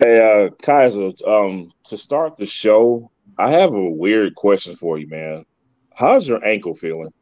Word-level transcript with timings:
Hey, 0.00 0.46
uh, 0.46 0.50
Kaiser, 0.62 1.10
um, 1.26 1.72
to 1.84 1.98
start 1.98 2.36
the 2.36 2.46
show, 2.46 3.10
I 3.36 3.50
have 3.50 3.72
a 3.72 3.90
weird 3.90 4.36
question 4.36 4.76
for 4.76 4.96
you, 4.96 5.08
man. 5.08 5.44
How's 5.92 6.28
your 6.28 6.44
ankle 6.44 6.74
feeling? 6.74 7.12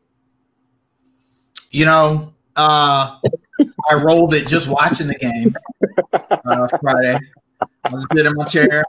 You 1.70 1.86
know, 1.86 2.34
uh, 2.54 3.16
I 3.90 3.94
rolled 3.94 4.34
it 4.34 4.46
just 4.46 4.68
watching 4.68 5.06
the 5.06 5.14
game 5.14 5.54
uh, 6.12 6.68
Friday. 6.82 7.18
I 7.62 7.88
was 7.88 8.06
sitting 8.12 8.30
in 8.30 8.36
my 8.36 8.44
chair, 8.44 8.84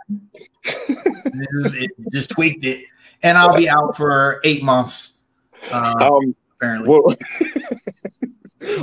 it 0.64 1.92
just 2.12 2.32
tweaked 2.32 2.66
it, 2.66 2.86
and 3.24 3.38
I'll 3.38 3.56
be 3.56 3.70
out 3.70 3.96
for 3.96 4.42
eight 4.44 4.64
months. 4.64 5.20
Uh, 5.72 6.10
um, 6.12 6.36
apparently. 6.56 6.90
Well, 6.90 7.16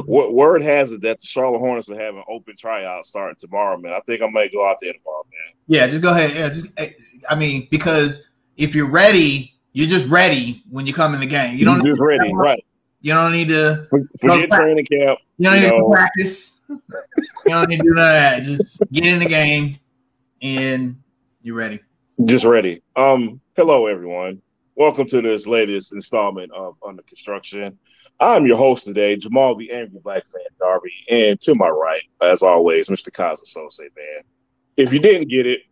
word 0.06 0.62
has 0.62 0.92
it 0.92 1.02
that 1.02 1.20
the 1.20 1.26
Charlotte 1.26 1.58
Hornets 1.58 1.90
are 1.90 1.98
having 1.98 2.22
open 2.28 2.56
tryouts 2.56 3.08
starting 3.08 3.36
tomorrow, 3.38 3.76
man? 3.76 3.92
I 3.92 4.00
think 4.00 4.22
I 4.22 4.28
might 4.28 4.52
go 4.52 4.68
out 4.68 4.76
there 4.80 4.92
tomorrow, 4.92 5.24
man. 5.30 5.54
Yeah, 5.66 5.86
just 5.86 6.02
go 6.02 6.10
ahead. 6.10 6.34
Yeah, 6.34 6.48
just 6.48 6.68
I 7.28 7.34
mean, 7.34 7.68
because 7.70 8.28
if 8.56 8.74
you're 8.74 8.90
ready, 8.90 9.54
you're 9.72 9.88
just 9.88 10.06
ready 10.06 10.62
when 10.70 10.86
you 10.86 10.94
come 10.94 11.14
in 11.14 11.20
the 11.20 11.26
game. 11.26 11.58
You 11.58 11.64
don't 11.64 11.78
you're 11.82 11.92
just 11.92 12.00
ready, 12.00 12.32
right? 12.34 12.64
You 13.00 13.12
don't 13.12 13.32
need 13.32 13.48
to 13.48 13.86
forget 14.18 14.50
training 14.50 14.86
camp. 14.86 15.18
You 15.36 15.50
don't 15.50 15.60
need 15.60 15.70
know. 15.70 15.88
to 15.88 15.92
practice. 15.92 16.62
you 16.68 16.80
don't 17.46 17.68
need 17.68 17.78
to 17.78 17.82
do 17.82 17.94
none 17.94 18.16
of 18.16 18.22
that. 18.22 18.42
Just 18.44 18.82
get 18.92 19.06
in 19.06 19.18
the 19.18 19.26
game 19.26 19.78
and 20.40 20.96
you're 21.42 21.56
ready. 21.56 21.80
Just 22.24 22.44
ready. 22.44 22.80
Um, 22.96 23.40
hello 23.56 23.86
everyone. 23.88 24.40
Welcome 24.76 25.06
to 25.08 25.20
this 25.20 25.46
latest 25.46 25.92
installment 25.92 26.50
of 26.52 26.76
Under 26.86 27.02
Construction. 27.02 27.78
I'm 28.20 28.46
your 28.46 28.56
host 28.56 28.84
today, 28.84 29.16
Jamal 29.16 29.56
the 29.56 29.70
Angry 29.72 30.00
Black 30.02 30.24
Fan 30.26 30.42
Darby, 30.58 30.92
and 31.10 31.38
to 31.40 31.54
my 31.54 31.68
right, 31.68 32.02
as 32.22 32.42
always, 32.42 32.88
Mr. 32.88 33.10
Kaza 33.10 33.44
Sose, 33.44 33.80
man. 33.80 34.22
If 34.76 34.92
you 34.92 35.00
didn't 35.00 35.28
get 35.28 35.46
it, 35.46 35.62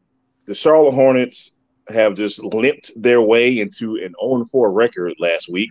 the 0.46 0.54
Charlotte 0.54 0.92
Hornets 0.92 1.56
have 1.88 2.14
just 2.14 2.42
limped 2.42 2.90
their 3.00 3.20
way 3.20 3.60
into 3.60 3.96
an 3.96 4.14
0-4 4.22 4.74
record 4.74 5.14
last 5.18 5.50
week. 5.50 5.70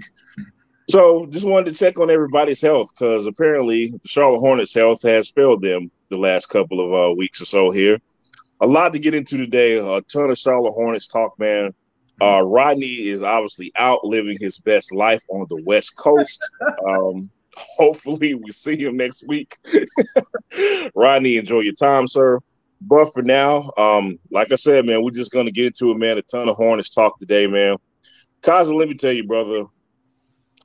So 0.89 1.25
just 1.27 1.45
wanted 1.45 1.73
to 1.73 1.80
check 1.80 1.99
on 1.99 2.09
everybody's 2.09 2.61
health 2.61 2.92
because 2.94 3.25
apparently 3.25 3.88
the 3.92 4.08
Charlotte 4.08 4.39
Hornets' 4.39 4.73
health 4.73 5.02
has 5.03 5.30
failed 5.30 5.61
them 5.61 5.92
the 6.09 6.17
last 6.17 6.47
couple 6.47 6.86
of 6.86 7.11
uh, 7.11 7.14
weeks 7.14 7.42
or 7.42 7.45
so 7.45 7.72
here. 7.72 7.99
A 8.59 8.67
lot 8.67 8.94
to 8.94 8.99
get 8.99 9.16
into 9.16 9.38
today. 9.38 9.77
A 9.77 10.02
ton 10.02 10.30
of 10.30 10.38
Charlotte 10.38 10.73
Hornets 10.73 11.08
talk, 11.08 11.38
man. 11.39 11.73
Uh, 12.22 12.41
Rodney 12.41 13.08
is 13.08 13.23
obviously 13.23 13.72
out 13.75 14.05
living 14.05 14.38
his 14.39 14.59
best 14.59 14.94
life 14.94 15.23
on 15.30 15.47
the 15.50 15.61
West 15.64 15.95
Coast. 15.97 16.39
Um, 16.88 17.31
hopefully, 17.58 18.36
we 18.36 18.52
see 18.52 18.77
him 18.77 18.97
next 18.97 19.27
week. 19.27 19.58
Rodney, 20.95 21.38
enjoy 21.38 21.61
your 21.61 21.73
time, 21.73 22.08
sir. 22.08 22.39
But 22.81 23.14
for 23.14 23.22
now, 23.22 23.72
um, 23.77 24.19
like 24.31 24.52
I 24.52 24.55
said, 24.55 24.86
man, 24.86 25.03
we're 25.03 25.11
just 25.11 25.31
gonna 25.31 25.52
get 25.52 25.67
into 25.67 25.92
it, 25.92 25.97
man. 25.97 26.17
A 26.17 26.22
ton 26.22 26.49
of 26.49 26.55
Hornets 26.55 26.89
talk 26.89 27.19
today, 27.19 27.47
man. 27.47 27.77
Kaza, 28.42 28.73
let 28.73 28.88
me 28.88 28.95
tell 28.95 29.11
you, 29.11 29.25
brother. 29.25 29.66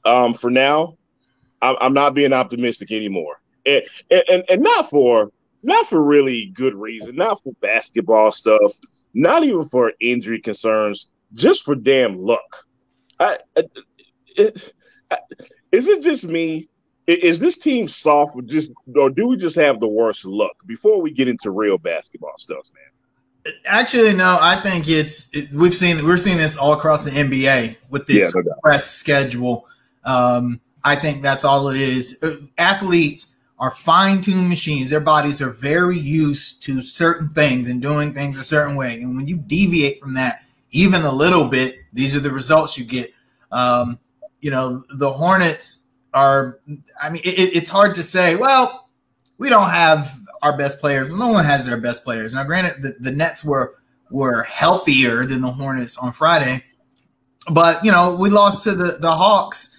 Um, 0.04 0.34
for 0.34 0.50
now, 0.50 0.96
I'm, 1.60 1.76
I'm 1.80 1.94
not 1.94 2.14
being 2.14 2.32
optimistic 2.32 2.92
anymore, 2.92 3.40
and, 3.64 3.82
and 4.10 4.44
and 4.48 4.62
not 4.62 4.88
for 4.88 5.30
not 5.62 5.86
for 5.88 6.02
really 6.02 6.46
good 6.54 6.74
reason, 6.74 7.16
not 7.16 7.42
for 7.42 7.52
basketball 7.60 8.30
stuff, 8.30 8.72
not 9.14 9.42
even 9.42 9.64
for 9.64 9.92
injury 10.00 10.40
concerns 10.40 11.12
just 11.36 11.64
for 11.64 11.74
damn 11.74 12.18
luck. 12.18 12.66
I, 13.20 13.38
I, 13.56 13.62
it, 14.36 14.72
I, 15.10 15.18
is 15.70 15.86
it 15.86 16.02
just 16.02 16.24
me? 16.24 16.68
Is 17.06 17.38
this 17.38 17.58
team 17.58 17.86
soft, 17.86 18.34
or 18.34 18.42
just 18.42 18.72
or 18.96 19.10
do 19.10 19.28
we 19.28 19.36
just 19.36 19.54
have 19.54 19.78
the 19.78 19.86
worst 19.86 20.24
luck? 20.24 20.56
Before 20.66 21.00
we 21.00 21.12
get 21.12 21.28
into 21.28 21.52
real 21.52 21.78
basketball 21.78 22.36
stuff, 22.36 22.68
man. 22.74 23.54
Actually, 23.64 24.12
no. 24.12 24.38
I 24.40 24.56
think 24.56 24.88
it's 24.88 25.30
it, 25.32 25.52
we've 25.52 25.74
seen 25.74 26.04
we're 26.04 26.16
seeing 26.16 26.38
this 26.38 26.56
all 26.56 26.72
across 26.72 27.04
the 27.04 27.12
NBA 27.12 27.76
with 27.90 28.06
this 28.08 28.34
yeah, 28.34 28.42
no 28.44 28.52
press 28.64 28.90
schedule. 28.90 29.68
Um, 30.04 30.60
I 30.82 30.96
think 30.96 31.22
that's 31.22 31.44
all 31.44 31.68
it 31.68 31.80
is. 31.80 32.18
Uh, 32.22 32.36
athletes 32.58 33.34
are 33.58 33.70
fine-tuned 33.70 34.48
machines. 34.48 34.90
Their 34.90 35.00
bodies 35.00 35.40
are 35.40 35.50
very 35.50 35.98
used 35.98 36.62
to 36.64 36.82
certain 36.82 37.28
things 37.28 37.68
and 37.68 37.80
doing 37.80 38.12
things 38.12 38.38
a 38.38 38.44
certain 38.44 38.76
way. 38.76 39.00
And 39.00 39.16
when 39.16 39.26
you 39.26 39.36
deviate 39.36 40.00
from 40.00 40.14
that, 40.14 40.42
even 40.76 41.02
a 41.02 41.12
little 41.12 41.48
bit, 41.48 41.78
these 41.92 42.14
are 42.14 42.20
the 42.20 42.30
results 42.30 42.76
you 42.76 42.84
get. 42.84 43.12
Um, 43.50 43.98
you 44.40 44.50
know, 44.50 44.84
the 44.94 45.10
Hornets 45.12 45.86
are, 46.12 46.60
I 47.00 47.10
mean, 47.10 47.22
it, 47.24 47.56
it's 47.56 47.70
hard 47.70 47.94
to 47.94 48.02
say, 48.02 48.36
well, 48.36 48.88
we 49.38 49.48
don't 49.48 49.70
have 49.70 50.18
our 50.42 50.56
best 50.56 50.78
players. 50.78 51.08
No 51.08 51.28
one 51.28 51.44
has 51.44 51.66
their 51.66 51.80
best 51.80 52.04
players. 52.04 52.34
Now, 52.34 52.44
granted, 52.44 52.82
the, 52.82 52.96
the 53.00 53.12
Nets 53.12 53.42
were 53.42 53.76
were 54.08 54.44
healthier 54.44 55.24
than 55.24 55.40
the 55.40 55.50
Hornets 55.50 55.98
on 55.98 56.12
Friday, 56.12 56.62
but 57.50 57.84
you 57.84 57.90
know, 57.90 58.14
we 58.14 58.30
lost 58.30 58.62
to 58.64 58.74
the, 58.74 58.98
the 59.00 59.10
Hawks 59.10 59.76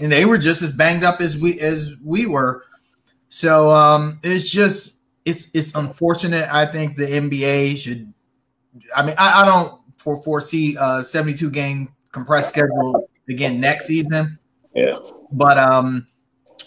and 0.00 0.12
they 0.12 0.24
were 0.26 0.36
just 0.36 0.62
as 0.62 0.72
banged 0.72 1.04
up 1.04 1.20
as 1.20 1.38
we 1.38 1.58
as 1.60 1.94
we 2.04 2.26
were. 2.26 2.64
So 3.28 3.70
um, 3.70 4.18
it's 4.22 4.50
just 4.50 4.96
it's 5.24 5.50
it's 5.54 5.74
unfortunate. 5.74 6.52
I 6.52 6.66
think 6.66 6.96
the 6.96 7.06
NBA 7.06 7.78
should. 7.78 8.12
I 8.94 9.02
mean, 9.02 9.14
I, 9.18 9.42
I 9.42 9.46
don't 9.46 9.79
for 10.00 10.22
foresee 10.22 10.76
a 10.80 11.04
72 11.04 11.50
game 11.50 11.92
compressed 12.10 12.48
schedule 12.48 13.08
again 13.28 13.60
next 13.60 13.86
season. 13.86 14.38
Yeah. 14.74 14.98
But 15.32 15.58
um 15.58 16.06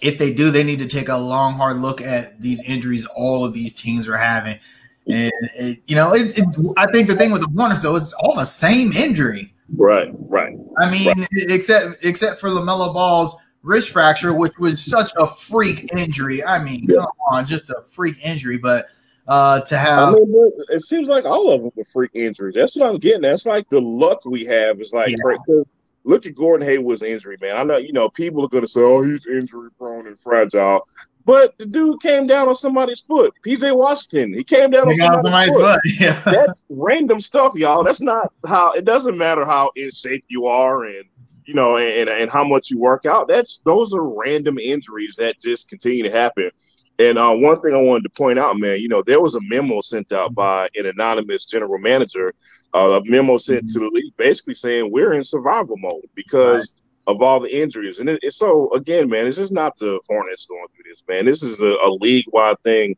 if 0.02 0.18
they 0.18 0.34
do, 0.34 0.52
they 0.52 0.64
need 0.64 0.80
to 0.80 0.86
take 0.86 1.10
a 1.10 1.18
long, 1.18 1.54
hard 1.54 1.78
look 1.78 2.02
at 2.02 2.42
these 2.42 2.62
injuries 2.64 3.06
all 3.16 3.46
of 3.46 3.54
these 3.54 3.74
teams 3.74 4.08
are 4.08 4.18
having. 4.18 4.60
And 5.08 5.32
it, 5.56 5.82
you 5.88 5.96
know, 5.96 6.14
it, 6.14 6.38
it, 6.38 6.46
I 6.78 6.86
think 6.92 7.08
the 7.08 7.16
thing 7.16 7.32
with 7.32 7.42
the 7.42 7.50
Hornets, 7.58 7.82
though, 7.82 7.96
it's 7.96 8.14
all 8.14 8.36
the 8.36 8.46
same 8.46 8.92
injury. 8.94 9.54
Right, 9.76 10.10
right. 10.30 10.58
I 10.78 10.92
mean, 10.92 11.08
right. 11.08 11.28
except 11.32 12.04
except 12.04 12.40
for 12.40 12.50
Lamelo 12.50 12.94
Ball's 12.94 13.36
wrist 13.64 13.92
fracture, 13.92 14.34
which 14.34 14.58
was 14.60 14.84
such 14.84 15.12
a 15.18 15.26
freak 15.26 15.90
injury. 15.98 16.44
I 16.44 16.62
mean, 16.62 16.86
yeah. 16.88 16.98
come 16.98 17.08
on, 17.32 17.46
just 17.46 17.70
a 17.70 17.82
freak 17.90 18.18
injury. 18.24 18.58
But 18.58 18.88
uh, 19.28 19.62
to 19.62 19.78
have. 19.78 20.10
I 20.10 20.12
mean, 20.12 20.52
it 20.70 20.86
seems 20.86 21.10
like 21.10 21.26
all 21.26 21.52
of 21.52 21.62
them 21.62 21.72
were 21.76 21.84
freak 21.84 22.12
injuries. 22.14 22.56
That's 22.56 22.76
what 22.76 22.90
I'm 22.90 23.00
getting. 23.00 23.22
That's 23.22 23.46
like 23.46 23.70
the 23.70 23.82
luck 23.82 24.26
we 24.26 24.46
have 24.46 24.82
is 24.82 24.94
like. 24.94 25.10
Yeah. 25.10 25.64
Look 26.06 26.26
at 26.26 26.36
Gordon 26.36 26.68
Hayward's 26.68 27.02
injury, 27.02 27.38
man. 27.40 27.56
I 27.56 27.64
know 27.64 27.78
you 27.78 27.94
know 27.94 28.10
people 28.10 28.44
are 28.44 28.50
going 28.50 28.66
to 28.66 28.68
say, 28.68 28.82
"Oh, 28.82 29.04
he's 29.04 29.26
injury 29.26 29.70
prone 29.78 30.06
and 30.06 30.20
fragile," 30.20 30.86
but 31.26 31.58
the 31.58 31.66
dude 31.66 32.02
came 32.02 32.28
down 32.28 32.50
on 32.50 32.56
somebody's 32.56 33.00
foot. 33.00 33.34
PJ 33.46 33.74
Washington, 33.76 34.34
he 34.34 34.44
came 34.44 34.70
down 34.70 34.90
on 34.90 34.98
somebody's, 34.98 35.24
somebody's 35.24 35.54
foot. 35.54 35.80
foot. 35.82 35.82
Yeah. 36.00 36.22
That's 36.26 36.66
random 36.70 37.22
stuff, 37.22 37.54
y'all. 37.56 37.84
That's 37.84 38.02
not 38.02 38.34
how. 38.46 38.74
It 38.74 38.84
doesn't 38.84 39.18
matter 39.18 39.46
how 39.46 39.72
in 39.76 39.92
shape 39.92 40.26
you 40.28 40.46
are 40.46 40.84
and 40.84 41.06
you 41.46 41.54
know 41.54 41.78
and, 41.78 42.10
and 42.10 42.30
how 42.30 42.44
much 42.44 42.70
you 42.70 42.80
work 42.80 43.06
out. 43.06 43.30
That's 43.30 43.60
those 43.60 43.94
are 43.94 44.04
random 44.04 44.58
injuries 44.60 45.16
that 45.18 45.40
just 45.40 45.70
continue 45.70 46.04
to 46.04 46.12
happen. 46.12 46.52
And 47.00 47.18
uh, 47.18 47.32
one 47.34 47.60
thing 47.62 47.74
I 47.74 47.82
wanted 47.82 48.04
to 48.04 48.10
point 48.10 48.38
out, 48.38 48.60
man, 48.60 48.80
you 48.80 48.88
know, 48.88 49.02
there 49.02 49.22
was 49.22 49.36
a 49.36 49.42
memo 49.42 49.82
sent 49.82 50.12
out 50.12 50.36
by 50.36 50.70
an 50.76 50.86
anonymous 50.86 51.46
general 51.46 51.80
manager, 51.80 52.34
uh, 52.74 53.02
a 53.02 53.10
memo 53.10 53.38
sent 53.38 53.68
to 53.70 53.80
the 53.80 53.90
league 53.92 54.16
basically 54.16 54.54
saying 54.54 54.92
we're 54.92 55.14
in 55.14 55.24
survival 55.24 55.76
mode 55.78 56.06
because 56.14 56.82
right. 57.08 57.16
of 57.16 57.22
all 57.22 57.40
the 57.40 57.56
injuries. 57.56 58.00
And 58.00 58.10
it, 58.10 58.20
it's 58.22 58.38
so, 58.38 58.72
again, 58.74 59.10
man, 59.10 59.26
it's 59.26 59.38
just 59.38 59.52
not 59.52 59.76
the 59.78 60.00
Hornets 60.08 60.46
going 60.46 60.68
through 60.76 60.86
this, 60.90 61.04
man. 61.08 61.26
This 61.26 61.42
is 61.42 61.62
a, 61.62 61.76
a 61.84 61.90
league 61.90 62.26
wide 62.32 62.60
thing, 62.64 62.96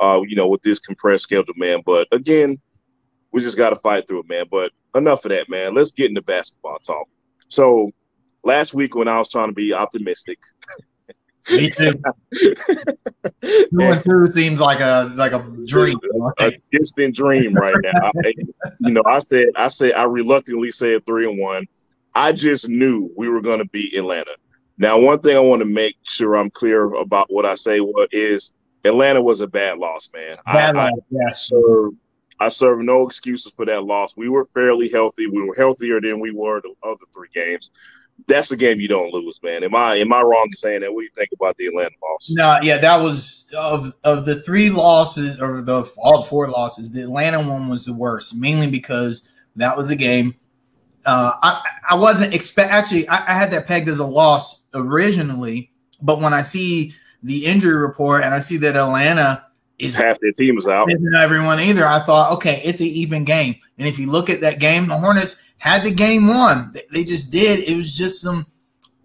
uh, 0.00 0.20
you 0.26 0.34
know, 0.34 0.48
with 0.48 0.62
this 0.62 0.80
compressed 0.80 1.24
schedule, 1.24 1.54
man. 1.56 1.82
But 1.86 2.08
again, 2.10 2.58
we 3.32 3.42
just 3.42 3.56
got 3.56 3.70
to 3.70 3.76
fight 3.76 4.08
through 4.08 4.20
it, 4.20 4.28
man. 4.28 4.46
But 4.50 4.72
enough 4.96 5.24
of 5.24 5.30
that, 5.30 5.48
man. 5.48 5.74
Let's 5.74 5.92
get 5.92 6.08
into 6.08 6.22
basketball 6.22 6.78
talk. 6.78 7.08
So 7.48 7.92
last 8.42 8.74
week 8.74 8.96
when 8.96 9.08
I 9.08 9.18
was 9.18 9.30
trying 9.30 9.48
to 9.48 9.54
be 9.54 9.72
optimistic, 9.72 10.38
me 11.50 11.70
too. 11.70 11.94
two 13.42 13.80
and 13.80 14.04
two 14.04 14.26
seems 14.28 14.60
like 14.60 14.80
a 14.80 15.12
like 15.14 15.32
a 15.32 15.38
dream, 15.66 15.98
a 16.40 16.52
distant 16.70 17.14
dream 17.14 17.54
right 17.54 17.76
now. 17.82 18.10
I, 18.24 18.32
you 18.80 18.92
know, 18.92 19.02
I 19.06 19.18
said, 19.18 19.48
I 19.56 19.68
said, 19.68 19.94
I 19.94 20.04
reluctantly 20.04 20.72
said 20.72 21.04
three 21.06 21.28
and 21.28 21.38
one. 21.38 21.66
I 22.14 22.32
just 22.32 22.68
knew 22.68 23.10
we 23.16 23.28
were 23.28 23.42
going 23.42 23.58
to 23.58 23.66
beat 23.66 23.96
Atlanta. 23.96 24.36
Now, 24.78 24.98
one 24.98 25.20
thing 25.20 25.36
I 25.36 25.40
want 25.40 25.60
to 25.60 25.66
make 25.66 25.96
sure 26.02 26.36
I'm 26.36 26.50
clear 26.50 26.94
about 26.94 27.32
what 27.32 27.46
I 27.46 27.54
say 27.54 27.80
what 27.80 28.08
is 28.12 28.54
Atlanta 28.84 29.22
was 29.22 29.40
a 29.40 29.46
bad 29.46 29.78
loss, 29.78 30.10
man. 30.14 30.36
Bad 30.46 30.76
I, 30.76 30.84
loss, 30.84 30.92
I, 30.98 31.02
yes. 31.10 31.48
serve, 31.48 31.92
I 32.40 32.48
serve 32.48 32.80
no 32.80 33.06
excuses 33.06 33.52
for 33.52 33.64
that 33.66 33.84
loss. 33.84 34.16
We 34.16 34.28
were 34.28 34.44
fairly 34.44 34.88
healthy. 34.88 35.26
We 35.26 35.42
were 35.42 35.54
healthier 35.54 36.00
than 36.00 36.20
we 36.20 36.32
were 36.32 36.60
the 36.60 36.74
other 36.82 37.04
three 37.14 37.28
games 37.34 37.70
that's 38.28 38.50
a 38.50 38.56
game 38.56 38.80
you 38.80 38.88
don't 38.88 39.12
lose, 39.12 39.40
man. 39.42 39.62
Am 39.62 39.74
I 39.74 39.96
am 39.96 40.12
I 40.12 40.22
wrong 40.22 40.46
in 40.48 40.56
saying 40.56 40.80
that? 40.80 40.92
What 40.92 41.00
do 41.00 41.04
you 41.04 41.10
think 41.14 41.30
about 41.32 41.56
the 41.56 41.66
Atlanta 41.66 41.94
loss? 42.02 42.30
No, 42.30 42.58
yeah, 42.62 42.78
that 42.78 42.96
was 42.96 43.44
of 43.56 43.94
of 44.04 44.24
the 44.24 44.40
three 44.42 44.70
losses 44.70 45.40
or 45.40 45.62
the 45.62 45.82
all 45.96 46.22
four 46.22 46.48
losses. 46.48 46.90
The 46.90 47.02
Atlanta 47.02 47.38
one 47.38 47.68
was 47.68 47.84
the 47.84 47.92
worst, 47.92 48.34
mainly 48.34 48.68
because 48.68 49.22
that 49.56 49.76
was 49.76 49.90
a 49.90 49.96
game. 49.96 50.34
Uh, 51.04 51.32
I 51.42 51.62
I 51.90 51.94
wasn't 51.94 52.34
expect 52.34 52.72
actually 52.72 53.08
I, 53.08 53.32
I 53.32 53.34
had 53.34 53.50
that 53.52 53.66
pegged 53.66 53.88
as 53.88 54.00
a 54.00 54.06
loss 54.06 54.62
originally, 54.74 55.70
but 56.02 56.20
when 56.20 56.34
I 56.34 56.40
see 56.40 56.94
the 57.22 57.44
injury 57.44 57.76
report 57.76 58.24
and 58.24 58.34
I 58.34 58.40
see 58.40 58.56
that 58.58 58.76
Atlanta 58.76 59.44
is 59.78 59.94
half 59.94 60.18
their 60.20 60.32
team 60.32 60.58
is 60.58 60.66
out. 60.66 60.90
Isn't 60.90 61.14
everyone 61.14 61.60
either? 61.60 61.86
I 61.86 62.00
thought, 62.00 62.32
okay, 62.32 62.60
it's 62.64 62.80
an 62.80 62.86
even 62.86 63.24
game. 63.24 63.56
And 63.78 63.86
if 63.86 63.98
you 63.98 64.10
look 64.10 64.30
at 64.30 64.40
that 64.40 64.58
game, 64.58 64.86
the 64.86 64.96
Hornets 64.96 65.36
had 65.58 65.84
the 65.84 65.90
game 65.90 66.26
won. 66.26 66.74
They 66.92 67.04
just 67.04 67.30
did. 67.30 67.60
It 67.60 67.76
was 67.76 67.96
just 67.96 68.20
some 68.20 68.46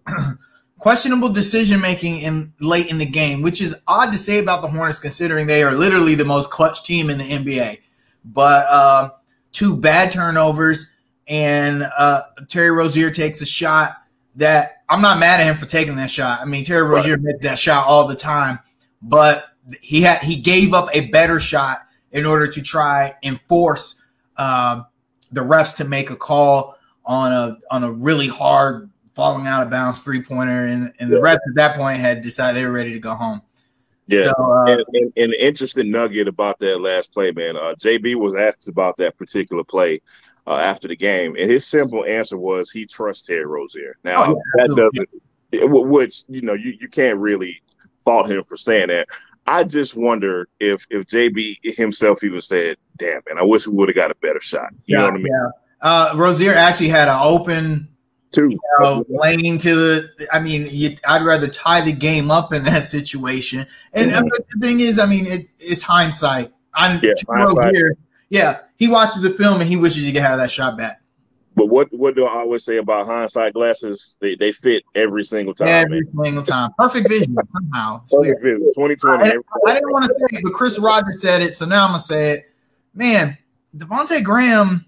questionable 0.78 1.28
decision 1.28 1.80
making 1.80 2.20
in 2.20 2.52
late 2.60 2.90
in 2.90 2.98
the 2.98 3.06
game, 3.06 3.42
which 3.42 3.60
is 3.60 3.74
odd 3.86 4.12
to 4.12 4.18
say 4.18 4.38
about 4.38 4.62
the 4.62 4.68
Hornets 4.68 4.98
considering 4.98 5.46
they 5.46 5.62
are 5.62 5.72
literally 5.72 6.14
the 6.14 6.24
most 6.24 6.50
clutch 6.50 6.82
team 6.82 7.10
in 7.10 7.18
the 7.18 7.24
NBA. 7.24 7.78
But 8.24 8.66
uh, 8.66 9.10
two 9.52 9.76
bad 9.76 10.10
turnovers, 10.12 10.92
and 11.28 11.84
uh, 11.96 12.22
Terry 12.48 12.70
Rozier 12.70 13.10
takes 13.10 13.40
a 13.40 13.46
shot 13.46 13.96
that 14.36 14.82
I'm 14.88 15.00
not 15.00 15.18
mad 15.18 15.40
at 15.40 15.46
him 15.46 15.56
for 15.56 15.66
taking 15.66 15.96
that 15.96 16.10
shot. 16.10 16.40
I 16.40 16.44
mean, 16.44 16.64
Terry 16.64 16.82
Rozier 16.82 17.14
right. 17.14 17.22
makes 17.22 17.42
that 17.42 17.58
shot 17.58 17.86
all 17.86 18.06
the 18.06 18.16
time, 18.16 18.58
but 19.00 19.46
he 19.80 20.02
had 20.02 20.22
he 20.22 20.36
gave 20.36 20.74
up 20.74 20.88
a 20.92 21.08
better 21.10 21.38
shot 21.38 21.82
in 22.10 22.26
order 22.26 22.46
to 22.46 22.60
try 22.60 23.14
and 23.22 23.40
force 23.48 24.02
uh, 24.36 24.82
the 25.32 25.40
refs 25.40 25.76
to 25.76 25.84
make 25.84 26.10
a 26.10 26.16
call 26.16 26.76
on 27.04 27.32
a 27.32 27.58
on 27.70 27.84
a 27.84 27.90
really 27.90 28.28
hard 28.28 28.90
falling 29.14 29.46
out 29.46 29.62
of 29.62 29.70
bounds 29.70 30.00
three 30.00 30.22
pointer, 30.22 30.66
and, 30.66 30.92
and 30.98 31.12
the 31.12 31.16
refs 31.16 31.34
at 31.34 31.54
that 31.54 31.76
point 31.76 31.98
had 31.98 32.22
decided 32.22 32.56
they 32.56 32.66
were 32.66 32.72
ready 32.72 32.92
to 32.92 33.00
go 33.00 33.14
home. 33.14 33.42
Yeah, 34.06 34.32
so, 34.36 34.52
uh, 34.52 34.64
and, 34.64 34.84
and, 34.92 35.12
and, 35.16 35.32
an 35.32 35.38
interesting 35.38 35.90
nugget 35.90 36.28
about 36.28 36.58
that 36.58 36.80
last 36.80 37.12
play, 37.12 37.30
man. 37.32 37.56
Uh, 37.56 37.74
JB 37.78 38.16
was 38.16 38.34
asked 38.34 38.68
about 38.68 38.96
that 38.96 39.16
particular 39.16 39.64
play 39.64 40.00
uh, 40.46 40.56
after 40.56 40.88
the 40.88 40.96
game, 40.96 41.36
and 41.38 41.50
his 41.50 41.66
simple 41.66 42.04
answer 42.04 42.36
was 42.36 42.70
he 42.70 42.84
trusts 42.84 43.26
Terry 43.26 43.46
Rozier. 43.46 43.96
Now 44.04 44.24
oh, 44.24 44.40
yeah, 44.58 44.66
that 44.66 44.90
doesn't, 45.50 45.88
which 45.88 46.24
you 46.28 46.42
know, 46.42 46.54
you, 46.54 46.76
you 46.80 46.88
can't 46.88 47.18
really 47.18 47.62
fault 47.98 48.30
him 48.30 48.42
for 48.44 48.56
saying 48.56 48.88
that. 48.88 49.08
I 49.46 49.64
just 49.64 49.96
wonder 49.96 50.48
if 50.60 50.86
if 50.90 51.06
JB 51.06 51.58
himself 51.76 52.22
even 52.22 52.40
said, 52.40 52.76
"Damn, 52.96 53.22
man, 53.28 53.38
I 53.38 53.42
wish 53.42 53.66
we 53.66 53.74
would 53.74 53.88
have 53.88 53.96
got 53.96 54.10
a 54.10 54.14
better 54.16 54.40
shot." 54.40 54.72
You 54.86 54.96
yeah, 54.96 54.98
know 54.98 55.04
what 55.04 55.14
I 55.14 55.16
mean? 55.18 55.26
Yeah. 55.26 55.48
Uh, 55.80 56.12
Rozier 56.14 56.54
actually 56.54 56.88
had 56.88 57.08
an 57.08 57.18
open 57.20 57.88
two 58.32 58.50
you 58.50 58.60
know, 58.80 59.04
lane 59.08 59.58
to 59.58 59.74
the. 59.74 60.28
I 60.32 60.40
mean, 60.40 60.66
you, 60.70 60.96
I'd 61.06 61.24
rather 61.24 61.48
tie 61.48 61.80
the 61.80 61.92
game 61.92 62.30
up 62.30 62.52
in 62.52 62.64
that 62.64 62.84
situation. 62.84 63.66
And 63.92 64.10
mm-hmm. 64.10 64.28
the 64.28 64.66
thing 64.66 64.80
is, 64.80 64.98
I 64.98 65.06
mean, 65.06 65.26
it, 65.26 65.48
it's 65.58 65.82
hindsight. 65.82 66.52
I'm 66.74 67.00
yeah, 67.02 67.12
hindsight. 67.28 67.74
Here, 67.74 67.96
yeah, 68.30 68.60
he 68.76 68.88
watches 68.88 69.22
the 69.22 69.30
film 69.30 69.60
and 69.60 69.68
he 69.68 69.76
wishes 69.76 70.04
he 70.04 70.12
could 70.12 70.22
have 70.22 70.38
that 70.38 70.50
shot 70.50 70.78
back. 70.78 71.01
But 71.54 71.66
what 71.66 71.92
what 71.92 72.14
do 72.14 72.24
I 72.24 72.38
always 72.38 72.64
say 72.64 72.78
about 72.78 73.06
hindsight 73.06 73.52
glasses? 73.52 74.16
They 74.20 74.36
they 74.36 74.52
fit 74.52 74.84
every 74.94 75.24
single 75.24 75.54
time. 75.54 75.68
Every 75.68 76.02
man. 76.12 76.24
single 76.24 76.42
time. 76.42 76.70
Perfect 76.78 77.08
vision 77.08 77.36
somehow. 77.52 78.02
Perfect 78.10 78.42
vision. 78.42 78.60
2020. 78.74 79.24
I, 79.24 79.32
I 79.68 79.74
didn't 79.74 79.90
want 79.90 80.04
to 80.06 80.14
say 80.14 80.38
it, 80.38 80.44
but 80.44 80.52
Chris 80.54 80.78
Rogers 80.78 81.20
said 81.20 81.42
it, 81.42 81.56
so 81.56 81.66
now 81.66 81.84
I'm 81.84 81.90
gonna 81.90 82.00
say 82.00 82.32
it. 82.32 82.52
Man, 82.94 83.36
Devonte 83.76 84.22
Graham, 84.22 84.86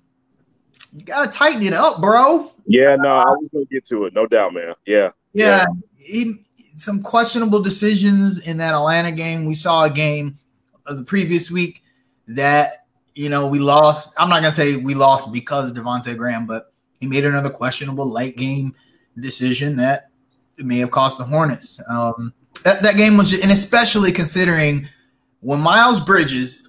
you 0.93 1.05
gotta 1.05 1.31
tighten 1.31 1.63
it 1.63 1.75
up, 1.75 2.01
bro. 2.01 2.51
Yeah, 2.67 2.97
no, 2.97 3.19
I 3.19 3.31
was 3.31 3.49
gonna 3.53 3.65
get 3.67 3.85
to 3.87 4.05
it, 4.05 4.15
no 4.15 4.27
doubt, 4.27 4.55
man. 4.55 4.75
Yeah. 4.87 5.11
Yeah. 5.35 5.45
yeah. 5.45 5.67
He, 5.97 6.45
some 6.77 7.03
questionable 7.03 7.61
decisions 7.61 8.41
in 8.41 8.57
that 8.59 8.75
Atlanta 8.75 9.13
game. 9.13 9.45
We 9.45 9.55
saw 9.55 9.85
a 9.85 9.91
game 9.91 10.39
of 10.87 10.97
the 10.97 11.05
previous 11.05 11.51
week 11.51 11.83
that 12.29 12.84
you 13.15 13.29
know, 13.29 13.47
we 13.47 13.59
lost. 13.59 14.13
I'm 14.19 14.29
not 14.29 14.41
gonna 14.41 14.53
say 14.53 14.77
we 14.77 14.95
lost 14.95 15.33
because 15.33 15.71
of 15.71 15.77
Devonte 15.77 16.17
Graham, 16.17 16.47
but 16.47 16.73
he 17.01 17.07
made 17.07 17.25
another 17.25 17.51
questionable 17.51 18.11
late 18.11 18.37
game 18.37 18.75
decision 19.19 19.77
that 19.77 20.11
may 20.59 20.79
have 20.79 20.91
cost 20.91 21.19
the 21.19 21.25
Hornets. 21.25 21.81
Um, 21.89 22.33
that 22.65 22.83
that 22.83 22.97
game 22.97 23.17
was, 23.17 23.33
and 23.39 23.53
especially 23.53 24.11
considering 24.11 24.89
when 25.41 25.61
Miles 25.61 26.01
Bridges 26.01 26.69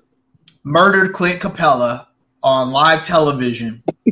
murdered 0.63 1.13
Clint 1.13 1.41
Capela 1.41 2.07
on 2.43 2.71
live 2.71 3.03
television, 3.03 3.83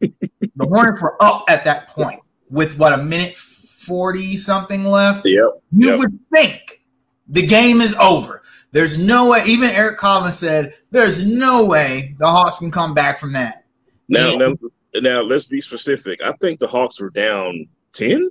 the 0.00 0.12
Hornets 0.60 1.02
were 1.02 1.20
up 1.22 1.44
at 1.48 1.64
that 1.64 1.88
point 1.88 2.20
with 2.48 2.78
what 2.78 2.92
a 2.92 3.02
minute 3.02 3.36
forty 3.36 4.36
something 4.36 4.84
left. 4.84 5.26
Yep. 5.26 5.62
You 5.72 5.88
yep. 5.90 5.98
would 5.98 6.18
think 6.32 6.82
the 7.28 7.46
game 7.46 7.80
is 7.80 7.94
over. 7.94 8.39
There's 8.72 8.98
no 8.98 9.30
way. 9.30 9.42
Even 9.46 9.70
Eric 9.70 9.98
Collins 9.98 10.38
said, 10.38 10.74
"There's 10.90 11.26
no 11.26 11.66
way 11.66 12.14
the 12.18 12.26
Hawks 12.26 12.58
can 12.58 12.70
come 12.70 12.94
back 12.94 13.18
from 13.18 13.32
that." 13.32 13.64
Now, 14.08 14.34
now, 14.34 14.54
now, 14.96 15.22
let's 15.22 15.46
be 15.46 15.60
specific. 15.60 16.20
I 16.22 16.32
think 16.40 16.60
the 16.60 16.66
Hawks 16.66 17.00
were 17.00 17.10
down 17.10 17.66
ten 17.92 18.30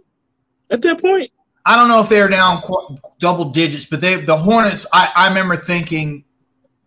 at 0.70 0.82
that 0.82 1.02
point. 1.02 1.32
I 1.66 1.76
don't 1.76 1.88
know 1.88 2.02
if 2.02 2.10
they 2.10 2.22
were 2.22 2.30
down 2.30 2.62
double 3.20 3.50
digits, 3.50 3.86
but 3.86 4.02
they 4.02 4.16
the 4.16 4.38
Hornets. 4.38 4.86
I, 4.94 5.12
I 5.16 5.28
remember 5.28 5.58
thinking 5.58 6.24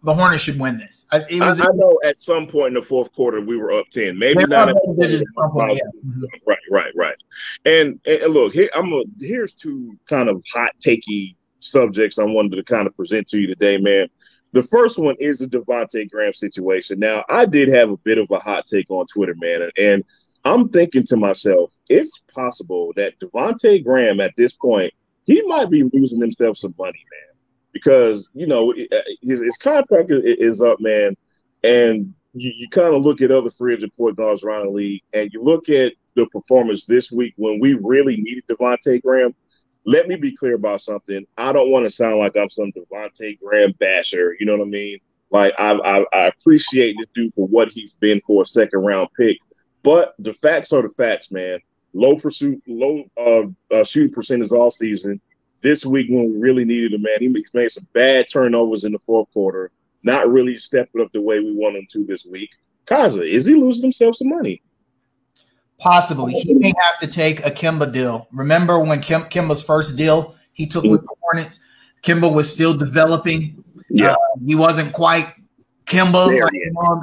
the 0.03 0.15
Hornets 0.15 0.43
should 0.43 0.59
win 0.59 0.79
this. 0.79 1.07
It 1.13 1.41
was, 1.41 1.61
I, 1.61 1.67
I, 1.67 1.69
know 1.75 1.99
at 2.05 2.17
some 2.17 2.47
point 2.47 2.69
in 2.69 2.75
the 2.75 2.83
fourth 2.83 3.13
quarter 3.13 3.41
we 3.41 3.57
were 3.57 3.73
up 3.73 3.87
ten, 3.91 4.19
maybe 4.19 4.45
not. 4.47 4.71
At 4.71 4.77
digits 4.99 5.23
point, 5.37 5.75
yeah. 5.75 5.81
Mm-hmm. 6.05 6.25
Right, 6.47 6.59
right, 6.71 6.93
right. 6.97 7.17
And, 7.65 8.01
and 8.07 8.33
look, 8.33 8.53
here 8.55 8.71
I'm 8.75 8.93
a, 8.93 9.03
here's 9.21 9.53
two 9.53 9.97
kind 10.09 10.29
of 10.29 10.43
hot 10.53 10.71
takey 10.85 11.37
subjects 11.63 12.19
I 12.19 12.25
wanted 12.25 12.57
to 12.57 12.63
kind 12.63 12.87
of 12.87 12.97
present 12.97 13.29
to 13.29 13.41
you 13.41 13.47
today, 13.47 13.79
man. 13.79 14.09
The 14.53 14.63
first 14.63 14.99
one 14.99 15.17
is 15.19 15.39
the 15.39 15.47
Devonte 15.47 16.11
Graham 16.11 16.35
situation. 16.35 16.99
Now, 16.99 17.25
I 17.29 17.47
did 17.47 17.69
have 17.69 17.91
a 17.91 17.97
bit 17.99 18.19
of 18.19 18.31
a 18.31 18.39
hot 18.39 18.67
take 18.67 18.91
on 18.91 19.07
Twitter, 19.07 19.35
man, 19.37 19.71
and 19.79 20.05
I'm 20.45 20.69
thinking 20.69 21.05
to 21.05 21.17
myself, 21.17 21.73
it's 21.89 22.19
possible 22.35 22.93
that 22.97 23.19
Devonte 23.21 23.83
Graham 23.85 24.21
at 24.21 24.35
this 24.37 24.55
point 24.55 24.93
he 25.25 25.41
might 25.43 25.71
be 25.71 25.85
losing 25.93 26.21
himself 26.21 26.59
some 26.59 26.75
money, 26.79 27.05
man, 27.11 27.37
because 27.73 28.31
you 28.35 28.47
know 28.47 28.73
uh, 28.73 29.01
his, 29.23 29.41
his 29.41 29.57
contract 29.57 30.11
is 30.11 30.61
up, 30.61 30.81
man, 30.81 31.17
and 31.63 32.13
you, 32.35 32.53
you 32.57 32.69
kind 32.69 32.95
of 32.95 33.03
look 33.03 33.21
at 33.21 33.31
other 33.31 33.51
free 33.51 33.75
agent 33.75 33.97
point 33.97 34.17
guards 34.17 34.43
around 34.43 34.67
the 34.67 34.71
league, 34.71 35.03
and 35.13 35.31
you 35.33 35.43
look 35.43 35.69
at 35.69 35.93
the 36.15 36.27
performance 36.27 36.87
this 36.87 37.11
week 37.13 37.35
when 37.37 37.61
we 37.61 37.75
really 37.83 38.17
needed 38.17 38.45
Devonte 38.49 39.01
Graham 39.03 39.35
let 39.85 40.09
me 40.09 40.17
be 40.17 40.35
clear 40.35 40.55
about 40.55 40.81
something. 40.81 41.27
I 41.37 41.53
don't 41.53 41.71
want 41.71 41.85
to 41.85 41.91
sound 41.91 42.19
like 42.19 42.37
I'm 42.37 42.51
some 42.51 42.73
Devonte 42.73 43.39
Graham 43.41 43.73
basher. 43.79 44.37
You 44.39 44.47
know 44.47 44.57
what 44.57 44.67
I 44.67 44.71
mean? 44.71 44.99
Like 45.31 45.55
I, 45.59 45.73
I, 45.73 46.05
I 46.13 46.27
appreciate 46.27 46.97
this 46.99 47.09
dude 47.15 47.33
for 47.33 47.47
what 47.47 47.69
he's 47.69 47.95
been 47.95 48.21
for 48.21 48.43
a 48.43 48.47
second 48.47 48.81
round 48.81 49.09
pick, 49.17 49.39
but 49.83 50.15
the 50.19 50.35
facts 50.35 50.73
are 50.73 50.83
the 50.83 50.91
facts, 50.91 51.31
man. 51.31 51.59
Low 51.95 52.17
pursuit, 52.17 52.63
low 52.67 53.05
uh, 53.17 53.75
uh, 53.75 53.85
shooting 53.85 54.13
percentage 54.13 54.53
all 54.53 54.71
season. 54.71 55.21
This 55.63 55.87
week 55.87 56.09
when 56.11 56.33
we 56.33 56.39
really 56.39 56.65
needed 56.65 56.93
him, 56.93 57.03
man, 57.03 57.19
he 57.21 57.29
made 57.29 57.71
some 57.71 57.87
bad 57.93 58.27
turnovers 58.31 58.85
in 58.85 58.93
the 58.93 58.99
fourth 58.99 59.31
quarter. 59.33 59.71
Not 60.03 60.29
really 60.29 60.59
stepping 60.59 61.01
up 61.01 61.13
the 61.13 61.21
way 61.21 61.41
we 61.41 61.55
want 61.55 61.77
him 61.77 61.87
to 61.93 62.05
this 62.05 62.27
week. 62.27 62.51
Kaza, 62.87 63.27
is 63.27 63.47
he 63.47 63.55
losing 63.55 63.85
himself 63.85 64.17
some 64.17 64.29
money? 64.29 64.61
Possibly. 65.83 66.35
He 66.35 66.55
may 66.55 66.73
have 66.81 66.99
to 67.01 67.09
take 67.09 67.45
a 67.45 67.51
Kemba 67.51 67.93
deal. 67.93 68.29
Remember 68.31 68.79
when 68.79 69.01
Kim, 69.01 69.23
Kemba's 69.23 69.65
first 69.65 69.97
deal 69.97 70.37
he 70.53 70.65
took 70.65 70.85
with 70.85 71.01
the 71.01 71.15
Hornets? 71.21 71.59
Kemba 72.03 72.33
was 72.33 72.53
still 72.53 72.73
developing. 72.73 73.65
Yeah. 73.91 74.13
Uh, 74.13 74.17
he 74.47 74.55
wasn't 74.55 74.93
quite 74.93 75.35
Kemba. 75.87 76.41
Like, 76.41 76.53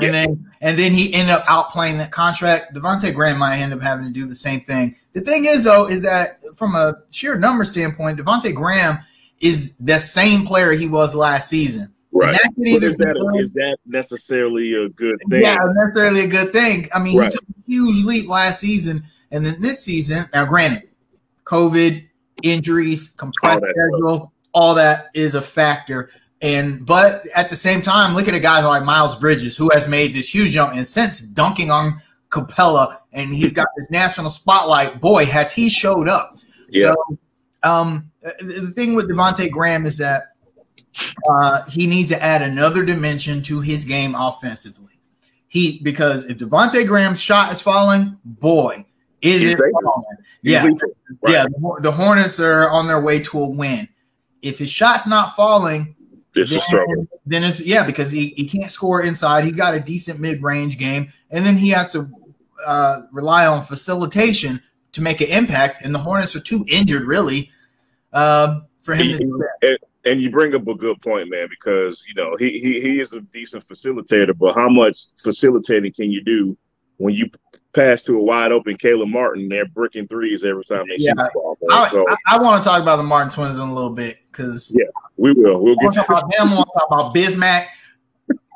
and 0.01 0.13
then 0.13 0.51
and 0.62 0.79
then 0.79 0.93
he 0.93 1.13
ended 1.13 1.36
up 1.36 1.43
outplaying 1.45 1.98
that 1.98 2.12
contract. 2.12 2.74
Devonte 2.74 3.13
Graham 3.13 3.38
might 3.38 3.57
end 3.57 3.74
up 3.74 3.81
having 3.81 4.05
to 4.05 4.12
do 4.12 4.25
the 4.25 4.36
same 4.36 4.62
thing. 4.62 4.95
The 5.12 5.21
thing 5.21 5.45
is, 5.45 5.65
though, 5.65 5.88
is 5.88 6.01
that 6.03 6.39
from 6.55 6.75
a 6.75 6.95
sheer 7.12 7.38
number 7.38 7.65
standpoint, 7.65 8.17
Devonte 8.17 8.53
Graham 8.55 9.00
is 9.41 9.75
the 9.77 10.00
same 10.00 10.45
player 10.45 10.71
he 10.71 10.88
was 10.88 11.15
last 11.15 11.50
season. 11.50 11.93
Right. 12.12 12.34
That 12.34 12.51
is, 12.58 12.98
that 12.98 13.16
a, 13.16 13.38
is 13.38 13.54
that 13.54 13.78
necessarily 13.86 14.74
a 14.74 14.89
good 14.89 15.20
thing? 15.30 15.44
Yeah, 15.44 15.58
necessarily 15.75 16.22
a 16.22 16.28
good 16.28 16.51
thing. 16.51 16.88
I 16.94 17.00
mean, 17.00 17.18
right. 17.18 17.25
he 17.25 17.32
took 17.32 17.44
a 17.44 17.72
huge 17.72 18.04
leap 18.04 18.28
last 18.28 18.60
season, 18.60 19.04
and 19.32 19.46
then 19.46 19.62
this 19.62 19.84
season. 19.84 20.28
Now, 20.34 20.46
granted, 20.46 20.89
COVID, 21.46 22.08
injuries, 22.42 23.13
compressed 23.16 23.63
all 23.63 23.70
schedule, 23.70 24.16
stuff. 24.16 24.30
all 24.54 24.75
that 24.75 25.10
is 25.13 25.36
a 25.36 25.42
factor. 25.42 26.10
And 26.42 26.86
but 26.86 27.25
at 27.36 27.50
the 27.50 27.56
same 27.56 27.82
time, 27.82 28.16
look 28.16 28.28
at 28.28 28.34
a 28.34 28.39
guy 28.39 28.66
like 28.66 28.84
Miles 28.84 29.16
Bridges, 29.16 29.56
who 29.56 29.70
has 29.74 29.88
made 29.88 30.13
this 30.13 30.34
huge 30.34 30.51
jump, 30.51 30.74
and 30.74 30.88
since 30.88 31.22
dunking 31.22 31.70
on 31.70 32.01
Capela, 32.30 32.98
and 33.12 33.34
he's 33.34 33.51
got 33.51 33.68
this 33.78 33.89
national 33.92 34.30
spotlight. 34.30 35.01
Boy, 35.01 35.25
has 35.25 35.51
he 35.51 35.70
showed 35.70 36.08
up! 36.08 36.38
Yeah. 36.70 36.94
So, 36.94 37.20
um, 37.63 38.12
the 38.22 38.72
thing 38.74 38.96
with 38.96 39.10
Devonte 39.10 39.51
Graham 39.51 39.86
is 39.86 39.98
that 39.98 40.36
uh, 41.29 41.63
he 41.69 41.88
needs 41.88 42.10
to 42.10 42.22
add 42.22 42.41
another 42.41 42.84
dimension 42.84 43.41
to 43.43 43.62
his 43.62 43.86
game 43.86 44.15
offensively. 44.15 45.00
He 45.48 45.79
because 45.84 46.25
if 46.25 46.38
Devonte 46.38 46.86
Graham's 46.86 47.22
shot 47.22 47.51
is 47.51 47.62
falling, 47.62 48.17
boy, 48.24 48.86
is 49.22 49.41
He's 49.41 49.53
it 49.53 49.58
falling? 49.58 50.17
Yeah, 50.41 50.65
right. 50.65 50.74
yeah. 51.27 51.46
The, 51.46 51.77
the, 51.81 51.91
Hornets 51.91 52.39
are 52.39 52.69
on 52.69 52.88
their 52.88 53.01
way 53.01 53.19
to 53.19 53.39
a 53.39 53.50
win. 53.50 53.88
If 54.41 54.60
his 54.60 54.69
shot's 54.69 55.08
not 55.08 55.36
falling, 55.36 55.96
it's 56.36 56.51
then, 56.72 57.08
then 57.25 57.43
it's 57.43 57.62
yeah 57.62 57.86
because 57.86 58.12
he, 58.12 58.29
he 58.38 58.48
can't 58.48 58.72
score 58.72 59.01
inside. 59.01 59.43
He's 59.43 59.55
got 59.55 59.74
a 59.74 59.79
decent 59.79 60.19
mid 60.19 60.41
range 60.43 60.77
game, 60.77 61.12
and 61.31 61.46
then 61.46 61.58
he 61.58 61.69
has 61.69 61.91
to 61.93 62.10
uh, 62.65 63.01
rely 63.12 63.48
on 63.48 63.63
facilitation 63.63 64.62
to 64.91 65.01
make 65.01 65.19
an 65.22 65.27
impact. 65.27 65.79
And 65.84 65.93
the 65.93 66.00
Hornets 66.00 66.36
are 66.36 66.41
too 66.41 66.63
injured 66.69 67.03
really 67.03 67.51
um, 68.13 68.65
for 68.79 68.96
him 68.96 69.08
to 69.08 69.17
do 69.17 69.38
that 69.62 69.69
and 69.69 69.77
you 70.06 70.29
bring 70.29 70.56
up 70.56 70.68
a 70.68 70.75
good 70.75 71.01
point, 71.01 71.29
man, 71.29 71.48
because 71.50 72.03
you 72.08 72.13
know 72.13 72.36
he 72.38 72.60
he 72.60 72.79
he 72.79 73.00
is 73.00 73.13
a 73.13 73.22
decent 73.22 73.68
facilitator, 73.68 74.38
but 74.38 74.56
how 74.56 74.70
much 74.70 75.08
facilitating 75.18 75.94
can 75.94 76.12
you 76.12 76.24
do 76.24 76.58
when 76.98 77.13
you 77.13 77.29
pass 77.74 78.03
to 78.03 78.18
a 78.18 78.24
wide 78.24 78.51
open 78.51 78.77
Caleb 78.77 79.10
Martin? 79.10 79.50
They're 79.50 79.68
bricking 79.68 80.08
threes 80.08 80.44
every 80.44 80.63
time 80.63 80.86
they 80.88 80.96
yeah. 80.98 81.12
shoot 81.12 81.18
the 81.18 81.32
ball. 81.34 81.58
I, 81.72 81.89
so, 81.89 82.06
I, 82.10 82.36
I 82.36 82.41
want 82.41 82.63
to 82.63 82.70
talk 82.70 82.82
about 82.82 82.98
the 82.98 83.03
Martin 83.03 83.32
twins 83.32 83.58
in 83.58 83.68
a 83.68 83.74
little 83.74 83.91
bit 83.91 84.20
because 84.32 84.72
yeah, 84.74 84.86
we 85.18 85.34
will. 85.34 85.62
We'll 85.62 85.75
get 85.75 85.94
talk 85.94 86.10
about 86.10 86.32
them. 86.38 86.51
We'll 86.51 86.65
talk 86.65 86.88
about 86.89 87.15
Bismack. 87.15 87.68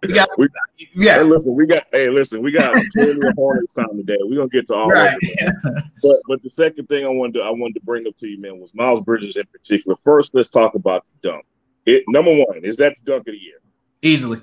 We 0.08 0.14
got, 0.14 0.30
we, 0.38 0.48
yeah. 0.94 1.16
Hey, 1.16 1.24
listen, 1.24 1.56
we 1.56 1.66
got. 1.66 1.84
Hey, 1.92 2.10
listen, 2.10 2.42
we 2.42 2.52
got 2.52 2.74
plenty 2.94 3.12
of 3.12 3.34
Hornets 3.36 3.74
time 3.74 3.96
today. 3.96 4.18
We're 4.22 4.38
gonna 4.38 4.50
get 4.50 4.68
to 4.68 4.76
all 4.76 4.90
right. 4.90 5.14
of 5.14 5.20
it. 5.22 5.84
But, 6.02 6.18
but 6.28 6.42
the 6.42 6.50
second 6.50 6.88
thing 6.88 7.06
I 7.06 7.10
wanted 7.10 7.36
to 7.36 7.42
I 7.42 7.50
wanted 7.52 7.76
to 7.76 7.82
bring 7.82 8.06
up 8.08 8.18
to 8.18 8.28
you, 8.28 8.40
man, 8.40 8.60
was 8.60 8.72
Miles 8.74 9.02
Bridges 9.02 9.38
in 9.38 9.46
particular. 9.46 9.96
First, 9.96 10.36
let's 10.36 10.50
talk 10.50 10.76
about 10.76 11.06
the 11.06 11.30
dunk. 11.30 11.46
It 11.86 12.04
number 12.08 12.32
one 12.32 12.64
is 12.64 12.78
that 12.78 12.96
the 12.98 13.12
dunk 13.12 13.28
of 13.28 13.34
the 13.34 13.38
year. 13.38 13.60
Easily. 14.02 14.42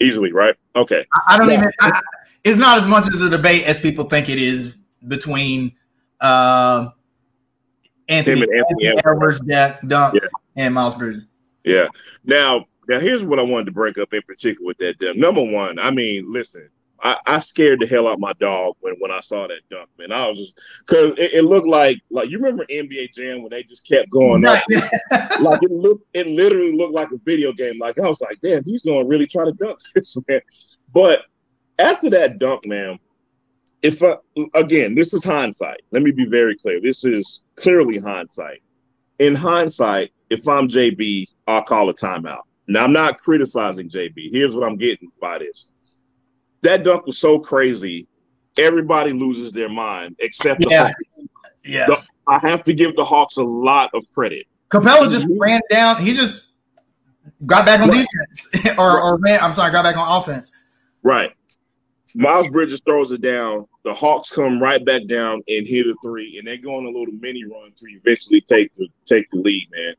Easily, 0.00 0.32
right? 0.32 0.56
Okay. 0.74 1.04
I, 1.12 1.34
I 1.34 1.38
don't 1.38 1.48
yeah. 1.50 1.58
even. 1.58 1.72
I, 1.80 2.00
it's 2.44 2.58
not 2.58 2.78
as 2.78 2.86
much 2.86 3.06
as 3.08 3.20
a 3.20 3.30
debate 3.30 3.64
as 3.66 3.78
people 3.78 4.04
think 4.04 4.28
it 4.28 4.38
is 4.38 4.76
between 5.06 5.72
uh, 6.20 6.88
Anthony, 8.08 8.40
Anthony, 8.40 8.58
Anthony 8.58 9.02
Edwards, 9.04 9.40
dunk, 9.86 10.14
yeah. 10.14 10.28
and 10.56 10.74
Miles 10.74 10.94
Bridges. 10.94 11.26
Yeah. 11.64 11.86
Now, 12.24 12.66
now 12.88 13.00
here's 13.00 13.24
what 13.24 13.38
I 13.38 13.42
wanted 13.42 13.66
to 13.66 13.72
break 13.72 13.98
up 13.98 14.12
in 14.12 14.22
particular 14.22 14.66
with 14.66 14.78
that 14.78 14.98
dunk. 14.98 15.16
Number 15.16 15.42
one, 15.42 15.78
I 15.78 15.90
mean, 15.90 16.32
listen, 16.32 16.68
I, 17.02 17.16
I, 17.26 17.38
scared 17.40 17.80
the 17.80 17.86
hell 17.86 18.06
out 18.06 18.20
my 18.20 18.32
dog 18.34 18.76
when, 18.80 18.94
when 19.00 19.10
I 19.10 19.20
saw 19.20 19.48
that 19.48 19.60
dunk, 19.70 19.88
man. 19.98 20.12
I 20.12 20.28
was 20.28 20.38
just 20.38 20.60
because 20.86 21.12
it, 21.18 21.34
it, 21.34 21.44
looked 21.44 21.66
like 21.66 21.98
like 22.10 22.30
you 22.30 22.38
remember 22.38 22.64
NBA 22.66 23.12
Jam 23.12 23.42
when 23.42 23.50
they 23.50 23.64
just 23.64 23.86
kept 23.86 24.08
going 24.10 24.44
up. 24.44 24.62
like 25.40 25.62
it 25.62 25.70
looked 25.70 26.06
it 26.14 26.28
literally 26.28 26.76
looked 26.76 26.94
like 26.94 27.10
a 27.10 27.18
video 27.24 27.52
game. 27.52 27.78
Like 27.78 27.98
I 27.98 28.08
was 28.08 28.20
like, 28.20 28.40
damn, 28.40 28.62
he's 28.64 28.82
gonna 28.82 29.04
really 29.04 29.26
try 29.26 29.44
to 29.44 29.52
dunk 29.52 29.80
this 29.94 30.16
man. 30.28 30.40
But 30.94 31.22
after 31.78 32.08
that 32.10 32.38
dunk, 32.38 32.66
man, 32.66 32.98
if 33.82 34.02
I, 34.02 34.16
again, 34.54 34.94
this 34.94 35.12
is 35.12 35.24
hindsight. 35.24 35.82
Let 35.90 36.02
me 36.02 36.12
be 36.12 36.26
very 36.26 36.56
clear. 36.56 36.80
This 36.80 37.04
is 37.04 37.42
clearly 37.56 37.98
hindsight. 37.98 38.62
In 39.18 39.34
hindsight, 39.34 40.12
if 40.30 40.46
I'm 40.46 40.68
JB, 40.68 41.26
I'll 41.48 41.64
call 41.64 41.88
a 41.88 41.94
timeout. 41.94 42.42
Now 42.66 42.84
I'm 42.84 42.92
not 42.92 43.18
criticizing 43.18 43.90
JB. 43.90 44.30
Here's 44.30 44.54
what 44.54 44.64
I'm 44.64 44.76
getting 44.76 45.10
by 45.20 45.38
this. 45.38 45.66
That 46.62 46.84
dunk 46.84 47.06
was 47.06 47.18
so 47.18 47.38
crazy, 47.38 48.06
everybody 48.56 49.12
loses 49.12 49.52
their 49.52 49.68
mind 49.68 50.16
except 50.20 50.60
the 50.60 50.68
yeah. 50.70 50.86
Hawks. 50.86 51.26
Yeah. 51.64 51.86
The, 51.86 52.02
I 52.26 52.38
have 52.38 52.62
to 52.64 52.74
give 52.74 52.94
the 52.96 53.04
Hawks 53.04 53.36
a 53.36 53.42
lot 53.42 53.90
of 53.94 54.04
credit. 54.14 54.46
Capella 54.68 55.08
just 55.10 55.26
ran 55.38 55.60
down. 55.70 56.00
He 56.00 56.14
just 56.14 56.52
got 57.44 57.66
back 57.66 57.80
on 57.80 57.90
right. 57.90 58.06
defense, 58.06 58.74
or 58.78 59.00
or 59.00 59.18
ran. 59.18 59.40
I'm 59.40 59.54
sorry, 59.54 59.72
got 59.72 59.82
back 59.82 59.96
on 59.96 60.22
offense. 60.22 60.52
Right. 61.02 61.32
Miles 62.14 62.48
Bridges 62.48 62.82
throws 62.84 63.10
it 63.12 63.22
down. 63.22 63.66
The 63.84 63.92
Hawks 63.92 64.30
come 64.30 64.62
right 64.62 64.84
back 64.84 65.06
down 65.06 65.42
and 65.48 65.66
hit 65.66 65.86
a 65.86 65.94
three, 66.02 66.38
and 66.38 66.46
they 66.46 66.58
go 66.58 66.76
on 66.76 66.84
a 66.84 66.88
little 66.88 67.14
mini 67.14 67.44
run 67.44 67.72
to 67.72 67.86
eventually 67.88 68.40
take 68.40 68.72
the 68.74 68.88
take 69.04 69.28
the 69.30 69.38
lead, 69.38 69.68
man. 69.72 69.94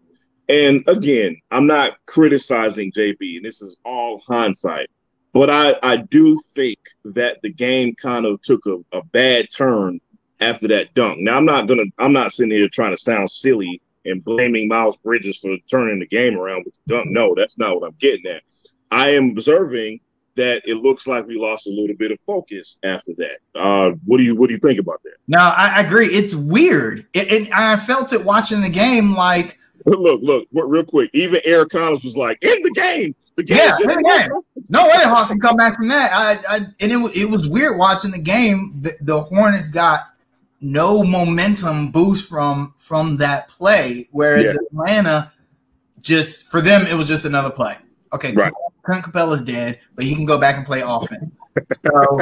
And 0.50 0.84
again, 0.88 1.40
I'm 1.52 1.68
not 1.68 1.98
criticizing 2.06 2.92
JB, 2.92 3.38
and 3.38 3.46
this 3.46 3.62
is 3.62 3.76
all 3.86 4.22
hindsight, 4.28 4.90
but 5.32 5.50
I, 5.50 5.76
I 5.84 5.98
do 5.98 6.40
think 6.54 6.80
that 7.06 7.42
the 7.42 7.52
game 7.52 7.96
kind 7.96 8.26
of 8.26 8.42
took 8.42 8.66
a, 8.66 8.78
a 8.92 9.04
bad 9.06 9.50
turn 9.52 10.00
after 10.42 10.68
that 10.68 10.94
dunk. 10.94 11.20
Now 11.20 11.38
I'm 11.38 11.46
not 11.46 11.68
gonna 11.68 11.86
I'm 11.98 12.14
not 12.14 12.34
sitting 12.34 12.52
here 12.52 12.68
trying 12.68 12.92
to 12.92 12.98
sound 12.98 13.32
silly 13.32 13.82
and 14.06 14.24
blaming 14.24 14.68
Miles 14.68 14.98
Bridges 14.98 15.40
for 15.40 15.56
turning 15.70 16.00
the 16.00 16.08
game 16.08 16.38
around 16.38 16.66
with 16.66 16.76
the 16.76 16.96
dunk. 16.96 17.08
No, 17.10 17.34
that's 17.36 17.58
not 17.58 17.80
what 17.80 17.88
I'm 17.88 17.96
getting 18.00 18.30
at. 18.30 18.44
I 18.92 19.10
am 19.10 19.32
observing 19.32 20.02
that 20.36 20.62
it 20.66 20.76
looks 20.76 21.08
like 21.08 21.28
we 21.28 21.38
lost 21.38 21.68
a 21.68 21.70
little 21.70 21.96
bit 21.96 22.12
of 22.12 22.20
focus 22.22 22.78
after 22.84 23.12
that. 23.18 23.38
Uh, 23.56 23.92
what 24.06 24.18
do 24.18 24.24
you 24.24 24.36
what 24.36 24.48
do 24.48 24.54
you 24.54 24.60
think 24.60 24.80
about 24.80 25.02
that? 25.04 25.16
No, 25.28 25.40
I, 25.40 25.82
agree. 25.82 26.08
It's 26.08 26.36
weird. 26.36 27.06
It, 27.14 27.32
it, 27.32 27.54
I 27.54 27.78
felt 27.78 28.14
it 28.14 28.24
watching 28.24 28.62
the 28.62 28.70
game. 28.70 29.16
Like, 29.16 29.60
look, 29.86 30.22
look, 30.22 30.48
real 30.52 30.86
quick. 30.86 31.10
Even 31.14 31.42
Eric 31.46 31.70
Collins 31.70 32.04
was 32.04 32.16
like, 32.16 32.38
"In 32.42 32.62
the 32.62 32.72
game, 32.72 33.16
the 33.36 33.44
game, 33.44 33.58
yeah, 33.58 33.76
in 33.82 33.88
the 33.88 34.04
game. 34.04 34.64
No 34.70 34.86
way, 34.86 35.04
Hawks 35.04 35.30
can 35.30 35.40
come 35.40 35.58
back 35.58 35.76
from 35.76 35.88
that." 35.90 36.12
I, 36.14 36.56
I 36.56 36.58
and 36.80 36.92
it, 36.92 37.18
it 37.18 37.30
was 37.30 37.48
weird 37.48 37.78
watching 37.78 38.12
the 38.12 38.20
game. 38.20 38.74
The, 38.82 38.94
the 39.02 39.22
Hornets 39.22 39.70
got 39.70 40.14
no 40.62 41.04
momentum 41.04 41.92
boost 41.92 42.30
from 42.30 42.74
from 42.78 43.18
that 43.18 43.50
play, 43.50 44.08
whereas 44.12 44.46
yeah. 44.46 44.68
Atlanta 44.72 45.34
just 46.02 46.48
for 46.48 46.62
them 46.62 46.88
it 46.88 46.96
was 46.96 47.08
just 47.08 47.26
another 47.26 47.50
play. 47.50 47.76
Okay, 48.14 48.32
right. 48.34 48.54
Clint 48.84 49.04
Capela's 49.04 49.42
dead, 49.42 49.80
but 49.96 50.06
he 50.06 50.16
can 50.16 50.26
go 50.26 50.38
back 50.38 50.58
and 50.58 50.66
play 50.66 50.82
offense. 50.82 51.26
so, 51.74 52.20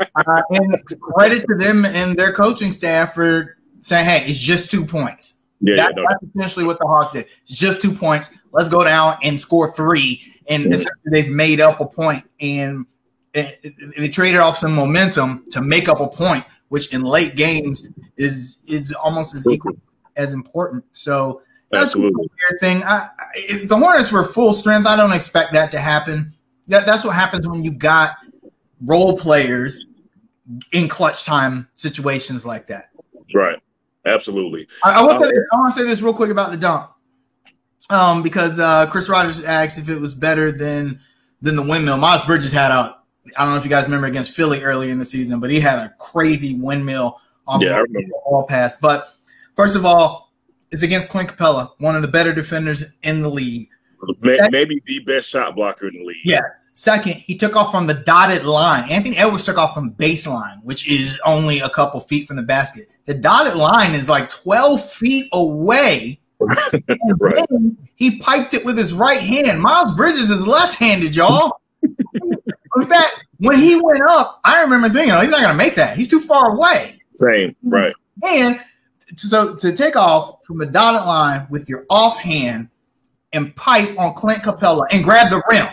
uh, 0.00 0.42
and 0.50 0.76
credit 1.00 1.44
to 1.48 1.54
them 1.56 1.84
and 1.84 2.16
their 2.16 2.32
coaching 2.32 2.72
staff 2.72 3.14
for 3.14 3.56
saying, 3.82 4.06
"Hey, 4.06 4.24
it's 4.26 4.38
just 4.38 4.70
two 4.70 4.84
points." 4.84 5.41
Yeah, 5.62 5.76
that, 5.76 5.94
yeah 5.96 6.02
no, 6.02 6.08
that's 6.08 6.34
essentially 6.34 6.64
what 6.64 6.78
the 6.78 6.86
Hawks 6.86 7.12
did. 7.12 7.26
It's 7.46 7.56
just 7.56 7.80
two 7.80 7.94
points. 7.94 8.30
Let's 8.52 8.68
go 8.68 8.84
down 8.84 9.16
and 9.22 9.40
score 9.40 9.72
three, 9.74 10.22
and 10.48 10.66
mm-hmm. 10.66 11.10
they've 11.10 11.30
made 11.30 11.60
up 11.60 11.80
a 11.80 11.86
point, 11.86 12.24
and 12.40 12.86
they 13.32 14.08
traded 14.12 14.40
off 14.40 14.58
some 14.58 14.74
momentum 14.74 15.44
to 15.52 15.62
make 15.62 15.88
up 15.88 16.00
a 16.00 16.08
point, 16.08 16.44
which 16.68 16.92
in 16.92 17.02
late 17.02 17.36
games 17.36 17.88
is 18.16 18.58
is 18.66 18.92
almost 18.92 19.34
as 19.34 19.46
equal, 19.46 19.72
as 20.16 20.32
important. 20.32 20.84
So 20.92 21.42
that's 21.70 21.86
Absolutely. 21.86 22.24
a 22.24 22.28
weird 22.28 22.60
thing. 22.60 22.84
I, 22.84 23.08
if 23.34 23.68
the 23.68 23.76
Hornets 23.78 24.12
were 24.12 24.24
full 24.24 24.52
strength, 24.52 24.86
I 24.86 24.96
don't 24.96 25.12
expect 25.12 25.54
that 25.54 25.70
to 25.70 25.80
happen. 25.80 26.34
That, 26.68 26.84
that's 26.86 27.04
what 27.04 27.14
happens 27.14 27.48
when 27.48 27.64
you 27.64 27.70
got 27.70 28.16
role 28.84 29.16
players 29.16 29.86
in 30.72 30.88
clutch 30.88 31.24
time 31.24 31.68
situations 31.72 32.44
like 32.44 32.66
that. 32.66 32.90
Right. 33.34 33.58
Absolutely. 34.04 34.66
I, 34.84 34.92
I, 34.92 35.02
will 35.02 35.18
say 35.18 35.30
this, 35.30 35.44
I 35.52 35.56
want 35.56 35.74
to 35.74 35.80
say 35.80 35.86
this 35.86 36.02
real 36.02 36.14
quick 36.14 36.30
about 36.30 36.50
the 36.50 36.56
dunk, 36.56 36.90
um, 37.90 38.22
because 38.22 38.58
uh, 38.58 38.86
Chris 38.86 39.08
Rogers 39.08 39.42
asked 39.42 39.78
if 39.78 39.88
it 39.88 39.98
was 39.98 40.14
better 40.14 40.50
than 40.50 41.00
than 41.40 41.56
the 41.56 41.62
windmill. 41.62 41.96
Miles 41.98 42.24
Bridges 42.24 42.52
had 42.52 42.70
a 42.70 42.96
I 43.36 43.44
don't 43.44 43.52
know 43.52 43.58
if 43.58 43.64
you 43.64 43.70
guys 43.70 43.84
remember 43.84 44.06
against 44.06 44.32
Philly 44.32 44.62
early 44.62 44.90
in 44.90 44.98
the 44.98 45.04
season, 45.04 45.38
but 45.38 45.50
he 45.50 45.60
had 45.60 45.78
a 45.78 45.94
crazy 45.98 46.58
windmill 46.60 47.20
on 47.46 47.60
yeah, 47.60 47.82
the 47.82 48.12
ball 48.24 48.44
pass. 48.48 48.78
But 48.78 49.14
first 49.54 49.76
of 49.76 49.86
all, 49.86 50.32
it's 50.70 50.82
against 50.82 51.08
Clint 51.08 51.28
Capela, 51.28 51.70
one 51.78 51.94
of 51.94 52.02
the 52.02 52.08
better 52.08 52.32
defenders 52.32 52.84
in 53.02 53.22
the 53.22 53.30
league. 53.30 53.68
Maybe 54.20 54.82
the 54.84 55.00
best 55.00 55.28
shot 55.28 55.54
blocker 55.54 55.88
in 55.88 55.96
the 55.96 56.04
league. 56.04 56.16
Yeah. 56.24 56.40
Second, 56.72 57.14
he 57.14 57.36
took 57.36 57.54
off 57.54 57.70
from 57.70 57.86
the 57.86 57.94
dotted 57.94 58.44
line. 58.44 58.90
Anthony 58.90 59.16
Edwards 59.16 59.44
took 59.44 59.58
off 59.58 59.74
from 59.74 59.92
baseline, 59.92 60.62
which 60.64 60.88
is 60.90 61.20
only 61.24 61.60
a 61.60 61.68
couple 61.68 62.00
feet 62.00 62.26
from 62.26 62.36
the 62.36 62.42
basket. 62.42 62.88
The 63.06 63.14
dotted 63.14 63.54
line 63.54 63.94
is 63.94 64.08
like 64.08 64.28
12 64.28 64.90
feet 64.90 65.26
away. 65.32 66.18
right. 67.20 67.46
he 67.94 68.18
piped 68.18 68.54
it 68.54 68.64
with 68.64 68.76
his 68.76 68.92
right 68.92 69.20
hand. 69.20 69.60
Miles 69.60 69.94
Bridges 69.94 70.30
is 70.30 70.44
left 70.44 70.74
handed, 70.74 71.14
y'all. 71.14 71.60
in 71.82 72.86
fact, 72.86 73.24
when 73.38 73.58
he 73.58 73.80
went 73.80 74.00
up, 74.08 74.40
I 74.44 74.62
remember 74.62 74.88
thinking, 74.88 75.12
oh, 75.12 75.20
he's 75.20 75.30
not 75.30 75.40
going 75.40 75.52
to 75.52 75.56
make 75.56 75.76
that. 75.76 75.96
He's 75.96 76.08
too 76.08 76.20
far 76.20 76.56
away. 76.56 77.00
Same, 77.14 77.54
right. 77.62 77.94
And 78.26 78.60
so 79.16 79.54
to 79.56 79.72
take 79.72 79.94
off 79.94 80.44
from 80.44 80.58
the 80.58 80.66
dotted 80.66 81.06
line 81.06 81.46
with 81.50 81.68
your 81.68 81.86
offhand 81.88 82.68
and 83.32 83.54
pipe 83.56 83.98
on 83.98 84.14
Clint 84.14 84.42
Capela 84.42 84.82
and 84.90 85.02
grab 85.02 85.30
the 85.30 85.42
rim, 85.48 85.66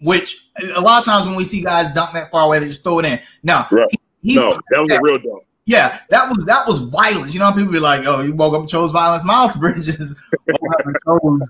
which 0.00 0.50
a 0.74 0.80
lot 0.80 1.00
of 1.00 1.04
times 1.04 1.26
when 1.26 1.36
we 1.36 1.44
see 1.44 1.62
guys 1.62 1.92
dunk 1.94 2.12
that 2.14 2.30
far 2.30 2.46
away, 2.46 2.58
they 2.58 2.66
just 2.68 2.82
throw 2.82 2.98
it 2.98 3.04
in. 3.04 3.18
Now, 3.42 3.66
right. 3.70 3.88
he, 4.20 4.32
he 4.32 4.36
no, 4.36 4.58
that 4.70 4.80
was 4.80 4.88
that. 4.88 5.00
a 5.00 5.02
real 5.02 5.18
dunk. 5.18 5.42
Yeah, 5.66 5.98
that 6.10 6.28
was 6.28 6.44
that 6.44 6.66
was 6.66 6.78
violence. 6.80 7.34
You 7.34 7.40
know, 7.40 7.50
people 7.52 7.72
be 7.72 7.80
like, 7.80 8.06
"Oh, 8.06 8.20
you 8.20 8.32
woke 8.34 8.54
up 8.54 8.60
and 8.60 8.68
chose 8.68 8.92
violence." 8.92 9.24
Miles 9.24 9.56
Bridges 9.58 10.14
chose 11.04 11.40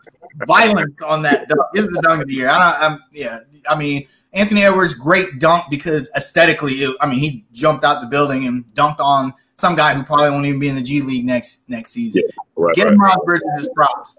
violence 0.46 1.02
on 1.02 1.20
that 1.22 1.48
dunk. 1.48 1.60
This 1.74 1.86
is 1.86 1.92
the 1.92 2.00
dunk 2.00 2.22
of 2.22 2.28
the 2.28 2.34
year. 2.34 2.48
I, 2.48 2.86
am 2.86 3.02
yeah. 3.12 3.40
I 3.68 3.76
mean, 3.76 4.08
Anthony 4.32 4.62
Edwards, 4.62 4.94
great 4.94 5.38
dunk 5.38 5.64
because 5.68 6.08
aesthetically, 6.16 6.74
it, 6.74 6.96
I 7.00 7.06
mean, 7.06 7.18
he 7.18 7.44
jumped 7.52 7.84
out 7.84 8.00
the 8.00 8.06
building 8.06 8.46
and 8.46 8.66
dunked 8.68 9.00
on 9.00 9.34
some 9.54 9.74
guy 9.74 9.94
who 9.94 10.02
probably 10.02 10.30
won't 10.30 10.46
even 10.46 10.60
be 10.60 10.68
in 10.68 10.76
the 10.76 10.82
G 10.82 11.02
League 11.02 11.26
next 11.26 11.68
next 11.68 11.90
season. 11.90 12.22
Yeah, 12.24 12.42
right, 12.56 12.74
Give 12.74 12.84
right. 12.86 12.96
Miles 12.96 13.24
Bridges 13.26 13.54
his 13.58 13.68
props. 13.74 14.18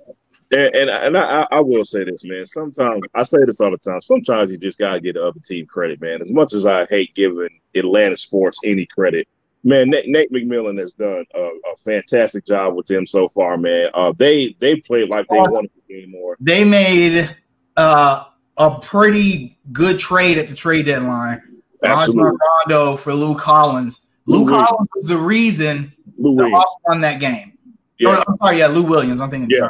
And 0.51 0.75
and, 0.75 0.89
and 0.89 1.17
I, 1.17 1.45
I, 1.51 1.59
will 1.59 1.83
say 1.83 2.03
this, 2.05 2.23
man. 2.23 2.45
Sometimes 2.45 3.01
I 3.13 3.23
say 3.23 3.39
this 3.45 3.59
all 3.59 3.71
the 3.71 3.77
time. 3.77 4.01
Sometimes 4.01 4.51
you 4.51 4.57
just 4.57 4.79
gotta 4.79 4.99
get 4.99 5.15
the 5.15 5.25
other 5.25 5.39
team 5.39 5.65
credit, 5.65 5.99
man. 6.01 6.21
As 6.21 6.29
much 6.29 6.53
as 6.53 6.65
I 6.65 6.85
hate 6.85 7.13
giving 7.15 7.59
Atlanta 7.75 8.15
sports 8.15 8.59
any 8.63 8.85
credit, 8.85 9.27
man, 9.63 9.89
Nate, 9.89 10.07
Nate 10.07 10.31
McMillan 10.31 10.81
has 10.81 10.93
done 10.93 11.25
a, 11.35 11.41
a, 11.41 11.75
fantastic 11.83 12.45
job 12.45 12.75
with 12.75 12.87
them 12.87 13.05
so 13.05 13.27
far, 13.27 13.57
man. 13.57 13.89
Uh, 13.93 14.13
they 14.17 14.55
they 14.59 14.77
played 14.77 15.09
like 15.09 15.27
they 15.27 15.37
wanted 15.37 15.71
the 15.75 15.93
game 15.93 16.11
more. 16.11 16.37
They 16.39 16.63
made 16.63 17.35
uh, 17.75 18.25
a 18.57 18.79
pretty 18.79 19.59
good 19.73 19.99
trade 19.99 20.37
at 20.37 20.47
the 20.47 20.55
trade 20.55 20.85
deadline. 20.85 21.41
Rajon 21.83 22.15
Rondo 22.15 22.95
for 22.95 23.13
Lou 23.13 23.35
Collins 23.35 24.07
Lou 24.27 24.47
Collins 24.47 24.89
was 24.93 25.05
the 25.05 25.17
reason 25.17 25.91
Lou 26.17 26.35
the 26.35 26.49
won 26.85 27.01
that 27.01 27.19
game. 27.19 27.56
Yeah. 27.99 28.23
I'm 28.27 28.37
sorry, 28.37 28.59
yeah, 28.59 28.67
Lou 28.67 28.83
Williams. 28.83 29.21
I'm 29.21 29.29
thinking 29.29 29.49
yeah. 29.49 29.67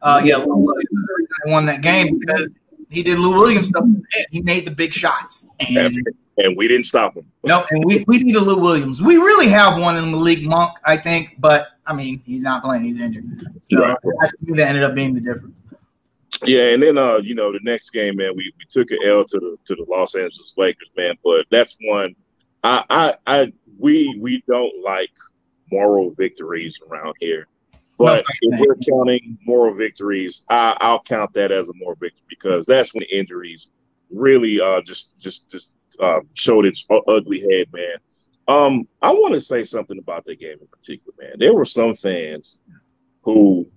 Uh, 0.00 0.20
yeah, 0.24 0.36
Lou 0.36 0.56
Williams 0.56 1.08
won 1.46 1.66
that 1.66 1.82
game 1.82 2.18
because 2.18 2.50
he 2.88 3.02
did 3.02 3.18
Lou 3.18 3.40
Williams 3.40 3.68
stuff. 3.68 3.84
He 4.30 4.42
made 4.42 4.66
the 4.66 4.70
big 4.70 4.92
shots. 4.92 5.48
And, 5.58 6.06
and 6.38 6.56
we 6.56 6.68
didn't 6.68 6.86
stop 6.86 7.16
him. 7.16 7.26
No, 7.44 7.64
and 7.70 7.84
we, 7.84 8.04
we 8.06 8.22
need 8.22 8.36
a 8.36 8.40
Lou 8.40 8.60
Williams. 8.60 9.02
We 9.02 9.16
really 9.16 9.48
have 9.48 9.80
one 9.80 9.96
in 9.96 10.10
Malik 10.10 10.42
Monk, 10.42 10.78
I 10.84 10.96
think, 10.96 11.36
but 11.38 11.68
I 11.86 11.94
mean, 11.94 12.22
he's 12.24 12.42
not 12.42 12.62
playing, 12.62 12.84
he's 12.84 13.00
injured. 13.00 13.24
So 13.64 13.78
right. 13.78 13.96
that 14.02 14.68
ended 14.68 14.84
up 14.84 14.94
being 14.94 15.14
the 15.14 15.20
difference. 15.20 15.56
Yeah, 16.44 16.72
and 16.72 16.82
then 16.82 16.98
uh, 16.98 17.16
you 17.16 17.34
know, 17.34 17.50
the 17.52 17.60
next 17.62 17.90
game, 17.90 18.16
man, 18.16 18.32
we, 18.36 18.52
we 18.58 18.64
took 18.68 18.90
an 18.90 18.98
L 19.04 19.24
to 19.24 19.40
the 19.40 19.56
to 19.64 19.74
the 19.74 19.86
Los 19.88 20.14
Angeles 20.14 20.54
Lakers, 20.56 20.90
man. 20.96 21.14
But 21.24 21.46
that's 21.50 21.76
one 21.80 22.14
I 22.62 22.84
I, 22.90 23.14
I 23.26 23.52
we 23.78 24.16
we 24.20 24.42
don't 24.46 24.72
like 24.84 25.10
moral 25.70 26.10
victories 26.16 26.78
around 26.88 27.14
here. 27.20 27.46
But 27.98 28.22
if 28.42 28.60
we're 28.60 28.76
counting 28.76 29.38
moral 29.44 29.74
victories, 29.74 30.44
I, 30.48 30.76
I'll 30.80 31.02
count 31.02 31.32
that 31.34 31.50
as 31.50 31.68
a 31.68 31.72
moral 31.74 31.96
victory 32.00 32.24
because 32.28 32.64
that's 32.66 32.94
when 32.94 33.02
injuries 33.10 33.70
really 34.10 34.58
uh 34.60 34.80
just 34.82 35.18
just 35.18 35.50
just 35.50 35.74
uh, 36.00 36.20
showed 36.34 36.64
its 36.64 36.86
ugly 37.08 37.40
head, 37.50 37.66
man. 37.72 37.96
Um, 38.46 38.88
I 39.02 39.10
want 39.10 39.34
to 39.34 39.40
say 39.40 39.64
something 39.64 39.98
about 39.98 40.24
that 40.24 40.40
game 40.40 40.56
in 40.60 40.66
particular, 40.68 41.12
man. 41.20 41.32
There 41.38 41.54
were 41.54 41.64
some 41.64 41.94
fans 41.94 42.62
who 43.22 43.68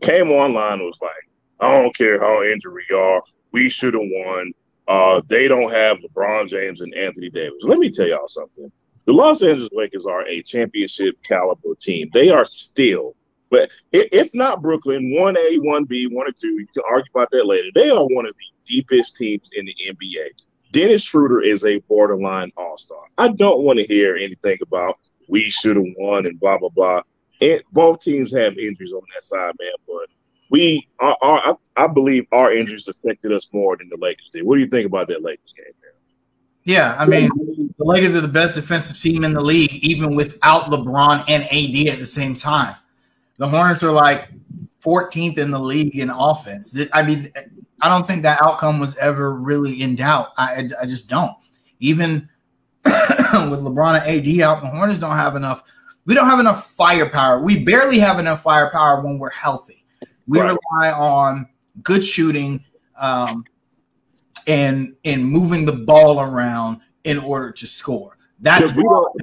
came 0.00 0.30
online 0.30 0.74
and 0.74 0.82
was 0.82 0.98
like, 1.02 1.12
I 1.60 1.82
don't 1.82 1.94
care 1.94 2.20
how 2.20 2.42
injured 2.42 2.74
we 2.74 2.96
are. 2.96 3.22
We 3.52 3.68
should 3.68 3.94
have 3.94 4.02
won. 4.04 4.52
Uh, 4.88 5.20
they 5.28 5.48
don't 5.48 5.72
have 5.72 5.98
LeBron 5.98 6.48
James 6.48 6.80
and 6.80 6.94
Anthony 6.94 7.28
Davis. 7.28 7.58
Let 7.62 7.78
me 7.78 7.90
tell 7.90 8.06
y'all 8.06 8.28
something. 8.28 8.70
The 9.06 9.12
Los 9.12 9.42
Angeles 9.42 9.70
Lakers 9.72 10.04
are 10.04 10.26
a 10.26 10.42
championship 10.42 11.14
caliber 11.22 11.74
team. 11.80 12.10
They 12.12 12.28
are 12.28 12.44
still, 12.44 13.14
but 13.50 13.70
if 13.92 14.34
not 14.34 14.62
Brooklyn, 14.62 15.12
1A, 15.16 15.58
1B, 15.58 16.12
1 16.12 16.28
or 16.28 16.32
2, 16.32 16.48
you 16.48 16.66
can 16.66 16.82
argue 16.90 17.10
about 17.14 17.30
that 17.30 17.46
later. 17.46 17.68
They 17.74 17.90
are 17.90 18.04
one 18.06 18.26
of 18.26 18.34
the 18.34 18.46
deepest 18.64 19.16
teams 19.16 19.48
in 19.52 19.64
the 19.64 19.76
NBA. 19.88 20.30
Dennis 20.72 21.02
Schroeder 21.02 21.40
is 21.40 21.64
a 21.64 21.78
borderline 21.88 22.50
all 22.56 22.76
star. 22.78 23.04
I 23.16 23.28
don't 23.28 23.62
want 23.62 23.78
to 23.78 23.86
hear 23.86 24.16
anything 24.16 24.58
about 24.60 24.98
we 25.28 25.50
should 25.50 25.76
have 25.76 25.86
won 25.96 26.26
and 26.26 26.38
blah, 26.38 26.58
blah, 26.58 26.68
blah. 26.68 27.02
And 27.40 27.62
both 27.72 28.00
teams 28.00 28.32
have 28.32 28.58
injuries 28.58 28.92
on 28.92 29.02
that 29.14 29.24
side, 29.24 29.54
man, 29.60 29.72
but 29.86 30.08
we 30.50 30.88
are, 30.98 31.16
I, 31.76 31.86
believe 31.88 32.26
our 32.32 32.52
injuries 32.52 32.88
affected 32.88 33.32
us 33.32 33.48
more 33.52 33.76
than 33.76 33.88
the 33.88 33.98
Lakers 34.00 34.30
did. 34.32 34.44
What 34.44 34.56
do 34.56 34.60
you 34.60 34.68
think 34.68 34.86
about 34.86 35.08
that 35.08 35.22
Lakers 35.22 35.52
game? 35.56 35.72
Man? 35.82 35.85
Yeah, 36.66 36.96
I 36.98 37.06
mean, 37.06 37.30
the 37.78 37.84
Lakers 37.84 38.16
are 38.16 38.20
the 38.20 38.26
best 38.26 38.56
defensive 38.56 38.98
team 38.98 39.22
in 39.22 39.32
the 39.32 39.40
league, 39.40 39.72
even 39.84 40.16
without 40.16 40.62
LeBron 40.64 41.24
and 41.28 41.44
AD 41.44 41.94
at 41.94 42.00
the 42.00 42.06
same 42.06 42.34
time. 42.34 42.74
The 43.36 43.46
Hornets 43.46 43.84
are 43.84 43.92
like 43.92 44.28
14th 44.84 45.38
in 45.38 45.52
the 45.52 45.60
league 45.60 45.96
in 45.96 46.10
offense. 46.10 46.76
I 46.92 47.04
mean, 47.04 47.32
I 47.80 47.88
don't 47.88 48.04
think 48.04 48.24
that 48.24 48.42
outcome 48.42 48.80
was 48.80 48.96
ever 48.96 49.32
really 49.32 49.80
in 49.80 49.94
doubt. 49.94 50.30
I, 50.36 50.68
I 50.82 50.86
just 50.86 51.08
don't. 51.08 51.36
Even 51.78 52.28
with 52.84 53.60
LeBron 53.60 54.00
and 54.00 54.26
AD 54.28 54.40
out, 54.40 54.60
the 54.60 54.68
Hornets 54.68 54.98
don't 54.98 55.12
have 55.12 55.36
enough. 55.36 55.62
We 56.04 56.14
don't 56.14 56.26
have 56.26 56.40
enough 56.40 56.72
firepower. 56.72 57.42
We 57.42 57.64
barely 57.64 58.00
have 58.00 58.18
enough 58.18 58.42
firepower 58.42 59.02
when 59.02 59.20
we're 59.20 59.30
healthy. 59.30 59.84
We 60.26 60.40
right. 60.40 60.56
rely 60.72 60.90
on 60.90 61.46
good 61.84 62.02
shooting 62.02 62.64
um, 62.98 63.44
and 64.46 64.94
and 65.04 65.24
moving 65.24 65.64
the 65.64 65.72
ball 65.72 66.20
around 66.20 66.80
in 67.04 67.18
order 67.18 67.50
to 67.52 67.66
score. 67.66 68.18
That's 68.40 68.74
we 68.74 68.82
don't 68.82 69.22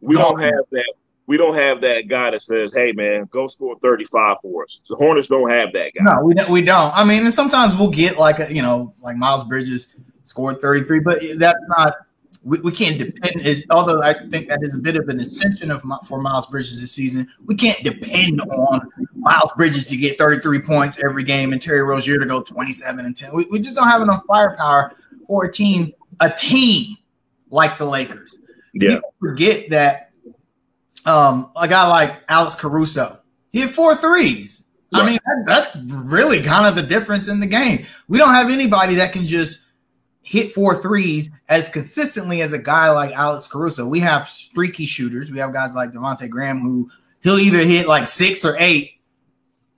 we 0.00 0.14
don't 0.14 0.40
have 0.40 0.64
that 0.70 0.94
we 1.26 1.36
don't 1.36 1.54
have 1.54 1.80
that 1.80 2.08
guy 2.08 2.30
that 2.30 2.42
says, 2.42 2.72
"Hey, 2.72 2.92
man, 2.92 3.26
go 3.30 3.48
score 3.48 3.76
35 3.80 4.36
for 4.42 4.64
us." 4.64 4.80
The 4.88 4.96
Hornets 4.96 5.28
don't 5.28 5.48
have 5.48 5.72
that 5.72 5.92
guy. 5.94 6.04
No, 6.04 6.22
we 6.22 6.34
don't. 6.34 6.50
We 6.50 6.62
don't. 6.62 6.94
I 6.94 7.04
mean, 7.04 7.24
and 7.24 7.32
sometimes 7.32 7.74
we'll 7.74 7.90
get 7.90 8.18
like 8.18 8.40
a, 8.40 8.52
you 8.52 8.62
know, 8.62 8.94
like 9.00 9.16
Miles 9.16 9.44
Bridges 9.44 9.94
scored 10.24 10.60
33, 10.60 11.00
but 11.00 11.18
that's 11.36 11.66
not 11.68 11.94
we, 12.44 12.58
we 12.60 12.70
can't 12.70 12.98
depend 12.98 13.64
although 13.70 14.02
I 14.02 14.12
think 14.28 14.48
that 14.48 14.60
is 14.62 14.74
a 14.74 14.78
bit 14.78 14.96
of 14.96 15.08
an 15.08 15.18
ascension 15.18 15.70
of 15.70 15.82
for 16.06 16.20
Miles 16.20 16.46
Bridges 16.46 16.80
this 16.80 16.92
season. 16.92 17.26
We 17.46 17.54
can't 17.54 17.82
depend 17.82 18.40
on 18.42 18.82
Miles 19.14 19.50
Bridges 19.56 19.86
to 19.86 19.96
get 19.96 20.18
33 20.18 20.60
points 20.60 21.02
every 21.02 21.24
game 21.24 21.52
and 21.52 21.60
Terry 21.60 21.82
Rozier 21.82 22.18
to 22.18 22.26
go 22.26 22.42
27 22.42 23.04
and 23.04 23.16
10. 23.16 23.34
We, 23.34 23.46
we 23.50 23.60
just 23.60 23.76
don't 23.76 23.88
have 23.88 24.02
enough 24.02 24.22
firepower 24.28 24.94
for 25.26 25.44
a 25.44 25.52
team, 25.52 25.92
a 26.20 26.30
team 26.30 26.98
like 27.50 27.78
the 27.78 27.86
Lakers. 27.86 28.38
Yeah. 28.74 28.96
People 28.96 29.14
forget 29.20 29.70
that 29.70 30.10
um, 31.06 31.50
a 31.56 31.66
guy 31.66 31.88
like 31.88 32.22
Alex 32.28 32.54
Caruso, 32.54 33.20
he 33.52 33.60
had 33.60 33.70
four 33.70 33.96
threes. 33.96 34.64
Right. 34.92 35.02
I 35.02 35.06
mean, 35.06 35.18
that, 35.24 35.44
that's 35.46 35.76
really 35.90 36.42
kind 36.42 36.66
of 36.66 36.76
the 36.76 36.82
difference 36.82 37.28
in 37.28 37.40
the 37.40 37.46
game. 37.46 37.86
We 38.06 38.18
don't 38.18 38.34
have 38.34 38.50
anybody 38.50 38.96
that 38.96 39.12
can 39.12 39.24
just 39.24 39.63
hit 40.24 40.52
four 40.52 40.80
threes 40.80 41.30
as 41.48 41.68
consistently 41.68 42.42
as 42.42 42.52
a 42.52 42.58
guy 42.58 42.90
like 42.90 43.12
Alex 43.12 43.46
Caruso. 43.46 43.86
We 43.86 44.00
have 44.00 44.28
streaky 44.28 44.86
shooters. 44.86 45.30
We 45.30 45.38
have 45.38 45.52
guys 45.52 45.74
like 45.74 45.92
Devonte 45.92 46.28
Graham 46.28 46.60
who 46.60 46.90
he'll 47.22 47.38
either 47.38 47.58
hit 47.58 47.86
like 47.86 48.08
six 48.08 48.44
or 48.44 48.56
eight 48.58 48.94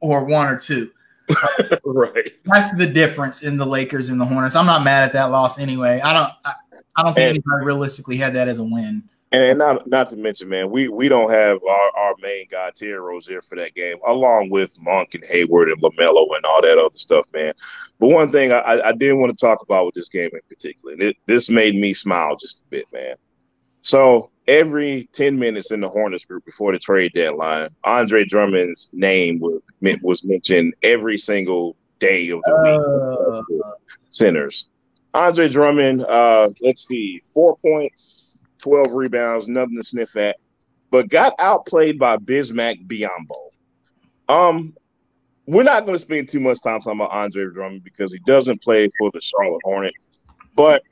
or 0.01 0.25
one 0.25 0.49
or 0.49 0.59
two. 0.59 0.91
right. 1.85 2.33
That's 2.45 2.73
the 2.75 2.87
difference 2.87 3.43
in 3.43 3.57
the 3.57 3.67
Lakers 3.67 4.09
and 4.09 4.21
the 4.21 4.25
Hornets. 4.25 4.55
I'm 4.55 4.67
not 4.67 4.85
mad 4.85 5.03
at 5.03 5.13
that 5.15 5.31
loss 5.31 5.59
anyway. 5.59 6.01
I 6.03 6.13
don't 6.13 6.33
I, 6.45 6.55
I 6.97 7.03
don't 7.03 7.15
think 7.15 7.29
and, 7.29 7.45
anybody 7.45 7.65
realistically 7.65 8.17
had 8.17 8.35
that 8.35 8.49
as 8.49 8.61
a 8.61 8.65
win. 8.65 9.03
And 9.43 9.59
not 9.59 9.87
not 9.87 10.11
to 10.11 10.17
mention, 10.17 10.49
man, 10.49 10.71
we 10.71 10.89
we 10.89 11.09
don't 11.09 11.31
have 11.31 11.59
our, 11.63 11.91
our 11.97 12.15
main 12.23 12.47
guy 12.51 12.71
Terry 12.75 12.99
Rozier 12.99 13.43
for 13.43 13.57
that 13.57 13.75
game, 13.75 13.99
along 14.07 14.51
with 14.51 14.75
Monk 14.81 15.15
and 15.15 15.25
Hayward 15.25 15.69
and 15.69 15.83
Lamelo 15.83 16.27
and 16.37 16.45
all 16.45 16.63
that 16.63 16.79
other 16.79 16.97
stuff, 16.97 17.27
man. 17.33 17.53
But 17.99 18.09
one 18.09 18.31
thing 18.31 18.53
I, 18.53 18.81
I 18.85 18.93
did 18.93 19.15
want 19.15 19.37
to 19.37 19.47
talk 19.47 19.63
about 19.63 19.87
with 19.87 19.95
this 19.95 20.09
game 20.09 20.31
in 20.33 20.41
particular, 20.49 20.93
and 20.93 21.03
it, 21.03 21.17
this 21.27 21.51
made 21.51 21.75
me 21.75 21.93
smile 21.93 22.37
just 22.37 22.63
a 22.63 22.65
bit, 22.71 22.87
man. 22.93 23.17
So 23.83 24.31
every 24.47 25.09
ten 25.13 25.39
minutes 25.39 25.71
in 25.71 25.81
the 25.81 25.89
Hornets 25.89 26.25
group 26.25 26.45
before 26.45 26.73
the 26.73 26.79
trade 26.79 27.13
deadline, 27.15 27.71
Andre 27.85 28.25
Drummond's 28.25 28.91
name 28.93 29.41
was 29.41 29.61
was 30.03 30.25
mentioned 30.25 30.75
every 30.83 31.19
single 31.19 31.77
day 31.99 32.31
of 32.31 32.41
the 32.45 33.43
week. 33.43 33.63
Uh, 33.65 33.71
centers. 34.09 34.71
Andre 35.15 35.49
Drummond, 35.49 36.03
uh, 36.03 36.51
let's 36.61 36.87
see, 36.87 37.23
four 37.33 37.57
points, 37.57 38.43
12 38.59 38.93
rebounds, 38.93 39.49
nothing 39.49 39.77
to 39.77 39.85
sniff 39.85 40.17
at, 40.17 40.37
but 40.91 41.09
got 41.09 41.35
outplayed 41.39 41.99
by 41.99 42.17
Bismack 42.17 42.87
Biyombo. 42.87 43.51
Um, 44.29 44.75
we're 45.47 45.63
not 45.63 45.87
going 45.87 45.95
to 45.95 46.01
spend 46.01 46.29
too 46.29 46.41
much 46.41 46.63
time 46.63 46.81
talking 46.81 47.01
about 47.01 47.13
Andre 47.13 47.47
Drummond 47.53 47.85
because 47.85 48.13
he 48.13 48.19
doesn't 48.27 48.63
play 48.63 48.89
for 48.99 49.11
the 49.13 49.21
Charlotte 49.21 49.63
Hornets. 49.65 50.09
But 50.55 50.83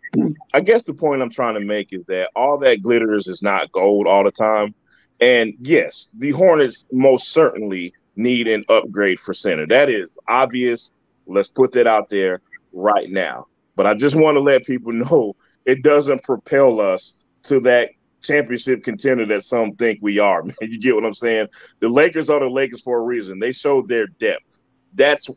I 0.52 0.60
guess 0.60 0.84
the 0.84 0.94
point 0.94 1.22
I'm 1.22 1.30
trying 1.30 1.54
to 1.54 1.64
make 1.64 1.92
is 1.92 2.06
that 2.06 2.30
all 2.36 2.58
that 2.58 2.82
glitters 2.82 3.26
is 3.26 3.42
not 3.42 3.72
gold 3.72 4.06
all 4.06 4.22
the 4.22 4.30
time. 4.30 4.74
And 5.20 5.54
yes, 5.60 6.10
the 6.14 6.30
Hornets 6.30 6.86
most 6.92 7.32
certainly 7.32 7.94
need 8.16 8.46
an 8.46 8.64
upgrade 8.68 9.18
for 9.18 9.34
center. 9.34 9.66
That 9.66 9.90
is 9.90 10.10
obvious. 10.28 10.92
Let's 11.26 11.48
put 11.48 11.72
that 11.72 11.86
out 11.86 12.08
there 12.08 12.40
right 12.72 13.10
now. 13.10 13.46
But 13.76 13.86
I 13.86 13.94
just 13.94 14.14
want 14.14 14.36
to 14.36 14.40
let 14.40 14.64
people 14.64 14.92
know 14.92 15.34
it 15.64 15.82
doesn't 15.82 16.22
propel 16.22 16.80
us 16.80 17.16
to 17.44 17.60
that 17.60 17.90
championship 18.22 18.82
contender 18.82 19.26
that 19.26 19.42
some 19.42 19.72
think 19.76 20.00
we 20.02 20.18
are. 20.18 20.42
Man, 20.44 20.54
you 20.60 20.80
get 20.80 20.94
what 20.94 21.04
I'm 21.04 21.14
saying? 21.14 21.48
The 21.80 21.88
Lakers 21.88 22.30
are 22.30 22.40
the 22.40 22.48
Lakers 22.48 22.82
for 22.82 22.98
a 22.98 23.02
reason. 23.02 23.38
They 23.38 23.52
showed 23.52 23.88
their 23.88 24.06
depth. 24.06 24.62
That's 24.94 25.28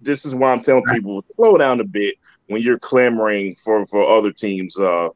this 0.00 0.24
is 0.24 0.34
why 0.34 0.52
I'm 0.52 0.62
telling 0.62 0.84
people 0.84 1.24
slow 1.30 1.58
down 1.58 1.80
a 1.80 1.84
bit 1.84 2.16
when 2.46 2.62
you're 2.62 2.78
clamoring 2.78 3.54
for 3.56 3.84
for 3.86 4.08
other 4.08 4.32
teams. 4.32 4.78
Uh, 4.78 5.08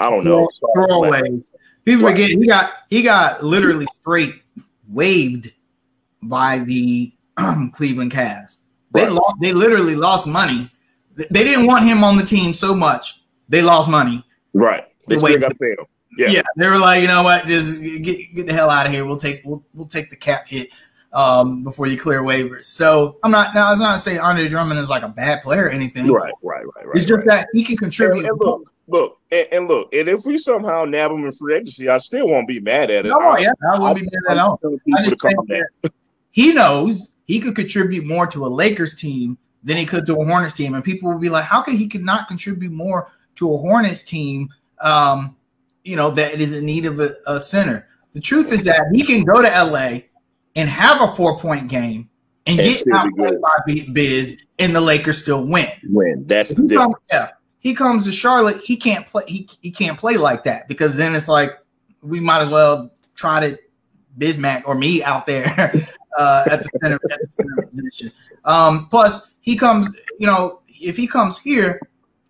I 0.00 0.10
don't 0.10 0.24
know. 0.24 0.48
Throwaways. 0.76 1.46
People 1.84 2.08
forget 2.08 2.30
he 2.30 2.46
got 2.46 2.72
he 2.88 3.02
got 3.02 3.42
literally 3.42 3.86
straight 3.94 4.42
waived 4.88 5.52
by 6.22 6.58
the 6.58 7.12
Cleveland 7.72 8.12
Cavs. 8.12 8.58
They 8.92 9.04
right. 9.04 9.12
lost. 9.12 9.36
They 9.40 9.52
literally 9.52 9.96
lost 9.96 10.26
money. 10.26 10.70
They 11.14 11.44
didn't 11.44 11.66
want 11.66 11.84
him 11.84 12.04
on 12.04 12.16
the 12.16 12.24
team 12.24 12.54
so 12.54 12.74
much. 12.74 13.22
They 13.48 13.62
lost 13.62 13.90
money. 13.90 14.24
Right. 14.54 14.84
They 15.06 15.18
still 15.18 15.40
got 15.40 15.50
to 15.50 15.54
pay 15.54 15.70
him. 15.70 15.86
Yeah. 16.18 16.28
yeah, 16.28 16.42
they 16.56 16.68
were 16.68 16.78
like, 16.78 17.00
you 17.00 17.08
know 17.08 17.22
what, 17.22 17.46
just 17.46 17.80
get 17.80 18.34
get 18.34 18.46
the 18.46 18.52
hell 18.52 18.68
out 18.68 18.86
of 18.86 18.92
here. 18.92 19.06
We'll 19.06 19.16
take 19.16 19.40
we'll 19.44 19.64
we'll 19.72 19.86
take 19.86 20.10
the 20.10 20.16
cap 20.16 20.46
hit 20.46 20.68
um, 21.12 21.62
before 21.64 21.86
you 21.86 21.98
clear 21.98 22.22
waivers. 22.22 22.66
So 22.66 23.18
I'm 23.22 23.30
not 23.30 23.54
now. 23.54 23.68
I 23.68 23.70
was 23.70 23.80
not 23.80 24.00
saying 24.00 24.20
Andre 24.20 24.48
Drummond 24.48 24.78
is 24.78 24.90
like 24.90 25.02
a 25.02 25.08
bad 25.08 25.42
player 25.42 25.64
or 25.64 25.70
anything. 25.70 26.10
Right, 26.10 26.32
right, 26.42 26.64
right, 26.76 26.86
right. 26.86 26.96
It's 26.96 27.06
just 27.06 27.26
right. 27.26 27.40
that 27.40 27.48
he 27.52 27.64
can 27.64 27.76
contribute. 27.76 28.20
And, 28.20 28.28
and 28.28 28.40
look, 28.40 28.62
look, 28.88 29.18
and, 29.30 29.46
and, 29.52 29.68
look, 29.68 29.94
and 29.94 30.08
if 30.08 30.24
we 30.24 30.38
somehow 30.38 30.84
nab 30.84 31.10
him 31.10 31.24
in 31.24 31.32
free 31.32 31.54
agency, 31.54 31.88
I 31.88 31.98
still 31.98 32.28
won't 32.28 32.48
be 32.48 32.60
mad 32.60 32.90
at 32.90 33.06
it. 33.06 33.10
No, 33.10 33.18
I, 33.18 33.38
yeah, 33.38 33.52
I 33.72 33.78
wouldn't 33.78 34.00
be 34.00 34.18
mad 34.28 34.36
at 34.36 34.38
all. 34.38 34.60
I 34.96 35.04
just 35.04 35.20
think 35.20 35.48
that 35.48 35.92
he 36.30 36.52
knows 36.52 37.14
he 37.24 37.40
could 37.40 37.54
contribute 37.54 38.04
more 38.04 38.26
to 38.28 38.46
a 38.46 38.48
Lakers 38.48 38.94
team 38.94 39.38
than 39.64 39.76
he 39.76 39.86
could 39.86 40.06
to 40.06 40.20
a 40.20 40.24
Hornets 40.24 40.54
team, 40.54 40.74
and 40.74 40.84
people 40.84 41.10
will 41.10 41.18
be 41.18 41.28
like, 41.28 41.44
"How 41.44 41.62
can 41.62 41.76
he 41.76 41.88
could 41.88 42.04
not 42.04 42.28
contribute 42.28 42.72
more 42.72 43.10
to 43.36 43.52
a 43.52 43.56
Hornets 43.56 44.02
team?" 44.02 44.48
Um, 44.82 45.34
you 45.84 45.96
know, 45.96 46.10
that 46.10 46.40
is 46.40 46.52
in 46.52 46.66
need 46.66 46.86
of 46.86 47.00
a, 47.00 47.14
a, 47.26 47.40
center. 47.40 47.88
The 48.12 48.20
truth 48.20 48.52
is 48.52 48.64
that 48.64 48.82
he 48.92 49.02
can 49.02 49.22
go 49.24 49.40
to 49.40 49.48
LA 49.48 50.00
and 50.54 50.68
have 50.68 51.00
a 51.00 51.14
four 51.14 51.38
point 51.38 51.68
game 51.68 52.08
and, 52.46 52.58
get 52.58 52.84
outplayed 52.92 53.40
by 53.40 53.82
Biz, 53.92 54.38
and 54.58 54.74
the 54.74 54.80
Lakers 54.80 55.18
still 55.18 55.46
win. 55.46 55.68
Win. 55.84 56.24
That's 56.26 56.50
the 56.50 56.62
difference. 56.62 56.96
Yeah. 57.12 57.30
He 57.60 57.74
comes 57.74 58.04
to 58.06 58.12
Charlotte. 58.12 58.60
He 58.64 58.76
can't 58.76 59.06
play. 59.06 59.22
He, 59.28 59.48
he 59.60 59.70
can't 59.70 59.98
play 59.98 60.16
like 60.16 60.44
that 60.44 60.66
because 60.68 60.96
then 60.96 61.14
it's 61.14 61.28
like 61.28 61.56
we 62.02 62.20
might 62.20 62.42
as 62.42 62.48
well 62.48 62.92
try 63.14 63.48
to 63.48 63.58
Bismack 64.18 64.62
or 64.66 64.74
me 64.74 65.02
out 65.02 65.26
there 65.26 65.46
uh, 66.18 66.44
at 66.50 66.62
the 66.62 66.68
center, 66.82 66.98
at 67.10 67.20
the 67.20 67.28
center 67.30 67.66
position. 67.68 68.12
Um, 68.44 68.88
plus, 68.88 69.30
he 69.40 69.56
comes. 69.56 69.90
You 70.18 70.26
know, 70.26 70.60
if 70.68 70.96
he 70.96 71.06
comes 71.06 71.38
here, 71.38 71.80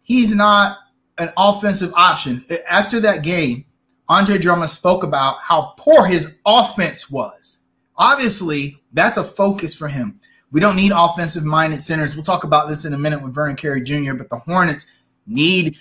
he's 0.02 0.34
not 0.34 0.78
an 1.18 1.32
offensive 1.36 1.92
option. 1.94 2.44
After 2.68 3.00
that 3.00 3.22
game, 3.22 3.64
Andre 4.08 4.38
Drummond 4.38 4.70
spoke 4.70 5.02
about 5.02 5.38
how 5.40 5.74
poor 5.78 6.06
his 6.06 6.36
offense 6.44 7.10
was. 7.10 7.60
Obviously, 7.96 8.80
that's 8.92 9.16
a 9.16 9.24
focus 9.24 9.74
for 9.74 9.88
him. 9.88 10.20
We 10.50 10.60
don't 10.60 10.76
need 10.76 10.92
offensive 10.94 11.44
minded 11.44 11.80
centers. 11.80 12.14
We'll 12.14 12.24
talk 12.24 12.44
about 12.44 12.68
this 12.68 12.84
in 12.84 12.92
a 12.92 12.98
minute 12.98 13.22
with 13.22 13.34
Vernon 13.34 13.56
Carey 13.56 13.82
Jr., 13.82 14.14
but 14.14 14.28
the 14.28 14.38
Hornets 14.38 14.86
need 15.26 15.78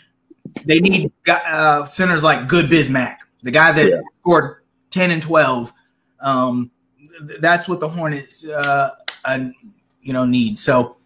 they 0.66 0.80
need 0.80 1.12
uh, 1.28 1.86
centers 1.86 2.24
like 2.24 2.48
Good 2.48 2.66
Bismack, 2.66 3.18
the 3.44 3.52
guy 3.52 3.72
that 3.74 3.90
yeah. 3.90 4.02
scored 4.20 4.64
10 4.90 5.12
and 5.12 5.22
12. 5.22 5.72
Um, 6.20 6.72
that's 7.40 7.68
what 7.68 7.80
the 7.80 7.88
Hornets 7.88 8.46
uh, 8.46 8.92
uh, 9.26 9.40
you 10.02 10.14
know 10.14 10.26
need. 10.26 10.58
So 10.58 10.98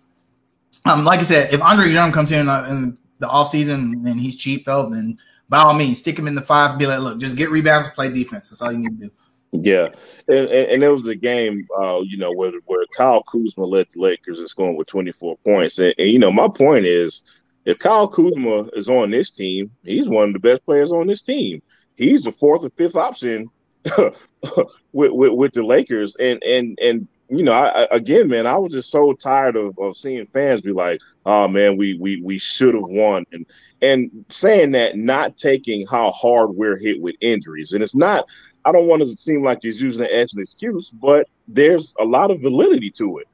um, 0.85 1.03
like 1.03 1.19
I 1.19 1.23
said, 1.23 1.53
if 1.53 1.61
Andre 1.61 1.91
Drummond 1.91 2.13
comes 2.13 2.31
in, 2.31 2.47
in 2.47 2.97
the 3.19 3.27
offseason 3.27 4.07
and 4.07 4.19
he's 4.19 4.35
cheap 4.35 4.65
though, 4.65 4.89
then 4.89 5.17
by 5.47 5.59
all 5.59 5.73
means, 5.73 5.99
stick 5.99 6.17
him 6.17 6.27
in 6.27 6.35
the 6.35 6.41
five 6.41 6.77
be 6.77 6.87
like, 6.87 6.99
look, 6.99 7.19
just 7.19 7.37
get 7.37 7.51
rebounds, 7.51 7.87
play 7.89 8.09
defense. 8.09 8.49
That's 8.49 8.61
all 8.61 8.71
you 8.71 8.79
need 8.79 8.99
to 8.99 9.07
do. 9.07 9.11
Yeah, 9.51 9.89
and, 10.27 10.49
and, 10.49 10.71
and 10.71 10.83
it 10.83 10.89
was 10.89 11.07
a 11.07 11.15
game, 11.15 11.67
uh, 11.79 12.01
you 12.03 12.17
know, 12.17 12.31
where 12.33 12.51
where 12.65 12.85
Kyle 12.97 13.23
Kuzma 13.23 13.63
led 13.63 13.87
the 13.89 14.01
Lakers 14.01 14.39
and 14.39 14.49
scoring 14.49 14.75
with 14.75 14.87
24 14.87 15.37
points. 15.45 15.79
And, 15.79 15.93
and, 15.97 16.09
you 16.09 16.19
know, 16.19 16.31
my 16.31 16.49
point 16.49 16.85
is, 16.85 17.23
if 17.63 17.79
Kyle 17.79 18.07
Kuzma 18.07 18.69
is 18.73 18.89
on 18.89 19.11
this 19.11 19.31
team, 19.31 19.71
he's 19.83 20.09
one 20.09 20.29
of 20.29 20.33
the 20.33 20.39
best 20.39 20.65
players 20.65 20.91
on 20.91 21.07
this 21.07 21.21
team. 21.21 21.61
He's 21.95 22.23
the 22.23 22.31
fourth 22.31 22.65
or 22.65 22.69
fifth 22.69 22.97
option 22.97 23.49
with, 23.97 25.11
with, 25.11 25.31
with 25.33 25.53
the 25.53 25.63
Lakers, 25.63 26.15
and 26.17 26.43
and 26.43 26.77
and 26.81 27.07
you 27.29 27.43
know, 27.43 27.53
I, 27.53 27.87
again, 27.91 28.27
man, 28.27 28.45
I 28.45 28.57
was 28.57 28.73
just 28.73 28.91
so 28.91 29.13
tired 29.13 29.55
of, 29.55 29.77
of 29.79 29.97
seeing 29.97 30.25
fans 30.25 30.61
be 30.61 30.71
like, 30.71 31.01
"Oh 31.25 31.47
man, 31.47 31.77
we 31.77 31.95
we 31.95 32.21
we 32.21 32.37
should 32.37 32.75
have 32.75 32.87
won," 32.87 33.25
and 33.31 33.45
and 33.81 34.25
saying 34.29 34.71
that, 34.71 34.97
not 34.97 35.37
taking 35.37 35.87
how 35.87 36.11
hard 36.11 36.51
we're 36.51 36.77
hit 36.77 37.01
with 37.01 37.15
injuries, 37.21 37.73
and 37.73 37.81
it's 37.83 37.95
not. 37.95 38.25
I 38.63 38.71
don't 38.71 38.87
want 38.87 39.03
to 39.03 39.15
seem 39.15 39.43
like 39.43 39.59
he's 39.61 39.81
using 39.81 40.05
it 40.05 40.11
as 40.11 40.33
an 40.33 40.41
excuse, 40.41 40.89
but 40.89 41.27
there's 41.47 41.93
a 41.99 42.03
lot 42.03 42.31
of 42.31 42.41
validity 42.41 42.89
to 42.91 43.19
it. 43.19 43.27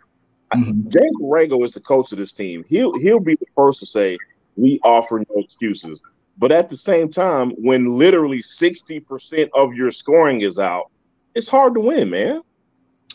Mm-hmm. 0.54 0.90
James 0.90 1.18
Borrego 1.22 1.64
is 1.64 1.74
the 1.74 1.80
coach 1.80 2.12
of 2.12 2.18
this 2.18 2.32
team. 2.32 2.64
He'll 2.68 2.98
he'll 3.00 3.20
be 3.20 3.36
the 3.36 3.46
first 3.56 3.80
to 3.80 3.86
say 3.86 4.18
we 4.56 4.80
offer 4.84 5.20
no 5.20 5.42
excuses. 5.42 6.04
But 6.38 6.52
at 6.52 6.70
the 6.70 6.78
same 6.78 7.12
time, 7.12 7.52
when 7.52 7.98
literally 7.98 8.40
60% 8.40 9.50
of 9.54 9.74
your 9.74 9.92
scoring 9.92 10.42
is 10.42 10.58
out, 10.58 10.90
it's 11.36 11.48
hard 11.48 11.76
to 11.76 11.80
win, 11.80 12.10
man. 12.10 12.42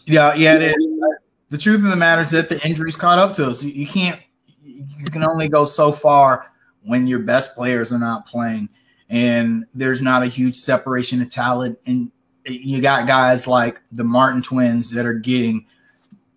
Yeah, 0.07 0.35
yeah, 0.35 0.55
it 0.55 0.63
is. 0.63 0.77
The 1.49 1.59
truth 1.59 1.85
of 1.85 1.91
the 1.91 1.97
matter 1.97 2.23
is 2.23 2.31
that 2.31 2.49
the 2.49 2.65
injuries 2.67 2.97
caught 2.97 3.19
up 3.19 3.35
to 3.37 3.47
us. 3.47 3.63
You 3.63 3.87
can't. 3.87 4.21
You 4.63 5.07
can 5.11 5.25
only 5.25 5.49
go 5.49 5.65
so 5.65 5.93
far 5.93 6.53
when 6.83 7.07
your 7.07 7.21
best 7.21 7.55
players 7.55 7.93
are 7.93 7.99
not 7.99 8.27
playing, 8.27 8.69
and 9.09 9.65
there's 9.75 10.03
not 10.03 10.23
a 10.23 10.27
huge 10.27 10.57
separation 10.57 11.23
of 11.23 11.31
talent. 11.31 11.79
And 11.87 12.11
you 12.47 12.81
got 12.81 13.07
guys 13.07 13.47
like 13.47 13.81
the 13.93 14.05
Martin 14.05 14.43
twins 14.43 14.91
that 14.91 15.07
are 15.07 15.15
getting 15.15 15.67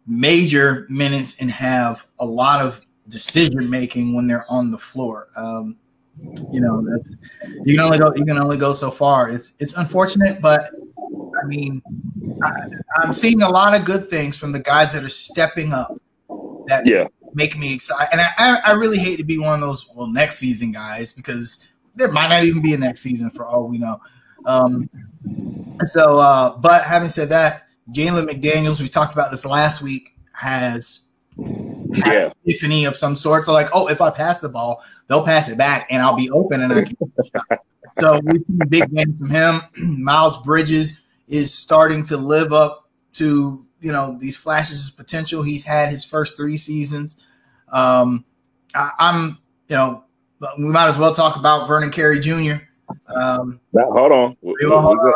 major 0.07 0.87
minutes 0.89 1.39
and 1.39 1.51
have 1.51 2.05
a 2.19 2.25
lot 2.25 2.61
of 2.61 2.81
decision 3.07 3.69
making 3.69 4.15
when 4.15 4.27
they're 4.27 4.45
on 4.49 4.71
the 4.71 4.77
floor. 4.77 5.27
Um, 5.35 5.75
you 6.51 6.61
know, 6.61 6.85
you 7.63 7.75
can 7.75 7.79
only 7.79 7.97
go 7.97 8.13
you 8.15 8.25
can 8.25 8.37
only 8.37 8.57
go 8.57 8.73
so 8.73 8.91
far. 8.91 9.29
It's 9.29 9.53
it's 9.59 9.73
unfortunate, 9.75 10.41
but 10.41 10.71
I 11.41 11.45
mean, 11.45 11.81
I, 12.43 13.03
am 13.03 13.13
seeing 13.13 13.41
a 13.41 13.49
lot 13.49 13.77
of 13.77 13.85
good 13.85 14.09
things 14.09 14.37
from 14.37 14.51
the 14.51 14.59
guys 14.59 14.93
that 14.93 15.03
are 15.03 15.09
stepping 15.09 15.73
up. 15.73 15.99
That 16.67 16.85
yeah. 16.85 17.07
make 17.33 17.57
me 17.57 17.73
excited, 17.73 18.09
and 18.11 18.21
I, 18.21 18.59
I 18.63 18.71
really 18.73 18.99
hate 18.99 19.15
to 19.17 19.23
be 19.23 19.39
one 19.39 19.55
of 19.55 19.59
those 19.59 19.89
well 19.95 20.07
next 20.07 20.37
season 20.37 20.71
guys 20.71 21.13
because 21.13 21.65
there 21.95 22.11
might 22.11 22.27
not 22.27 22.43
even 22.43 22.61
be 22.61 22.73
a 22.73 22.77
next 22.77 23.01
season 23.01 23.31
for 23.31 23.45
all 23.45 23.67
we 23.67 23.77
know. 23.77 23.99
Um, 24.45 24.89
so, 25.85 26.19
uh, 26.19 26.57
but 26.57 26.83
having 26.83 27.09
said 27.09 27.29
that, 27.29 27.67
Jalen 27.91 28.27
McDaniels, 28.27 28.79
we 28.79 28.87
talked 28.87 29.13
about 29.13 29.31
this 29.31 29.45
last 29.45 29.81
week, 29.81 30.15
has 30.33 31.07
yeah. 31.89 32.31
epiphany 32.45 32.85
of 32.85 32.95
some 32.95 33.15
sort. 33.15 33.43
So, 33.43 33.53
like, 33.53 33.69
oh, 33.73 33.87
if 33.87 34.01
I 34.01 34.09
pass 34.09 34.39
the 34.39 34.49
ball, 34.49 34.83
they'll 35.07 35.25
pass 35.25 35.49
it 35.49 35.57
back, 35.57 35.87
and 35.89 36.01
I'll 36.01 36.15
be 36.15 36.29
open, 36.29 36.61
and 36.61 36.71
I 36.71 36.83
can. 36.83 36.97
so 37.99 38.19
we've 38.23 38.43
seen 38.45 38.59
big 38.69 38.95
games 38.95 39.17
from 39.17 39.29
him. 39.29 39.61
Miles 40.03 40.37
Bridges 40.37 41.01
is 41.27 41.53
starting 41.53 42.03
to 42.05 42.17
live 42.17 42.53
up 42.53 42.89
to 43.13 43.65
you 43.81 43.91
know 43.91 44.17
these 44.19 44.35
flashes 44.35 44.89
of 44.89 44.97
potential 44.97 45.41
he's 45.41 45.63
had 45.63 45.89
his 45.89 46.05
first 46.05 46.37
three 46.37 46.57
seasons. 46.57 47.17
Um, 47.71 48.25
I, 48.73 48.91
am 48.99 49.39
you 49.67 49.75
know 49.75 50.03
we 50.57 50.65
might 50.65 50.87
as 50.87 50.97
well 50.97 51.13
talk 51.13 51.35
about 51.35 51.67
Vernon 51.67 51.91
Carey 51.91 52.19
Jr. 52.19 52.63
Um, 53.13 53.59
now, 53.73 53.91
hold 53.91 54.11
on, 54.11 54.37
we, 54.41 54.55
we, 54.61 54.67
we, 54.67 55.13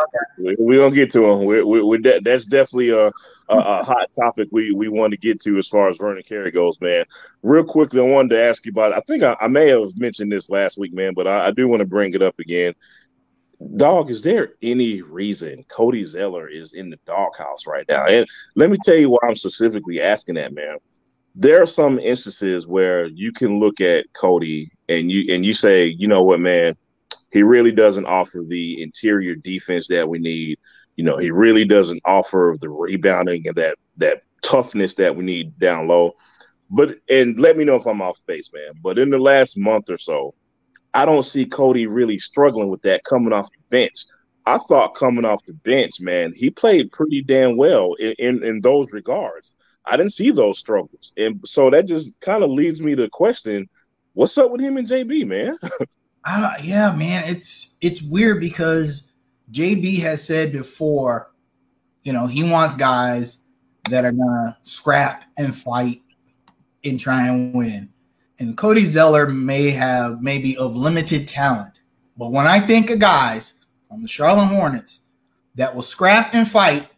we, 0.58 0.76
gonna 0.76 0.94
get 0.94 1.10
to 1.12 1.24
him. 1.24 1.44
We, 1.44 1.62
we, 1.62 1.82
we 1.82 1.98
de- 1.98 2.20
that's 2.20 2.44
definitely 2.44 2.90
a, 2.90 3.06
a, 3.06 3.12
a, 3.48 3.82
hot 3.82 4.10
topic 4.14 4.48
we 4.50 4.72
we 4.72 4.88
want 4.88 5.12
to 5.12 5.16
get 5.16 5.40
to 5.42 5.58
as 5.58 5.68
far 5.68 5.88
as 5.88 5.96
Vernon 5.96 6.22
Carey 6.22 6.50
goes, 6.50 6.80
man. 6.80 7.04
Real 7.42 7.64
quickly, 7.64 8.00
I 8.00 8.04
wanted 8.04 8.30
to 8.30 8.42
ask 8.42 8.64
you 8.66 8.70
about. 8.70 8.92
I 8.92 9.00
think 9.00 9.22
I, 9.22 9.36
I 9.40 9.48
may 9.48 9.68
have 9.68 9.96
mentioned 9.96 10.32
this 10.32 10.50
last 10.50 10.78
week, 10.78 10.92
man, 10.92 11.14
but 11.14 11.26
I, 11.26 11.46
I 11.46 11.50
do 11.50 11.68
want 11.68 11.80
to 11.80 11.86
bring 11.86 12.14
it 12.14 12.22
up 12.22 12.38
again. 12.38 12.74
Dog, 13.76 14.10
is 14.10 14.22
there 14.22 14.54
any 14.62 15.00
reason 15.02 15.64
Cody 15.68 16.04
Zeller 16.04 16.48
is 16.48 16.74
in 16.74 16.90
the 16.90 16.98
doghouse 17.06 17.66
right 17.66 17.86
now? 17.88 18.04
And 18.06 18.26
let 18.56 18.70
me 18.70 18.76
tell 18.84 18.96
you 18.96 19.10
why 19.10 19.18
I'm 19.22 19.36
specifically 19.36 20.00
asking 20.00 20.34
that, 20.34 20.52
man. 20.52 20.76
There 21.34 21.62
are 21.62 21.66
some 21.66 21.98
instances 21.98 22.66
where 22.66 23.06
you 23.06 23.32
can 23.32 23.58
look 23.58 23.80
at 23.80 24.12
Cody 24.12 24.70
and 24.88 25.10
you 25.10 25.32
and 25.34 25.44
you 25.44 25.54
say, 25.54 25.86
you 25.86 26.06
know 26.06 26.22
what, 26.22 26.40
man, 26.40 26.76
he 27.34 27.42
really 27.42 27.72
doesn't 27.72 28.06
offer 28.06 28.42
the 28.46 28.80
interior 28.80 29.34
defense 29.34 29.88
that 29.88 30.08
we 30.08 30.20
need. 30.20 30.56
You 30.94 31.02
know, 31.02 31.18
he 31.18 31.32
really 31.32 31.64
doesn't 31.64 32.00
offer 32.04 32.56
the 32.60 32.70
rebounding 32.70 33.48
and 33.48 33.56
that 33.56 33.76
that 33.96 34.22
toughness 34.42 34.94
that 34.94 35.16
we 35.16 35.24
need 35.24 35.58
down 35.58 35.88
low. 35.88 36.12
But 36.70 36.98
and 37.10 37.38
let 37.40 37.56
me 37.56 37.64
know 37.64 37.74
if 37.74 37.86
I'm 37.86 38.00
off 38.00 38.24
base, 38.26 38.50
man. 38.54 38.74
But 38.80 39.00
in 39.00 39.10
the 39.10 39.18
last 39.18 39.58
month 39.58 39.90
or 39.90 39.98
so, 39.98 40.32
I 40.94 41.04
don't 41.04 41.24
see 41.24 41.44
Cody 41.44 41.88
really 41.88 42.18
struggling 42.18 42.68
with 42.68 42.82
that 42.82 43.02
coming 43.02 43.32
off 43.32 43.50
the 43.50 43.58
bench. 43.68 44.06
I 44.46 44.58
thought 44.58 44.94
coming 44.94 45.24
off 45.24 45.44
the 45.44 45.54
bench, 45.54 46.00
man, 46.00 46.32
he 46.36 46.50
played 46.50 46.92
pretty 46.92 47.22
damn 47.22 47.56
well 47.56 47.94
in, 47.94 48.14
in, 48.20 48.44
in 48.44 48.60
those 48.60 48.92
regards. 48.92 49.54
I 49.86 49.96
didn't 49.96 50.12
see 50.12 50.30
those 50.30 50.60
struggles. 50.60 51.12
And 51.16 51.40
so 51.44 51.68
that 51.70 51.88
just 51.88 52.20
kind 52.20 52.44
of 52.44 52.50
leads 52.50 52.80
me 52.80 52.94
to 52.94 53.08
question 53.08 53.68
what's 54.12 54.38
up 54.38 54.52
with 54.52 54.60
him 54.60 54.76
and 54.76 54.86
JB, 54.86 55.26
man? 55.26 55.58
uh, 56.24 56.52
yeah, 56.62 56.92
man, 56.92 57.24
it's 57.24 57.74
it's 57.80 58.02
weird 58.02 58.40
because 58.40 59.12
JB 59.50 59.98
has 60.00 60.24
said 60.24 60.52
before, 60.52 61.30
you 62.02 62.12
know, 62.12 62.26
he 62.26 62.42
wants 62.42 62.76
guys 62.76 63.42
that 63.90 64.04
are 64.04 64.12
gonna 64.12 64.56
scrap 64.62 65.24
and 65.36 65.54
fight 65.54 66.02
and 66.84 66.98
try 66.98 67.28
and 67.28 67.54
win 67.54 67.90
and 68.38 68.56
Cody 68.56 68.84
Zeller 68.84 69.26
may 69.26 69.70
have 69.70 70.20
maybe 70.20 70.56
of 70.56 70.74
limited 70.74 71.28
talent. 71.28 71.80
But 72.16 72.32
when 72.32 72.46
I 72.46 72.60
think 72.60 72.90
of 72.90 72.98
guys 72.98 73.54
on 73.90 74.02
the 74.02 74.08
Charlotte 74.08 74.46
Hornets 74.46 75.00
that 75.54 75.74
will 75.74 75.82
scrap 75.82 76.34
and 76.34 76.48
fight 76.48 76.88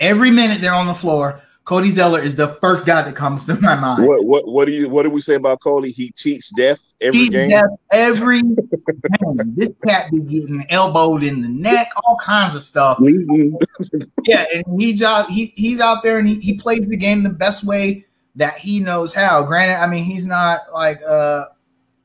every 0.00 0.30
minute 0.30 0.60
they're 0.60 0.74
on 0.74 0.86
the 0.86 0.94
floor, 0.94 1.42
Cody 1.64 1.90
Zeller 1.90 2.20
is 2.20 2.36
the 2.36 2.48
first 2.48 2.86
guy 2.86 3.00
that 3.00 3.16
comes 3.16 3.46
to 3.46 3.54
my 3.60 3.74
mind. 3.74 4.06
What 4.06 4.24
what 4.24 4.46
what 4.46 4.64
do 4.66 4.72
you 4.72 4.88
what 4.88 5.04
do 5.04 5.10
we 5.10 5.22
say 5.22 5.34
about 5.34 5.60
Cody? 5.60 5.90
He 5.90 6.12
cheats 6.12 6.50
death 6.50 6.94
every 7.00 7.20
cheats 7.20 7.30
game. 7.30 7.50
Death 7.50 7.70
every 7.90 8.42
game. 8.42 8.56
This 9.56 9.70
cat 9.86 10.10
be 10.10 10.20
getting 10.20 10.66
elbowed 10.68 11.22
in 11.22 11.40
the 11.40 11.48
neck, 11.48 11.88
all 12.04 12.16
kinds 12.16 12.54
of 12.54 12.60
stuff. 12.60 12.98
yeah, 14.24 14.44
and 14.52 14.80
he's 14.80 15.02
out 15.02 15.30
he, 15.30 15.46
he's 15.56 15.80
out 15.80 16.02
there 16.02 16.18
and 16.18 16.28
he, 16.28 16.34
he 16.34 16.54
plays 16.54 16.86
the 16.86 16.98
game 16.98 17.22
the 17.22 17.30
best 17.30 17.64
way 17.64 18.04
that 18.34 18.58
he 18.58 18.80
knows 18.80 19.14
how. 19.14 19.42
Granted, 19.42 19.80
I 19.80 19.86
mean, 19.86 20.04
he's 20.04 20.26
not 20.26 20.60
like 20.72 21.00
uh, 21.02 21.46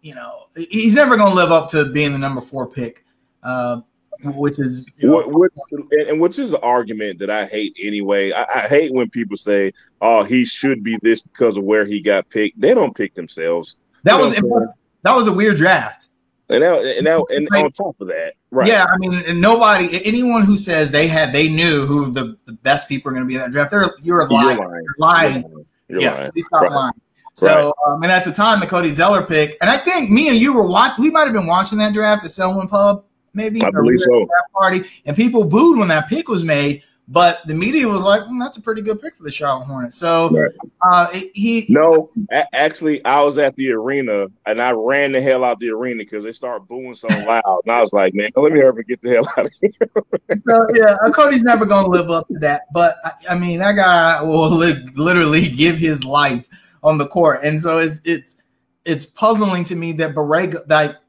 you 0.01 0.15
know, 0.15 0.45
he's 0.55 0.95
never 0.95 1.17
going 1.17 1.29
to 1.29 1.35
live 1.35 1.51
up 1.51 1.69
to 1.71 1.91
being 1.91 2.13
the 2.13 2.17
number 2.17 2.39
four 2.39 2.67
pick, 2.67 3.03
uh, 3.43 3.81
which 4.23 4.59
is 4.59 4.85
you 4.97 5.09
know, 5.09 5.21
what, 5.27 5.51
and 6.07 6.19
which 6.19 6.39
is 6.39 6.53
an 6.53 6.59
argument 6.61 7.19
that 7.19 7.29
I 7.29 7.45
hate 7.45 7.75
anyway. 7.81 8.31
I, 8.31 8.45
I, 8.55 8.59
hate 8.67 8.93
when 8.93 9.09
people 9.09 9.37
say, 9.37 9.71
"Oh, 10.01 10.23
he 10.23 10.45
should 10.45 10.83
be 10.83 10.97
this 11.01 11.21
because 11.21 11.57
of 11.57 11.63
where 11.63 11.85
he 11.85 12.01
got 12.01 12.29
picked." 12.29 12.59
They 12.59 12.73
don't 12.73 12.95
pick 12.95 13.13
themselves. 13.13 13.77
That 14.03 14.19
was 14.19 14.33
that 15.03 15.15
was 15.15 15.27
a 15.27 15.33
weird 15.33 15.57
draft. 15.57 16.07
And 16.49 16.61
now, 16.61 16.81
and 16.81 17.03
now, 17.03 17.25
and 17.29 17.47
like, 17.51 17.65
on 17.65 17.71
top 17.71 17.95
of 18.01 18.07
that, 18.07 18.33
right? 18.49 18.67
Yeah, 18.67 18.85
I 18.91 18.97
mean, 18.97 19.39
nobody, 19.39 20.03
anyone 20.03 20.43
who 20.43 20.57
says 20.57 20.89
they 20.89 21.07
had, 21.07 21.31
they 21.31 21.47
knew 21.47 21.85
who 21.85 22.11
the, 22.11 22.37
the 22.45 22.53
best 22.53 22.89
people 22.89 23.11
are 23.11 23.13
going 23.13 23.23
to 23.23 23.27
be 23.27 23.35
in 23.35 23.41
that 23.41 23.51
draft. 23.51 23.69
They're 23.69 23.91
you're 24.01 24.21
a 24.21 24.33
liar. 24.33 24.55
You're 24.55 24.57
lying. 24.57 24.83
You're 24.83 24.95
lying. 24.97 25.65
You're 25.87 26.01
yes, 26.01 26.19
lying. 26.19 26.31
stop 26.37 26.61
right. 26.63 26.71
lying. 26.71 26.93
So, 27.35 27.47
right. 27.47 27.93
um, 27.93 28.03
and 28.03 28.11
at 28.11 28.25
the 28.25 28.31
time, 28.31 28.59
the 28.59 28.65
Cody 28.65 28.89
Zeller 28.89 29.21
pick, 29.21 29.57
and 29.61 29.69
I 29.69 29.77
think 29.77 30.09
me 30.09 30.29
and 30.29 30.37
you 30.37 30.53
were 30.53 30.65
watching. 30.65 31.03
We 31.03 31.11
might 31.11 31.25
have 31.25 31.33
been 31.33 31.45
watching 31.45 31.77
that 31.77 31.93
draft 31.93 32.25
at 32.25 32.31
Selwyn 32.31 32.67
Pub, 32.67 33.05
maybe. 33.33 33.63
I 33.63 33.71
believe 33.71 33.99
so. 33.99 34.27
Party, 34.53 34.83
and 35.05 35.15
people 35.15 35.43
booed 35.43 35.77
when 35.77 35.87
that 35.89 36.09
pick 36.09 36.27
was 36.27 36.43
made. 36.43 36.83
But 37.11 37.41
the 37.47 37.55
media 37.55 37.87
was 37.87 38.03
like, 38.03 38.21
mm, 38.21 38.39
"That's 38.39 38.59
a 38.59 38.61
pretty 38.61 38.83
good 38.83 39.01
pick 39.01 39.15
for 39.15 39.23
the 39.23 39.31
Charlotte 39.31 39.65
Hornets." 39.65 39.97
So 39.97 40.29
right. 40.29 40.51
uh, 40.83 41.07
he 41.33 41.65
no, 41.67 42.11
a- 42.31 42.55
actually, 42.55 43.03
I 43.03 43.23
was 43.23 43.39
at 43.39 43.55
the 43.55 43.71
arena 43.71 44.27
and 44.45 44.61
I 44.61 44.71
ran 44.71 45.13
the 45.13 45.21
hell 45.21 45.43
out 45.43 45.57
the 45.57 45.71
arena 45.71 46.03
because 46.03 46.23
they 46.23 46.31
started 46.31 46.67
booing 46.67 46.93
so 46.93 47.07
loud, 47.07 47.61
and 47.65 47.73
I 47.73 47.81
was 47.81 47.93
like, 47.93 48.13
"Man, 48.13 48.29
let 48.35 48.53
me 48.53 48.61
ever 48.61 48.83
get 48.83 49.01
the 49.01 49.09
hell 49.09 49.27
out 49.37 49.47
of 49.47 49.51
here." 49.59 50.39
so 50.47 50.67
yeah, 50.75 50.97
uh, 51.03 51.09
Cody's 51.09 51.43
never 51.43 51.65
going 51.65 51.85
to 51.85 51.89
live 51.89 52.11
up 52.11 52.27
to 52.27 52.37
that. 52.39 52.71
But 52.73 52.97
I, 53.03 53.11
I 53.31 53.39
mean, 53.39 53.57
that 53.57 53.75
guy 53.75 54.21
will 54.21 54.51
li- 54.55 54.85
literally 54.95 55.49
give 55.49 55.77
his 55.77 56.03
life 56.03 56.47
on 56.83 56.99
the 56.99 57.07
court, 57.07 57.39
and 57.43 57.59
so 57.59 57.79
it's 57.79 57.99
it's 58.05 58.37
it's 58.85 59.07
puzzling 59.07 59.65
to 59.65 59.75
me 59.75 59.93
that 59.93 60.13
Borrego 60.13 60.63
that 60.67 61.01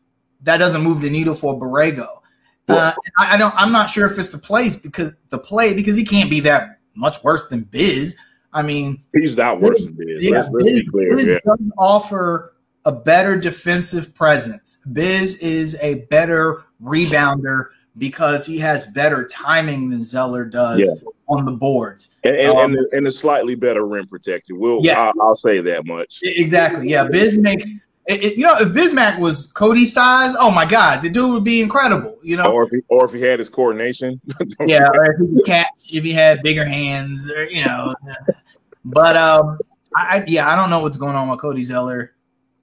that 0.43 0.59
doesn't 0.59 0.83
move 0.83 1.01
the 1.01 1.11
needle 1.11 1.35
for 1.35 1.59
Borrego. 1.59 2.21
Uh, 2.69 2.93
I, 3.19 3.35
I, 3.35 3.37
don't. 3.37 3.55
I'm 3.57 3.73
not 3.73 3.91
sure 3.91 4.11
if 4.11 4.19
it's 4.19 4.31
the 4.31 4.39
place 4.39 4.77
because 4.77 5.15
the 5.31 5.39
play 5.39 5.75
because 5.75 5.97
he 5.97 6.05
can't 6.05 6.31
be 6.31 6.41
that 6.41 6.79
much 6.95 7.23
worse 7.25 7.49
than 7.49 7.63
Biz. 7.65 8.17
I 8.53 8.63
mean, 8.63 9.03
he's 9.13 9.37
not 9.37 9.61
worse 9.61 9.85
than 9.85 9.95
Biz. 9.95 10.29
Yeah, 10.29 10.39
let's, 10.39 10.51
let's 10.53 10.65
Biz, 10.65 10.81
be 10.81 10.87
clear. 10.87 11.17
Biz 11.17 11.27
yeah. 11.27 11.39
doesn't 11.45 11.73
offer 11.79 12.55
a 12.85 12.93
better 12.93 13.37
defensive 13.37 14.15
presence. 14.15 14.79
Biz 14.93 15.37
is 15.39 15.77
a 15.81 16.07
better 16.11 16.65
rebounder 16.83 17.67
because 17.99 18.47
he 18.47 18.59
has 18.59 18.87
better 18.87 19.27
timing 19.27 19.91
than 19.91 20.05
Zeller 20.05 20.45
does 20.45 20.79
yeah. 20.79 21.11
on 21.29 21.45
the 21.45 21.53
boards, 21.53 22.17
and 22.25 22.37
and, 22.37 22.53
um, 22.53 22.75
and, 22.77 22.87
and, 22.93 23.07
a 23.07 23.13
slightly 23.13 23.55
better 23.57 23.87
rim 23.87 24.07
protector. 24.07 24.55
We'll, 24.55 24.85
yeah, 24.85 24.99
I'll, 24.99 25.13
I'll 25.21 25.35
say 25.35 25.61
that 25.61 25.87
much. 25.87 26.21
Exactly. 26.23 26.89
Yeah, 26.89 27.05
Biz 27.05 27.39
makes 27.39 27.71
it, 28.07 28.25
it, 28.25 28.37
you 28.37 28.45
know, 28.45 28.57
if 28.59 28.69
Bismack 28.69 29.19
was 29.19 29.53
Cody 29.53 29.87
size, 29.87 30.35
oh 30.39 30.51
my 30.51 30.65
God, 30.65 31.03
the 31.03 31.11
dude 31.11 31.33
would 31.33 31.45
be 31.45 31.61
incredible. 31.61 32.19
You 32.23 32.37
know, 32.37 32.53
or 32.53 32.65
if 32.65 32.71
he, 32.71 32.81
or 32.89 33.05
if 33.05 33.13
he 33.13 33.21
had 33.21 33.39
his 33.39 33.49
coordination, 33.49 34.21
yeah, 34.67 34.89
or 34.95 35.13
if 35.13 35.21
he 35.21 35.43
catch, 35.45 35.69
if 35.93 36.05
he 36.05 36.13
had 36.13 36.43
bigger 36.43 36.65
hands, 36.65 37.31
or 37.31 37.45
you 37.45 37.65
know. 37.65 37.95
but 38.85 39.17
um, 39.17 39.59
I, 39.95 40.25
yeah, 40.27 40.49
I 40.49 40.57
don't 40.57 40.71
know 40.71 40.81
what's 40.81 40.97
going 40.97 41.15
on 41.15 41.29
with 41.29 41.41
Cody 41.41 41.63
Zeller 41.63 42.15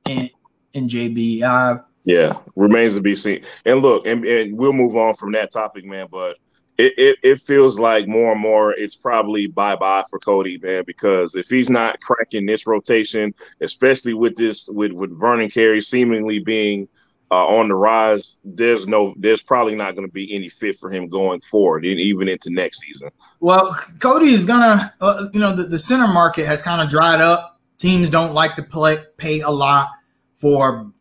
and 0.06 0.30
and 0.74 0.90
JB. 0.90 1.44
Uh, 1.44 1.82
yeah, 2.04 2.38
remains 2.56 2.94
to 2.94 3.02
be 3.02 3.16
seen. 3.16 3.44
And 3.66 3.82
look, 3.82 4.08
and, 4.08 4.24
and 4.26 4.58
we'll 4.58 4.74
move 4.74 4.96
on 4.96 5.16
from 5.16 5.34
that 5.34 5.52
topic, 5.52 5.86
man. 5.86 6.08
But 6.10 6.38
it, 6.78 6.94
it, 6.98 7.18
it, 7.24 7.42
feels 7.42 7.80
like 7.80 8.08
more 8.08 8.34
and 8.34 8.42
more 8.42 8.72
it's 8.74 8.96
probably 8.96 9.48
bye 9.48 9.76
bye 9.76 10.04
for 10.10 10.20
Cody, 10.20 10.60
man, 10.60 10.84
because 10.86 11.36
if 11.36 11.48
he's 11.50 11.70
not 11.70 12.00
cracking 12.02 12.46
this 12.46 12.68
rotation, 12.68 13.34
especially 13.62 14.14
with 14.14 14.36
this 14.36 14.68
with 14.68 14.92
with 14.92 15.18
Vernon 15.18 15.50
Carey 15.50 15.82
seemingly 15.82 16.40
being 16.40 16.88
uh, 17.32 17.48
on 17.48 17.70
the 17.70 17.76
rise, 17.76 18.38
there's 18.44 18.88
no 18.88 19.16
there's 19.18 19.42
probably 19.42 19.76
not 19.76 19.96
going 19.96 20.08
to 20.08 20.12
be 20.12 20.34
any 20.34 20.50
fit 20.50 20.78
for 20.78 20.92
him 20.92 21.10
going 21.10 21.42
forward, 21.42 21.84
and 21.84 22.00
even 22.00 22.30
into 22.30 22.52
next 22.52 22.82
season. 22.82 23.10
Well, 23.40 23.74
Cody 24.00 24.32
is 24.32 24.46
gonna, 24.46 24.94
uh, 25.02 25.30
you 25.34 25.40
know, 25.40 25.56
the, 25.56 25.64
the 25.64 25.80
center 25.80 26.08
market 26.08 26.46
has 26.46 26.62
kind 26.62 26.82
of 26.82 26.90
dried 26.90 27.22
up. 27.22 27.60
Teams 27.80 28.10
don't 28.10 28.34
like 28.34 28.54
to 28.56 28.64
play 28.64 28.98
pay 29.18 29.42
a 29.42 29.50
lot 29.50 29.90
for 30.36 30.92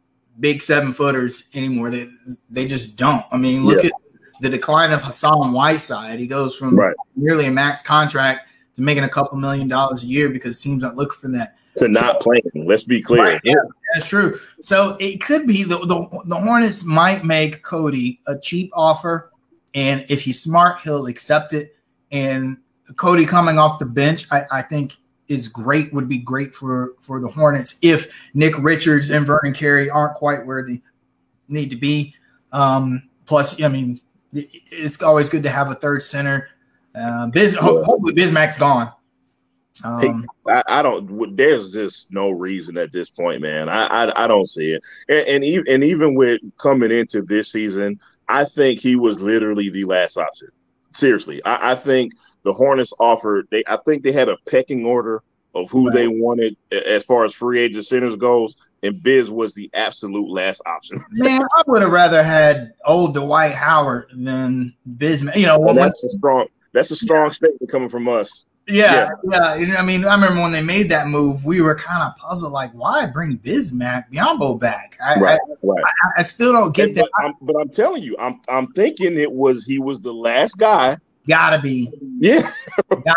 big 0.40 0.62
seven 0.62 0.94
footers 0.94 1.44
anymore. 1.54 1.90
They 1.90 2.08
they 2.48 2.64
just 2.64 2.96
don't. 2.96 3.24
I 3.30 3.36
mean, 3.36 3.66
look 3.66 3.82
yeah. 3.82 3.90
at 3.90 3.92
the 4.40 4.48
decline 4.48 4.92
of 4.92 5.02
Hassan 5.02 5.52
Whiteside. 5.52 6.18
He 6.18 6.26
goes 6.26 6.56
from 6.56 6.78
right. 6.78 6.94
nearly 7.14 7.46
a 7.46 7.50
max 7.50 7.82
contract 7.82 8.48
to 8.74 8.82
making 8.82 9.04
a 9.04 9.08
couple 9.08 9.38
million 9.38 9.68
dollars 9.68 10.02
a 10.02 10.06
year 10.06 10.28
because 10.28 10.60
teams 10.60 10.84
aren't 10.84 10.96
looking 10.96 11.18
for 11.18 11.28
that. 11.28 11.56
To 11.76 11.88
not 11.88 12.20
playing. 12.20 12.42
Let's 12.54 12.84
be 12.84 13.02
clear. 13.02 13.22
Right, 13.22 13.40
yeah, 13.44 13.56
that's 13.92 14.08
true. 14.08 14.38
So 14.62 14.96
it 14.98 15.20
could 15.20 15.46
be 15.46 15.62
the, 15.62 15.78
the 15.78 16.22
the 16.24 16.36
Hornets 16.36 16.84
might 16.84 17.24
make 17.24 17.62
Cody 17.62 18.20
a 18.26 18.38
cheap 18.38 18.70
offer, 18.72 19.30
and 19.74 20.04
if 20.08 20.22
he's 20.22 20.40
smart, 20.40 20.80
he'll 20.80 21.06
accept 21.06 21.52
it. 21.52 21.76
And 22.10 22.56
Cody 22.96 23.26
coming 23.26 23.58
off 23.58 23.78
the 23.78 23.84
bench, 23.84 24.26
I, 24.30 24.44
I 24.50 24.62
think 24.62 24.96
is 25.28 25.48
great. 25.48 25.92
Would 25.92 26.08
be 26.08 26.16
great 26.16 26.54
for 26.54 26.94
for 26.98 27.20
the 27.20 27.28
Hornets 27.28 27.76
if 27.82 28.10
Nick 28.32 28.56
Richards 28.58 29.10
and 29.10 29.26
Vernon 29.26 29.52
Carey 29.52 29.90
aren't 29.90 30.14
quite 30.14 30.46
where 30.46 30.64
they 30.64 30.80
need 31.48 31.68
to 31.70 31.76
be. 31.76 32.14
Um, 32.52 33.02
plus, 33.26 33.60
I 33.60 33.68
mean, 33.68 34.00
it's 34.32 35.02
always 35.02 35.28
good 35.28 35.42
to 35.44 35.50
have 35.50 35.70
a 35.70 35.74
third 35.74 36.02
center. 36.02 36.48
Uh, 36.94 37.28
Biz, 37.28 37.54
hopefully 37.54 38.14
Bismack's 38.14 38.58
gone. 38.58 38.92
Um, 39.84 40.24
I, 40.48 40.62
I, 40.68 40.82
don't. 40.82 41.36
There's 41.36 41.72
just 41.72 42.10
no 42.10 42.30
reason 42.30 42.78
at 42.78 42.92
this 42.92 43.10
point, 43.10 43.42
man. 43.42 43.68
I 43.68 43.86
I, 43.86 44.24
I 44.24 44.26
don't 44.26 44.48
see 44.48 44.72
it. 44.72 44.82
And, 45.08 45.28
and 45.28 45.44
even 45.44 45.64
and 45.68 45.84
even 45.84 46.14
with 46.14 46.40
coming 46.58 46.90
into 46.90 47.22
this 47.22 47.52
season, 47.52 48.00
I 48.28 48.44
think 48.44 48.80
he 48.80 48.96
was 48.96 49.20
literally 49.20 49.68
the 49.68 49.84
last 49.84 50.16
option. 50.16 50.48
Seriously, 50.92 51.44
I, 51.44 51.72
I 51.72 51.74
think 51.74 52.14
the 52.42 52.52
Hornets 52.52 52.94
offered. 52.98 53.48
They 53.50 53.62
I 53.66 53.76
think 53.84 54.02
they 54.02 54.12
had 54.12 54.30
a 54.30 54.38
pecking 54.48 54.86
order 54.86 55.22
of 55.54 55.70
who 55.70 55.88
right. 55.88 55.94
they 55.94 56.08
wanted 56.08 56.56
as 56.72 57.04
far 57.04 57.24
as 57.24 57.34
free 57.34 57.60
agent 57.60 57.84
centers 57.84 58.16
goes 58.16 58.56
and 58.86 59.02
Biz 59.02 59.30
was 59.30 59.54
the 59.54 59.70
absolute 59.74 60.28
last 60.28 60.62
option. 60.66 61.02
Man, 61.12 61.42
I 61.42 61.62
would 61.66 61.82
have 61.82 61.92
rather 61.92 62.22
had 62.22 62.72
old 62.84 63.14
Dwight 63.14 63.52
Howard 63.52 64.06
than 64.16 64.74
Biz. 64.96 65.28
You 65.34 65.46
know, 65.46 65.58
well, 65.58 65.74
that's 65.74 66.02
a 66.04 66.08
strong 66.10 66.46
that's 66.72 66.90
a 66.90 66.96
strong 66.96 67.26
yeah. 67.26 67.32
statement 67.32 67.70
coming 67.70 67.88
from 67.88 68.08
us. 68.08 68.46
Yeah, 68.68 69.08
yeah, 69.30 69.56
yeah. 69.56 69.76
I 69.78 69.82
mean, 69.82 70.04
I 70.04 70.14
remember 70.14 70.42
when 70.42 70.50
they 70.50 70.62
made 70.62 70.90
that 70.90 71.06
move, 71.06 71.44
we 71.44 71.60
were 71.60 71.76
kind 71.76 72.02
of 72.02 72.16
puzzled, 72.16 72.52
like, 72.52 72.72
why 72.72 73.06
bring 73.06 73.38
Bismack 73.38 74.10
Biyombo 74.10 74.58
back? 74.58 74.98
I, 75.00 75.20
right, 75.20 75.38
I, 75.40 75.54
right. 75.62 75.84
I, 75.84 76.20
I, 76.20 76.22
still 76.22 76.52
don't 76.52 76.74
get 76.74 76.96
that. 76.96 77.08
But 77.16 77.24
I'm, 77.24 77.34
but 77.40 77.56
I'm 77.60 77.68
telling 77.68 78.02
you, 78.02 78.16
I'm 78.18 78.40
I'm 78.48 78.66
thinking 78.72 79.16
it 79.18 79.30
was 79.30 79.64
he 79.64 79.78
was 79.78 80.00
the 80.00 80.12
last 80.12 80.58
guy. 80.58 80.98
Gotta 81.28 81.60
be. 81.60 81.92
Yeah. 82.18 82.50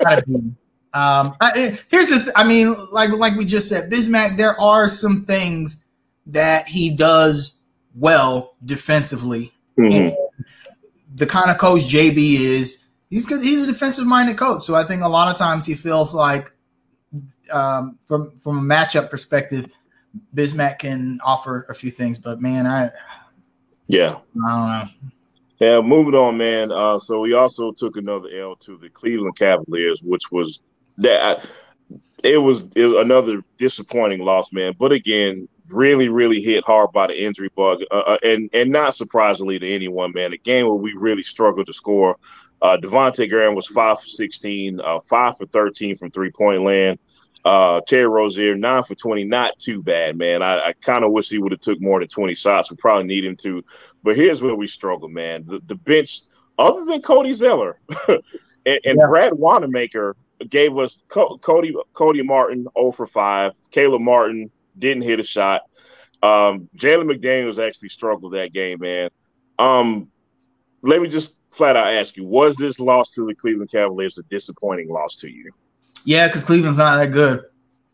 gotta 0.03 0.23
be. 0.27 0.51
Um, 0.93 1.35
I, 1.39 1.77
here's 1.89 2.09
the, 2.09 2.19
th- 2.19 2.31
I 2.35 2.43
mean, 2.43 2.75
like 2.91 3.11
like 3.11 3.35
we 3.35 3.45
just 3.45 3.69
said, 3.69 3.91
Bismack. 3.91 4.37
There 4.37 4.59
are 4.59 4.87
some 4.87 5.25
things 5.25 5.83
that 6.25 6.67
he 6.67 6.89
does 6.89 7.57
well 7.95 8.55
defensively. 8.65 9.53
Mm-hmm. 9.77 10.13
the 11.15 11.25
kind 11.25 11.49
of 11.49 11.57
coach 11.57 11.83
JB 11.83 12.17
is, 12.41 12.87
he's 13.09 13.25
good. 13.25 13.41
He's 13.41 13.63
a 13.65 13.71
defensive 13.71 14.05
minded 14.05 14.37
coach. 14.37 14.63
So 14.63 14.75
I 14.75 14.83
think 14.83 15.03
a 15.03 15.07
lot 15.07 15.31
of 15.31 15.37
times 15.37 15.65
he 15.65 15.73
feels 15.73 16.13
like, 16.13 16.51
um, 17.49 17.97
from 18.05 18.31
from 18.37 18.57
a 18.57 18.75
matchup 18.75 19.09
perspective, 19.09 19.65
Bismack 20.35 20.79
can 20.79 21.19
offer 21.23 21.65
a 21.69 21.73
few 21.73 21.91
things. 21.91 22.17
But 22.17 22.41
man, 22.41 22.67
I 22.67 22.91
yeah, 23.87 24.17
I 24.45 24.49
don't 24.49 24.69
know. 24.69 24.83
Yeah, 25.59 25.81
moving 25.81 26.15
on, 26.15 26.37
man. 26.37 26.71
Uh, 26.71 26.99
so 26.99 27.21
we 27.21 27.33
also 27.33 27.71
took 27.71 27.97
another 27.97 28.29
L 28.35 28.55
to 28.57 28.77
the 28.77 28.89
Cleveland 28.89 29.37
Cavaliers, 29.37 30.01
which 30.03 30.31
was 30.31 30.61
that 30.99 31.45
it 32.23 32.37
was, 32.37 32.63
it 32.75 32.85
was 32.85 33.01
another 33.01 33.43
disappointing 33.57 34.19
loss, 34.19 34.51
man. 34.51 34.75
But 34.77 34.91
again, 34.91 35.47
really, 35.71 36.09
really 36.09 36.41
hit 36.41 36.63
hard 36.63 36.91
by 36.91 37.07
the 37.07 37.23
injury 37.23 37.49
bug, 37.55 37.81
uh, 37.91 37.99
uh, 37.99 38.17
and 38.23 38.49
and 38.53 38.71
not 38.71 38.95
surprisingly 38.95 39.59
to 39.59 39.67
anyone, 39.67 40.11
man. 40.13 40.33
A 40.33 40.37
game 40.37 40.65
where 40.65 40.75
we 40.75 40.93
really 40.93 41.23
struggled 41.23 41.67
to 41.67 41.73
score. 41.73 42.17
Uh, 42.61 42.77
Devonte 42.77 43.29
Graham 43.29 43.55
was 43.55 43.67
five 43.67 43.99
for 43.99 44.07
sixteen, 44.07 44.79
uh, 44.81 44.99
five 44.99 45.37
for 45.37 45.45
thirteen 45.47 45.95
from 45.95 46.11
three 46.11 46.31
point 46.31 46.63
land. 46.63 46.99
Uh, 47.45 47.79
Terry 47.87 48.07
Rozier 48.07 48.55
nine 48.55 48.83
for 48.83 48.95
twenty, 48.95 49.23
not 49.23 49.57
too 49.57 49.81
bad, 49.81 50.17
man. 50.17 50.41
I, 50.41 50.59
I 50.59 50.73
kind 50.81 51.05
of 51.05 51.11
wish 51.11 51.29
he 51.29 51.37
would 51.37 51.53
have 51.53 51.61
took 51.61 51.81
more 51.81 51.99
than 51.99 52.09
twenty 52.09 52.35
shots. 52.35 52.69
We 52.69 52.77
probably 52.77 53.05
need 53.05 53.23
him 53.23 53.37
to, 53.37 53.63
but 54.03 54.15
here's 54.15 54.41
where 54.41 54.55
we 54.55 54.67
struggle, 54.67 55.07
man. 55.07 55.45
The, 55.45 55.61
the 55.65 55.75
bench, 55.75 56.21
other 56.57 56.83
than 56.85 57.01
Cody 57.01 57.33
Zeller 57.33 57.79
and, 58.07 58.19
and 58.65 58.81
yeah. 58.83 59.07
Brad 59.07 59.33
Wanamaker, 59.33 60.17
gave 60.47 60.77
us 60.77 60.99
Cody 61.09 61.75
Cody 61.93 62.21
Martin 62.21 62.67
0 62.77 62.91
for 62.91 63.07
5. 63.07 63.53
Caleb 63.71 64.01
Martin 64.01 64.49
didn't 64.77 65.03
hit 65.03 65.19
a 65.19 65.23
shot. 65.23 65.63
Um, 66.21 66.69
Jalen 66.75 67.11
McDaniels 67.11 67.65
actually 67.65 67.89
struggled 67.89 68.33
that 68.33 68.53
game, 68.53 68.79
man. 68.79 69.09
Um, 69.57 70.09
let 70.81 71.01
me 71.01 71.07
just 71.07 71.35
flat 71.51 71.75
out 71.75 71.87
ask 71.93 72.17
you: 72.17 72.25
Was 72.25 72.55
this 72.57 72.79
loss 72.79 73.09
to 73.11 73.25
the 73.25 73.35
Cleveland 73.35 73.71
Cavaliers 73.71 74.17
a 74.17 74.23
disappointing 74.23 74.89
loss 74.89 75.15
to 75.17 75.29
you? 75.29 75.51
Yeah, 76.05 76.27
because 76.27 76.43
Cleveland's 76.43 76.77
not 76.77 76.97
that 76.97 77.11
good. 77.11 77.43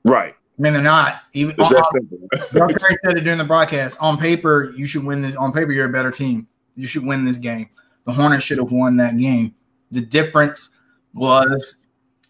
Right. 0.03 0.35
I 0.57 0.61
mean, 0.61 0.73
they're 0.73 0.81
not. 0.81 1.21
Even 1.33 1.59
on, 1.59 1.83
Perry 2.51 2.73
said 3.03 3.17
it 3.17 3.21
during 3.21 3.37
the 3.37 3.43
broadcast. 3.45 3.97
On 3.99 4.17
paper, 4.17 4.73
you 4.77 4.87
should 4.87 5.03
win 5.03 5.21
this. 5.21 5.35
On 5.35 5.51
paper, 5.51 5.71
you're 5.71 5.89
a 5.89 5.91
better 5.91 6.11
team. 6.11 6.47
You 6.75 6.87
should 6.87 7.05
win 7.05 7.25
this 7.25 7.37
game. 7.37 7.69
The 8.05 8.13
Hornets 8.13 8.45
should 8.45 8.59
have 8.59 8.71
won 8.71 8.97
that 8.97 9.17
game. 9.17 9.53
The 9.91 10.01
difference 10.01 10.69
was 11.13 11.84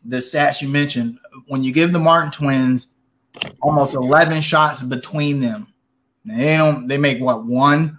the 0.05 0.17
stats 0.17 0.61
you 0.61 0.69
mentioned, 0.69 1.19
when 1.47 1.63
you 1.63 1.71
give 1.71 1.91
the 1.91 1.99
Martin 1.99 2.31
twins 2.31 2.87
almost 3.61 3.95
11 3.95 4.41
shots 4.41 4.81
between 4.81 5.39
them, 5.39 5.67
they 6.23 6.57
don't, 6.57 6.87
they 6.87 6.97
make 6.97 7.19
what 7.19 7.45
one 7.45 7.97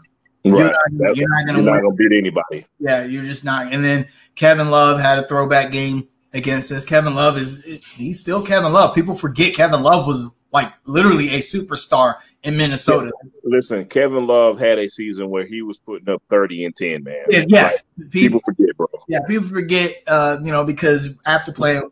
Right. 0.51 0.73
You're 1.15 1.29
not, 1.29 1.63
not 1.63 1.83
going 1.83 1.91
to 1.91 1.97
beat 1.97 2.17
anybody. 2.17 2.67
Yeah, 2.79 3.05
you're 3.05 3.23
just 3.23 3.45
not. 3.45 3.73
And 3.73 3.85
then 3.85 4.07
Kevin 4.35 4.71
Love 4.71 5.01
had 5.01 5.19
a 5.19 5.27
throwback 5.27 5.73
game 5.73 6.09
against 6.33 6.71
us. 6.73 6.85
Kevin 6.85 7.15
Love 7.15 7.37
is 7.37 7.63
he's 7.97 8.21
still 8.21 8.43
Kevin 8.43 8.73
Love. 8.73 8.95
People 8.95 9.15
forget 9.15 9.55
Kevin 9.55 9.83
Love 9.83 10.07
was 10.07 10.31
like 10.53 10.73
literally 10.85 11.35
a 11.35 11.39
superstar 11.39 12.17
in 12.47 12.57
Minnesota. 12.57 13.11
Listen, 13.43 13.85
Kevin 13.87 14.27
Love 14.27 14.59
had 14.59 14.79
a 14.79 14.89
season 14.89 15.29
where 15.29 15.45
he 15.45 15.63
was 15.63 15.79
putting 15.79 16.09
up 16.09 16.23
30 16.31 16.67
and 16.67 16.77
10, 16.77 17.03
man. 17.03 17.25
Yeah, 17.29 17.45
yes. 17.49 17.85
Like, 17.99 18.11
people, 18.11 18.39
people, 18.39 18.41
forget, 18.41 18.77
bro. 18.77 18.87
Yeah, 19.09 19.19
people 19.29 19.49
forget 19.49 19.97
uh, 20.07 20.39
you 20.43 20.53
know, 20.53 20.65
because 20.65 21.09
after 21.27 21.53
playing 21.53 21.83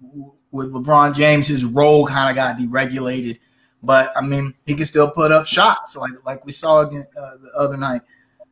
with 0.52 0.72
LeBron 0.72 1.14
James, 1.14 1.48
his 1.48 1.64
role 1.64 2.06
kind 2.06 2.30
of 2.30 2.36
got 2.36 2.56
deregulated. 2.56 3.40
But 3.82 4.12
I 4.16 4.22
mean, 4.22 4.54
he 4.64 4.74
can 4.74 4.86
still 4.86 5.10
put 5.10 5.32
up 5.32 5.46
shots 5.46 5.96
like 5.96 6.12
like 6.24 6.46
we 6.46 6.52
saw 6.52 6.80
again, 6.80 7.04
uh, 7.20 7.36
the 7.42 7.50
other 7.56 7.76
night. 7.76 8.00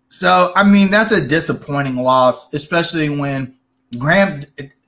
So 0.09 0.53
I 0.55 0.65
mean, 0.65 0.91
that's 0.91 1.12
a 1.12 1.27
disappointing 1.27 1.97
loss, 1.97 2.53
especially 2.53 3.09
when 3.09 3.55
Graham 3.97 4.43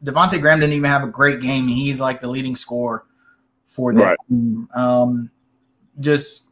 Devonte 0.04 0.40
Graham 0.40 0.60
didn't 0.60 0.74
even 0.74 0.90
have 0.90 1.04
a 1.04 1.08
great 1.08 1.40
game. 1.40 1.68
He's 1.68 2.00
like 2.00 2.20
the 2.20 2.28
leading 2.28 2.56
scorer 2.56 3.06
for 3.68 3.94
that 3.94 4.02
right. 4.02 4.18
team. 4.28 4.68
Um, 4.74 5.30
just 6.00 6.43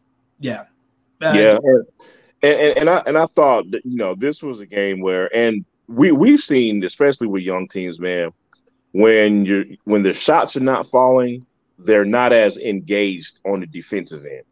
yeah, 0.42 1.35
yeah. 1.35 1.59
And, 2.42 2.61
and, 2.61 2.78
and 2.78 2.90
I 2.90 3.02
and 3.07 3.18
I 3.18 3.26
thought 3.26 3.70
that 3.70 3.85
you 3.85 3.96
know 3.96 4.14
this 4.14 4.42
was 4.42 4.61
a 4.61 4.66
game 4.66 5.00
where 5.00 5.35
and 5.35 5.64
we 5.88 6.12
we've 6.12 6.40
seen 6.40 6.83
especially 6.85 7.28
with 7.28 7.42
young 7.42 7.68
teams, 7.68 8.00
man, 8.00 8.33
when 8.92 9.44
you're 9.44 9.64
when 9.85 10.02
the 10.02 10.12
shots 10.12 10.57
are 10.57 10.61
not 10.61 10.87
falling, 10.87 11.46
they're 11.78 12.05
not 12.05 12.33
as 12.33 12.57
engaged 12.59 13.40
on 13.44 13.61
the 13.61 13.66
defensive 13.66 14.24
end, 14.24 14.44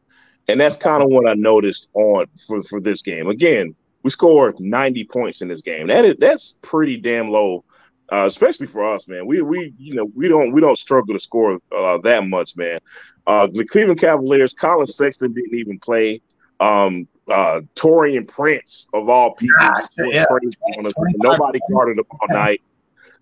and 0.48 0.61
that's 0.61 0.76
kind 0.76 1.03
of 1.03 1.09
what 1.09 1.29
I 1.29 1.35
noticed 1.35 1.88
on 1.94 2.26
for 2.46 2.62
for 2.62 2.81
this 2.81 3.03
game. 3.03 3.29
Again, 3.29 3.74
we 4.03 4.11
scored 4.11 4.59
90 4.61 5.05
points 5.05 5.42
in 5.42 5.48
this 5.48 5.62
game. 5.62 5.88
That 5.88 6.05
is 6.05 6.16
that's 6.18 6.59
pretty 6.62 6.96
damn 6.96 7.31
low 7.31 7.64
uh, 8.12 8.25
especially 8.27 8.66
for 8.66 8.85
us, 8.85 9.07
man. 9.07 9.27
We 9.27 9.42
we 9.42 9.73
you 9.79 9.94
know 9.94 10.11
we 10.14 10.29
don't 10.29 10.53
we 10.53 10.61
don't 10.61 10.77
struggle 10.77 11.14
to 11.14 11.20
score 11.20 11.59
uh, 11.77 11.99
that 11.99 12.27
much, 12.27 12.57
man. 12.57 12.81
Uh, 13.27 13.46
the 13.46 13.64
Cleveland 13.64 14.01
Cavaliers, 14.01 14.53
Collin 14.53 14.87
Sexton 14.87 15.33
didn't 15.33 15.55
even 15.55 15.79
play. 15.79 16.20
Um, 16.59 17.07
uh, 17.29 17.61
Taurean 17.77 18.27
Prince 18.27 18.88
of 18.92 19.09
all 19.09 19.35
people, 19.35 19.57
yeah. 19.99 20.25
nobody 21.16 21.61
guarded 21.70 21.99
him 21.99 22.05
all 22.11 22.29
night. 22.29 22.61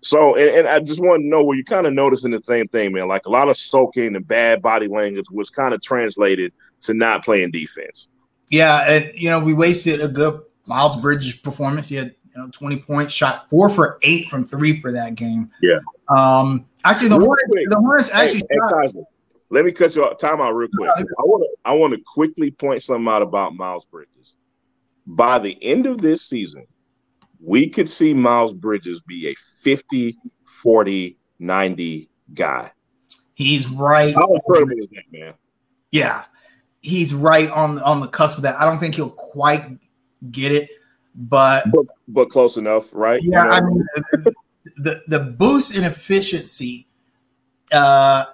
So, 0.01 0.35
and, 0.35 0.49
and 0.49 0.67
I 0.67 0.79
just 0.79 0.99
want 0.99 1.21
to 1.21 1.27
know 1.27 1.43
where 1.43 1.55
you're 1.55 1.63
kind 1.65 1.85
of 1.85 1.93
noticing 1.93 2.31
the 2.31 2.41
same 2.43 2.67
thing, 2.69 2.93
man. 2.93 3.07
Like 3.07 3.25
a 3.27 3.29
lot 3.29 3.49
of 3.49 3.57
soaking 3.57 4.15
and 4.15 4.27
bad 4.27 4.61
body 4.61 4.87
language 4.87 5.25
was 5.31 5.49
kind 5.49 5.73
of 5.73 5.81
translated 5.81 6.53
to 6.81 6.93
not 6.93 7.23
playing 7.23 7.51
defense. 7.51 8.09
Yeah, 8.49 8.89
and 8.89 9.11
you 9.13 9.29
know 9.29 9.39
we 9.39 9.53
wasted 9.53 10.01
a 10.01 10.07
good 10.07 10.41
Miles 10.65 10.95
Bridges 10.95 11.33
performance. 11.33 11.89
He 11.89 11.97
had 11.97 12.15
you 12.39 12.45
know, 12.45 12.51
20 12.51 12.77
points, 12.77 13.13
shot 13.13 13.49
four 13.49 13.69
for 13.69 13.99
eight 14.01 14.29
from 14.29 14.45
three 14.45 14.79
for 14.79 14.91
that 14.91 15.15
game. 15.15 15.49
Yeah. 15.61 15.79
Um, 16.07 16.65
actually, 16.85 17.09
the 17.09 17.19
Hornets, 17.19 17.47
the 17.69 17.75
Hornets 17.77 18.09
actually. 18.11 18.43
Hey, 18.49 18.57
shot- 18.69 18.93
hey, 18.93 19.01
let 19.49 19.65
me 19.65 19.71
cut 19.71 19.95
you 19.95 20.05
off. 20.05 20.17
Time 20.17 20.41
out 20.41 20.51
real 20.51 20.69
quick. 20.75 20.89
I 20.89 21.23
want 21.23 21.43
to 21.43 21.49
I 21.65 21.73
want 21.73 21.93
to 21.93 22.01
quickly 22.05 22.51
point 22.51 22.83
something 22.83 23.07
out 23.07 23.21
about 23.21 23.55
Miles 23.55 23.85
Bridges. 23.85 24.37
By 25.05 25.39
the 25.39 25.57
end 25.63 25.85
of 25.85 26.01
this 26.01 26.21
season, 26.21 26.65
we 27.41 27.67
could 27.67 27.89
see 27.89 28.13
Miles 28.13 28.53
Bridges 28.53 29.01
be 29.01 29.29
a 29.29 29.35
50, 29.61 30.17
40, 30.43 31.17
90 31.39 32.09
guy. 32.33 32.71
He's 33.33 33.67
right. 33.69 34.13
How 34.13 34.31
incredible 34.33 34.77
is 34.77 34.87
that, 34.89 35.03
man? 35.11 35.33
Yeah. 35.91 36.25
He's 36.81 37.13
right 37.13 37.49
on 37.49 37.79
on 37.79 38.01
the 38.01 38.07
cusp 38.07 38.37
of 38.37 38.43
that. 38.43 38.59
I 38.59 38.65
don't 38.65 38.79
think 38.79 38.95
he'll 38.95 39.09
quite 39.09 39.79
get 40.31 40.51
it, 40.51 40.69
but 41.19 41.65
but, 41.71 41.85
but 42.07 42.29
close 42.29 42.55
enough, 42.57 42.95
right? 42.95 43.21
Yeah, 43.21 43.43
you 43.43 43.49
know? 43.49 43.51
I 43.51 43.61
mean, 43.61 43.83
the 44.77 45.03
the 45.07 45.19
boost 45.19 45.75
in 45.75 45.83
efficiency 45.83 46.87
uh, 47.73 48.25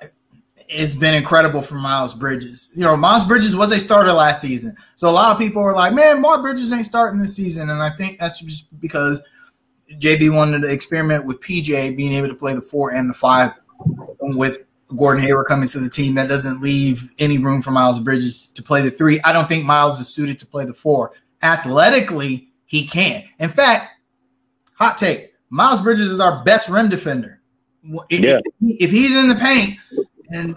has 0.69 0.95
been 0.95 1.15
incredible 1.15 1.63
for 1.63 1.75
Miles 1.75 2.13
Bridges. 2.13 2.69
You 2.75 2.83
know, 2.83 2.95
Miles 2.95 3.25
Bridges 3.25 3.55
was 3.55 3.71
a 3.71 3.79
starter 3.79 4.13
last 4.13 4.41
season, 4.41 4.75
so 4.95 5.09
a 5.09 5.11
lot 5.11 5.31
of 5.31 5.39
people 5.39 5.63
are 5.63 5.73
like, 5.73 5.93
"Man, 5.93 6.21
Miles 6.21 6.43
Bridges 6.43 6.71
ain't 6.71 6.85
starting 6.85 7.19
this 7.19 7.35
season," 7.35 7.71
and 7.71 7.81
I 7.81 7.89
think 7.89 8.19
that's 8.19 8.39
just 8.39 8.79
because 8.79 9.19
JB 9.93 10.35
wanted 10.35 10.61
to 10.61 10.71
experiment 10.71 11.25
with 11.25 11.41
PJ 11.41 11.97
being 11.97 12.13
able 12.13 12.27
to 12.27 12.35
play 12.35 12.53
the 12.53 12.61
four 12.61 12.93
and 12.93 13.09
the 13.09 13.15
five 13.15 13.51
with 14.19 14.65
Gordon 14.95 15.23
Hayward 15.23 15.47
coming 15.47 15.67
to 15.69 15.79
the 15.79 15.89
team. 15.89 16.13
That 16.13 16.29
doesn't 16.29 16.61
leave 16.61 17.11
any 17.17 17.39
room 17.39 17.63
for 17.63 17.71
Miles 17.71 17.97
Bridges 17.97 18.47
to 18.53 18.61
play 18.61 18.81
the 18.81 18.91
three. 18.91 19.19
I 19.21 19.33
don't 19.33 19.47
think 19.47 19.65
Miles 19.65 19.99
is 19.99 20.07
suited 20.07 20.37
to 20.39 20.45
play 20.45 20.65
the 20.65 20.73
four. 20.73 21.13
Athletically, 21.41 22.44
he 22.65 22.85
can. 22.87 23.23
In 23.39 23.49
fact, 23.49 23.91
hot 24.73 24.97
take: 24.97 25.33
Miles 25.49 25.81
Bridges 25.81 26.11
is 26.11 26.19
our 26.19 26.43
best 26.43 26.69
rim 26.69 26.89
defender. 26.89 27.41
If, 28.09 28.19
yeah. 28.19 28.39
if 28.61 28.89
he's 28.89 29.15
in 29.15 29.27
the 29.27 29.35
paint 29.35 29.77
and 30.31 30.55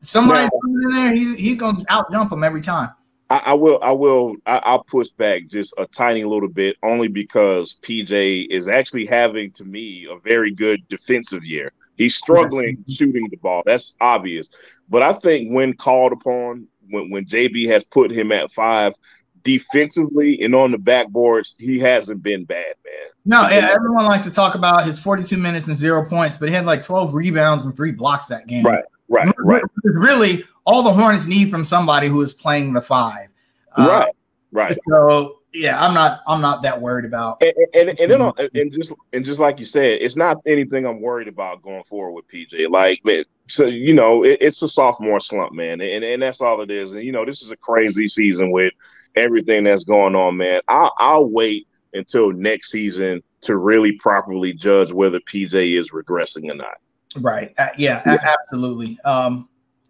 somebody's 0.00 0.50
yeah. 0.52 0.84
in 0.84 0.90
there, 0.90 1.14
he's 1.14 1.38
he's 1.38 1.56
gonna 1.56 1.82
out 1.88 2.10
jump 2.10 2.32
him 2.32 2.44
every 2.44 2.60
time. 2.60 2.90
I, 3.30 3.42
I 3.46 3.54
will. 3.54 3.78
I 3.80 3.92
will. 3.92 4.36
I, 4.44 4.72
will 4.72 4.84
push 4.84 5.08
back 5.10 5.46
just 5.46 5.72
a 5.78 5.86
tiny 5.86 6.24
little 6.24 6.48
bit, 6.48 6.76
only 6.82 7.06
because 7.06 7.76
PJ 7.82 8.48
is 8.50 8.68
actually 8.68 9.06
having, 9.06 9.52
to 9.52 9.64
me, 9.64 10.06
a 10.10 10.18
very 10.18 10.50
good 10.50 10.86
defensive 10.88 11.44
year. 11.44 11.72
He's 11.96 12.16
struggling 12.16 12.84
shooting 12.88 13.28
the 13.30 13.36
ball. 13.36 13.62
That's 13.64 13.94
obvious. 14.00 14.50
But 14.88 15.02
I 15.02 15.12
think 15.12 15.52
when 15.52 15.74
called 15.74 16.12
upon, 16.12 16.66
when 16.90 17.10
when 17.10 17.24
JB 17.24 17.68
has 17.68 17.84
put 17.84 18.10
him 18.10 18.32
at 18.32 18.50
five, 18.50 18.94
defensively 19.42 20.40
and 20.42 20.54
on 20.54 20.72
the 20.72 20.78
backboards, 20.78 21.54
he 21.58 21.78
hasn't 21.78 22.22
been 22.22 22.44
bad, 22.44 22.74
man. 22.84 22.94
No, 23.24 23.48
yeah, 23.48 23.70
everyone 23.74 24.06
likes 24.06 24.24
to 24.24 24.30
talk 24.30 24.54
about 24.54 24.84
his 24.84 24.98
42 24.98 25.36
minutes 25.36 25.68
and 25.68 25.76
zero 25.76 26.08
points, 26.08 26.38
but 26.38 26.48
he 26.48 26.54
had 26.54 26.66
like 26.66 26.82
12 26.82 27.14
rebounds 27.14 27.64
and 27.64 27.76
three 27.76 27.92
blocks 27.92 28.26
that 28.26 28.46
game. 28.46 28.64
Right, 28.64 28.84
right, 29.08 29.34
right. 29.38 29.62
Really, 29.84 30.44
all 30.64 30.82
the 30.82 30.92
Hornets 30.92 31.26
need 31.26 31.50
from 31.50 31.64
somebody 31.64 32.08
who 32.08 32.20
is 32.22 32.32
playing 32.32 32.72
the 32.72 32.82
five. 32.82 33.28
Right, 33.76 34.08
uh, 34.08 34.12
right. 34.52 34.76
So 34.88 35.40
yeah, 35.52 35.84
I'm 35.84 35.94
not 35.94 36.22
I'm 36.26 36.40
not 36.40 36.62
that 36.62 36.80
worried 36.80 37.04
about. 37.04 37.42
And 37.42 37.52
and, 37.74 38.00
and 38.00 38.10
then 38.10 38.32
and 38.54 38.72
just 38.72 38.94
and 39.12 39.24
just 39.24 39.40
like 39.40 39.58
you 39.58 39.66
said, 39.66 40.00
it's 40.00 40.16
not 40.16 40.36
anything 40.46 40.86
I'm 40.86 41.00
worried 41.00 41.28
about 41.28 41.62
going 41.62 41.82
forward 41.82 42.12
with 42.12 42.28
PJ. 42.28 42.70
Like 42.70 43.04
man, 43.04 43.24
so 43.48 43.66
you 43.66 43.94
know, 43.94 44.24
it, 44.24 44.38
it's 44.40 44.62
a 44.62 44.68
sophomore 44.68 45.20
slump, 45.20 45.52
man, 45.52 45.80
and 45.80 46.04
and 46.04 46.22
that's 46.22 46.40
all 46.40 46.60
it 46.60 46.70
is. 46.70 46.94
And 46.94 47.02
you 47.02 47.12
know, 47.12 47.24
this 47.24 47.42
is 47.42 47.50
a 47.50 47.56
crazy 47.56 48.08
season 48.08 48.50
with 48.50 48.72
everything 49.16 49.64
that's 49.64 49.84
going 49.84 50.14
on, 50.14 50.36
man. 50.36 50.60
I'll, 50.68 50.92
I'll 50.98 51.26
wait 51.26 51.66
until 51.94 52.32
next 52.32 52.70
season 52.70 53.22
to 53.42 53.56
really 53.56 53.92
properly 53.92 54.52
judge 54.52 54.92
whether 54.92 55.20
PJ 55.20 55.78
is 55.78 55.90
regressing 55.90 56.50
or 56.50 56.54
not. 56.54 56.78
Right. 57.16 57.52
Uh, 57.58 57.68
yeah, 57.76 58.02
yeah. 58.06 58.34
Absolutely. 58.40 58.98
Um, 59.04 59.48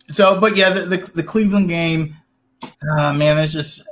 so, 0.09 0.41
but 0.41 0.57
yeah, 0.57 0.71
the, 0.71 0.87
the, 0.87 0.97
the 1.17 1.23
Cleveland 1.23 1.69
game, 1.69 2.17
uh, 2.99 3.13
man, 3.13 3.39
it's 3.39 3.53
just 3.53 3.83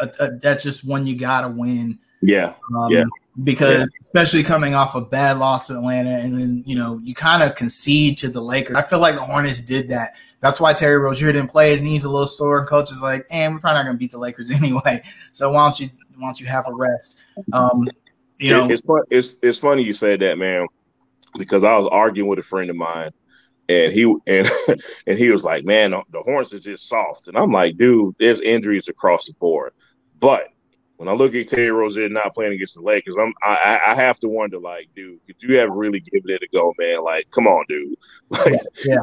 a, 0.00 0.10
a, 0.20 0.30
that's 0.32 0.62
just 0.62 0.84
one 0.84 1.06
you 1.06 1.16
gotta 1.16 1.48
win. 1.48 1.98
Yeah. 2.20 2.54
Um, 2.76 2.90
yeah. 2.90 3.04
Because 3.42 3.78
yeah. 3.78 3.86
especially 4.06 4.42
coming 4.42 4.74
off 4.74 4.94
a 4.94 5.00
bad 5.00 5.38
loss 5.38 5.68
to 5.68 5.74
Atlanta, 5.74 6.10
and 6.10 6.34
then 6.34 6.64
you 6.66 6.74
know 6.74 6.98
you 7.04 7.14
kind 7.14 7.40
of 7.42 7.54
concede 7.54 8.18
to 8.18 8.28
the 8.28 8.40
Lakers. 8.40 8.76
I 8.76 8.82
feel 8.82 8.98
like 8.98 9.14
the 9.14 9.20
Hornets 9.20 9.60
did 9.60 9.90
that 9.90 10.14
that's 10.40 10.60
why 10.60 10.72
Terry 10.72 10.98
Rozier 10.98 11.32
didn't 11.32 11.50
play. 11.50 11.70
His 11.70 11.82
knees 11.82 12.04
a 12.04 12.10
little 12.10 12.26
sore, 12.26 12.64
coach 12.64 12.90
is 12.92 13.02
like, 13.02 13.26
"And 13.30 13.54
we're 13.54 13.60
probably 13.60 13.78
not 13.78 13.84
going 13.84 13.96
to 13.96 13.98
beat 13.98 14.12
the 14.12 14.18
Lakers 14.18 14.50
anyway. 14.52 15.02
So 15.32 15.50
why 15.50 15.64
don't 15.64 15.80
you 15.80 15.90
why 16.16 16.28
don't 16.28 16.40
you 16.40 16.46
have 16.46 16.66
a 16.68 16.74
rest?" 16.74 17.18
Um, 17.52 17.88
you 18.38 18.50
know, 18.52 18.64
it's 18.68 18.84
fun, 18.84 19.02
it's 19.10 19.36
it's 19.42 19.58
funny 19.58 19.82
you 19.82 19.94
said 19.94 20.20
that, 20.20 20.38
man, 20.38 20.66
because 21.36 21.64
I 21.64 21.76
was 21.76 21.88
arguing 21.90 22.28
with 22.28 22.38
a 22.38 22.42
friend 22.42 22.70
of 22.70 22.76
mine, 22.76 23.10
and 23.68 23.92
he 23.92 24.04
and 24.26 24.48
and 25.06 25.18
he 25.18 25.30
was 25.30 25.44
like, 25.44 25.64
"Man, 25.64 25.90
the 25.90 26.22
Hornets 26.22 26.54
are 26.54 26.60
just 26.60 26.88
soft," 26.88 27.28
and 27.28 27.36
I'm 27.36 27.52
like, 27.52 27.76
"Dude, 27.76 28.14
there's 28.18 28.40
injuries 28.40 28.88
across 28.88 29.26
the 29.26 29.32
board." 29.34 29.72
But 30.20 30.48
when 30.98 31.08
I 31.08 31.12
look 31.12 31.32
at 31.36 31.48
Terry 31.48 31.70
Rozier 31.70 32.08
not 32.08 32.34
playing 32.34 32.54
against 32.54 32.74
the 32.74 32.82
Lakers, 32.82 33.14
I'm 33.18 33.32
I, 33.40 33.80
I 33.86 33.94
have 33.94 34.18
to 34.18 34.28
wonder, 34.28 34.58
like, 34.58 34.88
dude, 34.96 35.20
could 35.26 35.36
you 35.38 35.56
have 35.58 35.70
really 35.70 36.00
given 36.00 36.28
it 36.28 36.42
a 36.42 36.48
go, 36.52 36.74
man? 36.76 37.04
Like, 37.04 37.30
come 37.30 37.46
on, 37.46 37.64
dude. 37.68 37.96
Like, 38.30 38.60
yeah. 38.84 38.98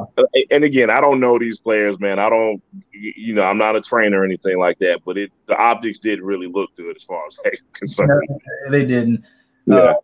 And 0.52 0.64
again, 0.66 0.92
I 0.92 1.02
don't 1.02 1.20
know 1.20 1.40
these 1.40 1.60
players, 1.60 2.00
man. 2.00 2.20
I 2.20 2.30
don't, 2.30 2.62
you 2.92 3.34
know, 3.34 3.42
I'm 3.42 3.58
not 3.58 3.76
a 3.76 3.82
trainer 3.82 4.22
or 4.22 4.26
anything 4.26 4.60
like 4.60 4.78
that. 4.80 5.02
But 5.04 5.18
it, 5.18 5.32
the 5.48 5.58
optics 5.58 5.98
did 5.98 6.22
really 6.22 6.46
look 6.46 6.76
good 6.76 6.96
as 6.96 7.04
far 7.04 7.26
as 7.26 7.40
hey, 7.44 7.52
concerned. 7.74 8.22
No, 8.30 8.72
they 8.72 8.86
didn't. 8.86 9.24
Yeah. 9.66 9.76
Uh, 9.76 9.96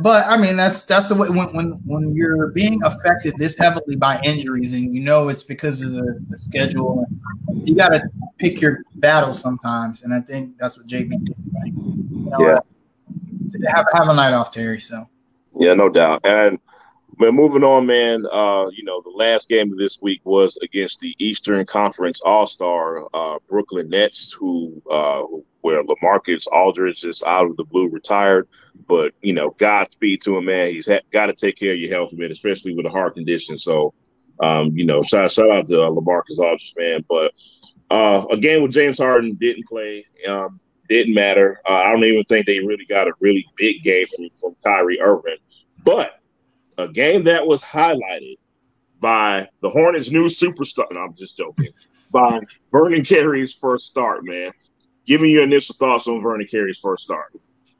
but 0.00 0.26
I 0.26 0.36
mean, 0.38 0.56
that's 0.56 0.84
that's 0.84 1.08
the 1.08 1.14
way 1.14 1.28
when, 1.28 1.54
when 1.54 1.72
when 1.86 2.14
you're 2.14 2.48
being 2.48 2.82
affected 2.82 3.34
this 3.38 3.56
heavily 3.56 3.96
by 3.96 4.20
injuries, 4.22 4.74
and 4.74 4.94
you 4.94 5.02
know 5.02 5.28
it's 5.28 5.44
because 5.44 5.82
of 5.82 5.92
the, 5.92 6.22
the 6.28 6.36
schedule. 6.36 7.06
You 7.52 7.74
got 7.74 7.90
to 7.90 8.02
pick 8.40 8.60
your 8.60 8.82
battles 8.96 9.40
sometimes, 9.40 10.02
and 10.02 10.12
I 10.12 10.20
think 10.20 10.56
that's 10.58 10.76
what 10.76 10.86
JB 10.86 11.10
did. 11.24 11.36
Like, 11.52 11.72
you 11.72 12.30
know, 12.30 12.38
yeah. 12.40 12.58
Have 13.74 13.86
have 13.92 14.08
a 14.08 14.14
night 14.14 14.32
off, 14.32 14.50
Terry. 14.50 14.80
So. 14.80 15.08
Yeah, 15.58 15.74
no 15.74 15.88
doubt. 15.88 16.20
And 16.24 16.58
but 17.18 17.34
moving 17.34 17.62
on, 17.62 17.84
man. 17.86 18.24
Uh, 18.32 18.68
you 18.72 18.82
know, 18.84 19.02
the 19.02 19.12
last 19.14 19.48
game 19.48 19.70
of 19.70 19.76
this 19.76 20.00
week 20.00 20.22
was 20.24 20.56
against 20.62 21.00
the 21.00 21.14
Eastern 21.18 21.66
Conference 21.66 22.20
All 22.22 22.46
Star 22.46 23.06
uh, 23.12 23.38
Brooklyn 23.48 23.90
Nets, 23.90 24.32
who 24.32 24.80
uh, 24.90 25.24
where 25.60 25.84
LaMarcus 25.84 26.46
Aldridge 26.50 27.04
is 27.04 27.22
out 27.26 27.46
of 27.46 27.56
the 27.56 27.64
blue 27.64 27.88
retired. 27.88 28.48
But 28.88 29.12
you 29.20 29.34
know, 29.34 29.50
Godspeed 29.58 30.22
to 30.22 30.38
him, 30.38 30.46
man. 30.46 30.68
He's 30.68 30.88
ha- 30.88 31.00
got 31.10 31.26
to 31.26 31.34
take 31.34 31.56
care 31.56 31.74
of 31.74 31.78
your 31.78 31.90
health, 31.90 32.12
man, 32.14 32.30
especially 32.30 32.74
with 32.74 32.86
a 32.86 32.90
heart 32.90 33.14
condition. 33.14 33.58
So, 33.58 33.92
um, 34.38 34.70
you 34.74 34.86
know, 34.86 35.02
shout 35.02 35.30
shout 35.32 35.50
out 35.50 35.66
to 35.66 35.82
uh, 35.82 35.90
LaMarcus 35.90 36.38
Aldridge, 36.38 36.74
man. 36.78 37.04
But 37.08 37.32
uh, 37.90 38.24
a 38.30 38.36
game 38.36 38.62
with 38.62 38.72
James 38.72 38.98
Harden 38.98 39.34
didn't 39.34 39.66
play. 39.66 40.06
Um, 40.28 40.60
didn't 40.88 41.14
matter. 41.14 41.60
Uh, 41.68 41.74
I 41.74 41.92
don't 41.92 42.04
even 42.04 42.24
think 42.24 42.46
they 42.46 42.58
really 42.58 42.84
got 42.84 43.06
a 43.06 43.12
really 43.20 43.46
big 43.56 43.82
game 43.82 44.06
from 44.14 44.28
from 44.40 44.56
Kyrie 44.64 45.00
Irving. 45.00 45.36
But 45.84 46.20
a 46.78 46.88
game 46.88 47.24
that 47.24 47.46
was 47.46 47.62
highlighted 47.62 48.36
by 49.00 49.48
the 49.62 49.68
Hornets' 49.68 50.10
new 50.10 50.26
superstar. 50.28 50.86
No, 50.90 51.00
I'm 51.00 51.14
just 51.14 51.36
joking. 51.36 51.68
by 52.12 52.40
Vernon 52.70 53.04
Carey's 53.04 53.54
first 53.54 53.86
start, 53.86 54.24
man. 54.24 54.52
Give 55.06 55.20
me 55.20 55.30
your 55.30 55.44
initial 55.44 55.74
thoughts 55.76 56.06
on 56.06 56.22
Vernon 56.22 56.46
Carey's 56.46 56.78
first 56.78 57.04
start. 57.04 57.32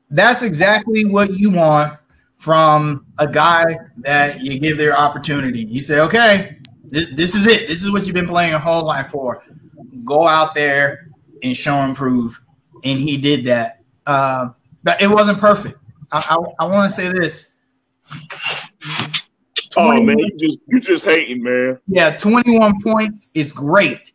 That's 0.09 0.43
exactly 0.43 1.05
what 1.05 1.35
you 1.35 1.51
want 1.51 1.99
from 2.37 3.07
a 3.19 3.29
guy 3.29 3.77
that 3.99 4.41
you 4.41 4.59
give 4.59 4.77
their 4.77 4.99
opportunity. 4.99 5.65
You 5.65 5.83
say, 5.83 6.01
okay, 6.01 6.59
this, 6.85 7.15
this 7.15 7.35
is 7.35 7.47
it. 7.47 7.69
This 7.69 7.85
is 7.85 7.93
what 7.93 8.07
you've 8.07 8.15
been 8.15 8.27
playing 8.27 8.51
your 8.51 8.59
whole 8.59 8.85
life 8.85 9.09
for. 9.09 9.45
Go 10.05 10.27
out 10.27 10.55
there 10.55 11.11
and 11.43 11.57
show 11.57 11.75
and 11.75 11.97
prove. 11.97 12.41
And 12.85 12.99
he 12.99 13.17
did 13.17 13.45
that. 13.47 13.83
Uh, 14.07 14.51
but 14.83 15.01
it 15.03 15.09
wasn't 15.09 15.39
perfect. 15.39 15.79
I, 16.13 16.19
I, 16.19 16.65
I 16.65 16.67
want 16.67 16.91
to 16.91 16.97
say 16.97 17.13
this. 17.13 17.55
Oh 19.77 20.03
man, 20.03 20.19
you 20.19 20.37
just 20.37 20.59
you 20.67 20.81
just 20.81 21.05
hating, 21.05 21.43
man. 21.43 21.79
Yeah, 21.87 22.17
21 22.17 22.83
points 22.83 23.31
is 23.35 23.53
great. 23.53 24.13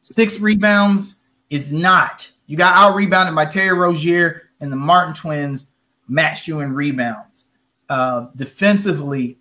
Six 0.00 0.40
rebounds 0.40 1.22
is 1.48 1.72
not. 1.72 2.30
You 2.46 2.56
got 2.56 2.74
out 2.74 2.94
rebounded 2.94 3.34
by 3.34 3.46
Terry 3.46 3.76
Rozier 3.76 4.50
and 4.60 4.70
the 4.70 4.76
Martin 4.76 5.14
twins 5.14 5.66
matched 6.08 6.46
you 6.46 6.60
in 6.60 6.74
rebounds. 6.74 7.44
Uh, 7.88 8.26
defensively, 8.36 9.38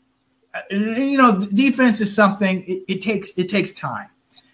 uh, 0.54 0.62
you 0.72 1.18
know, 1.18 1.40
defense 1.40 2.02
is 2.02 2.14
something 2.16 2.64
it, 2.66 2.84
it 2.88 3.02
takes 3.02 3.38
it 3.38 3.50
takes 3.50 3.72
time. 3.74 4.08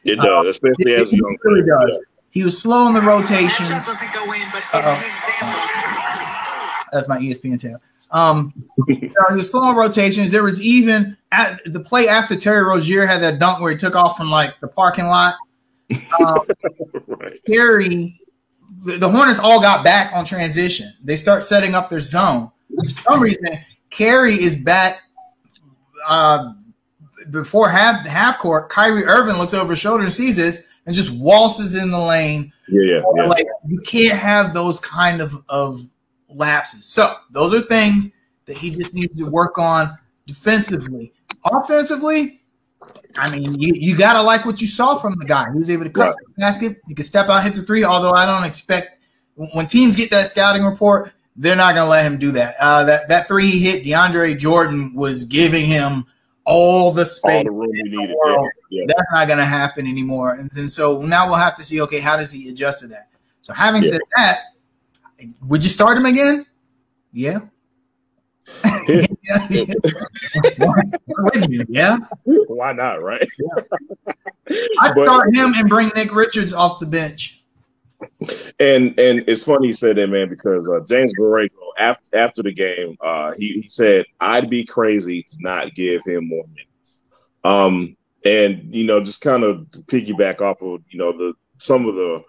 It 0.06 0.18
does, 0.18 0.46
uh, 0.46 0.50
especially 0.50 0.94
it, 0.94 1.00
as 1.00 1.12
a 1.12 1.16
young 1.16 1.38
really 1.44 1.64
player. 1.64 1.88
does. 1.88 2.00
He 2.30 2.44
was 2.44 2.62
slow 2.62 2.88
in 2.88 2.94
the 2.94 3.02
rotations. 3.02 3.70
That's 6.92 7.08
my 7.08 7.18
ESPN 7.18 7.60
tail. 7.60 7.82
Um, 8.12 8.54
he 8.88 9.12
was 9.32 9.50
slow 9.50 9.72
in 9.72 9.76
rotations. 9.76 10.32
There 10.32 10.44
was 10.44 10.62
even 10.62 11.18
at 11.32 11.60
the 11.66 11.80
play 11.80 12.08
after 12.08 12.36
Terry 12.36 12.64
Rozier 12.64 13.06
had 13.06 13.22
that 13.22 13.40
dunk 13.40 13.62
where 13.62 13.72
he 13.72 13.78
took 13.78 13.96
off 13.96 14.16
from 14.16 14.30
like 14.30 14.60
the 14.62 14.68
parking 14.68 15.06
lot. 15.06 15.36
Um, 16.20 16.40
right. 17.08 17.40
Terry, 17.50 18.20
the, 18.84 18.98
the 18.98 19.10
Hornets 19.10 19.40
all 19.40 19.60
got 19.60 19.84
back 19.84 20.14
on 20.14 20.24
transition. 20.24 20.94
They 21.04 21.16
start 21.16 21.42
setting 21.42 21.74
up 21.74 21.90
their 21.90 22.00
zone. 22.00 22.52
For 22.70 22.90
some 22.90 23.22
reason, 23.22 23.48
Carey 23.90 24.34
is 24.34 24.56
back 24.56 25.02
uh, 26.08 26.54
before 27.32 27.70
half 27.70 28.06
half 28.06 28.40
court. 28.40 28.70
Kyrie 28.70 29.06
Irving 29.06 29.38
looks 29.38 29.54
over 29.54 29.72
his 29.72 29.80
shoulder 29.80 30.04
and 30.04 30.14
sees 30.14 30.36
this 30.36 30.68
and 30.86 30.96
just 30.96 31.12
waltzes 31.20 31.82
in 31.82 31.92
the 31.92 32.00
lane. 32.00 32.52
Yeah, 32.68 32.96
yeah, 32.96 33.02
yeah. 33.16 33.26
Like 33.26 33.46
you 33.68 33.80
can't 33.82 34.18
have 34.18 34.54
those 34.54 34.80
kind 34.80 35.22
of 35.22 35.44
of 35.50 35.88
lapses. 36.30 36.86
So 36.86 37.16
those 37.32 37.54
are 37.54 37.62
things 37.62 38.12
that 38.46 38.58
he 38.58 38.72
just 38.72 38.94
needs 38.94 39.16
to 39.18 39.26
work 39.26 39.58
on 39.58 39.96
defensively. 40.28 41.14
Offensively, 41.44 42.42
I 43.18 43.30
mean, 43.32 43.60
you, 43.60 43.74
you 43.76 43.96
gotta 43.96 44.22
like 44.22 44.46
what 44.46 44.62
you 44.62 44.68
saw 44.68 44.98
from 44.98 45.18
the 45.18 45.26
guy. 45.26 45.52
He 45.52 45.58
was 45.58 45.70
able 45.70 45.86
to 45.86 45.90
cut 45.90 46.08
right. 46.08 46.16
the 46.28 46.42
basket. 46.42 46.82
He 46.88 46.94
could 46.94 47.06
step 47.06 47.30
out, 47.30 47.44
hit 47.44 47.56
the 47.56 47.64
three. 47.64 47.84
Although 47.84 48.12
I 48.12 48.26
don't 48.26 48.44
expect 48.44 49.00
when 49.36 49.68
teams 49.68 49.96
get 49.96 50.10
that 50.12 50.28
scouting 50.28 50.64
report, 50.64 51.14
they're 51.36 51.56
not 51.56 51.76
gonna 51.76 51.90
let 51.90 52.06
him 52.06 52.18
do 52.18 52.32
that. 52.32 52.56
Uh, 52.60 52.84
that 52.86 53.08
that 53.10 53.28
three 53.28 53.50
he 53.50 53.60
hit, 53.60 53.84
DeAndre 53.84 54.38
Jordan 54.38 54.94
was 54.94 55.24
giving 55.24 55.66
him 55.66 56.06
all 56.46 56.92
the 56.92 57.06
space. 57.06 57.38
All 57.38 57.44
the 57.44 57.52
room 57.52 57.70
needed. 57.72 58.16
Yeah. 58.26 58.38
Yeah. 58.70 58.86
That's 58.88 59.12
not 59.12 59.28
gonna 59.28 59.46
happen 59.46 59.88
anymore. 59.88 60.34
And, 60.36 60.52
and 60.54 60.72
so 60.72 61.02
now 61.02 61.28
we'll 61.28 61.38
have 61.38 61.56
to 61.58 61.64
see. 61.64 61.82
Okay, 61.82 62.00
how 62.00 62.18
does 62.18 62.32
he 62.32 62.50
adjust 62.50 62.80
to 62.80 62.88
that? 62.88 63.10
So 63.42 63.54
having 63.54 63.84
yeah. 63.84 63.92
said 63.92 64.02
that, 64.16 64.40
would 65.48 65.64
you 65.64 65.70
start 65.70 65.98
him 65.98 66.06
again? 66.06 66.46
Yeah. 67.12 67.40
yeah. 68.88 69.06
yeah. 71.68 71.98
Why 72.48 72.74
not, 72.74 73.02
right? 73.02 73.28
Yeah. 73.40 73.64
I'd 74.80 74.94
but, 74.96 75.06
start 75.06 75.36
him 75.36 75.54
and 75.56 75.70
bring 75.70 75.92
Nick 75.96 76.14
Richards 76.14 76.54
off 76.54 76.80
the 76.80 76.86
bench. 76.86 77.44
And 78.60 79.00
and 79.00 79.24
it's 79.28 79.44
funny 79.44 79.68
you 79.68 79.74
said 79.74 79.98
that, 79.98 80.08
man, 80.08 80.30
because 80.30 80.68
uh, 80.68 80.82
James 80.86 81.14
Borrego 81.20 81.50
after 81.78 82.18
after 82.18 82.44
the 82.44 82.54
game, 82.54 82.98
uh, 83.02 83.34
he 83.38 83.54
he 83.54 83.64
said 83.64 84.06
I'd 84.20 84.50
be 84.50 84.66
crazy 84.66 85.24
to 85.24 85.36
not 85.40 85.74
give 85.76 86.04
him 86.06 86.28
more 86.28 86.46
minutes. 86.48 87.10
Um, 87.44 87.96
and 88.26 88.74
you 88.74 88.86
know, 88.86 89.02
just 89.02 89.22
kind 89.22 89.44
of 89.44 89.68
piggyback 89.88 90.42
off 90.42 90.62
of 90.62 90.82
you 90.90 91.00
know 91.00 91.16
the 91.16 91.34
some 91.60 91.88
of 91.88 91.96
the 91.96 92.24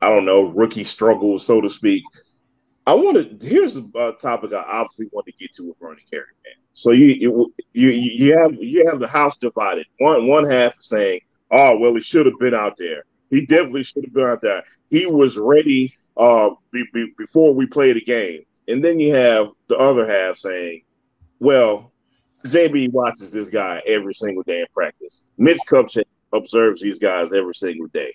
I 0.00 0.08
don't 0.08 0.24
know 0.24 0.42
rookie 0.42 0.84
struggles, 0.84 1.46
so 1.46 1.60
to 1.60 1.68
speak. 1.68 2.02
I 2.86 2.94
want 2.94 3.40
to. 3.40 3.46
Here's 3.46 3.76
a 3.76 4.12
topic 4.20 4.52
I 4.52 4.62
obviously 4.62 5.08
want 5.12 5.26
to 5.26 5.32
get 5.32 5.52
to 5.54 5.68
with 5.68 5.78
Vernon 5.80 5.98
Carey, 6.10 6.24
man. 6.44 6.64
So 6.74 6.92
you 6.92 7.52
you 7.72 7.90
you 7.90 8.36
have 8.38 8.54
you 8.54 8.86
have 8.88 8.98
the 8.98 9.08
house 9.08 9.36
divided. 9.36 9.86
One 9.98 10.26
one 10.26 10.48
half 10.48 10.76
saying, 10.80 11.20
"Oh 11.50 11.78
well, 11.78 11.94
he 11.94 12.00
should 12.00 12.26
have 12.26 12.38
been 12.38 12.54
out 12.54 12.76
there. 12.76 13.04
He 13.34 13.46
definitely 13.46 13.82
should 13.82 14.04
have 14.04 14.14
been 14.14 14.24
out 14.24 14.40
there. 14.40 14.62
He 14.90 15.06
was 15.06 15.36
ready 15.36 15.94
uh 16.16 16.50
be, 16.70 16.84
be, 16.92 17.12
before 17.18 17.54
we 17.54 17.66
played 17.66 17.96
the 17.96 18.04
game." 18.04 18.42
And 18.68 18.82
then 18.82 18.98
you 18.98 19.14
have 19.14 19.48
the 19.68 19.76
other 19.76 20.06
half 20.06 20.36
saying, 20.36 20.82
"Well, 21.40 21.92
JB 22.46 22.92
watches 22.92 23.30
this 23.30 23.50
guy 23.50 23.82
every 23.86 24.14
single 24.14 24.42
day 24.42 24.60
in 24.60 24.66
practice. 24.72 25.30
Mitch 25.38 25.60
Kupchak 25.68 26.04
observes 26.32 26.80
these 26.80 26.98
guys 26.98 27.32
every 27.32 27.54
single 27.54 27.88
day." 27.88 28.12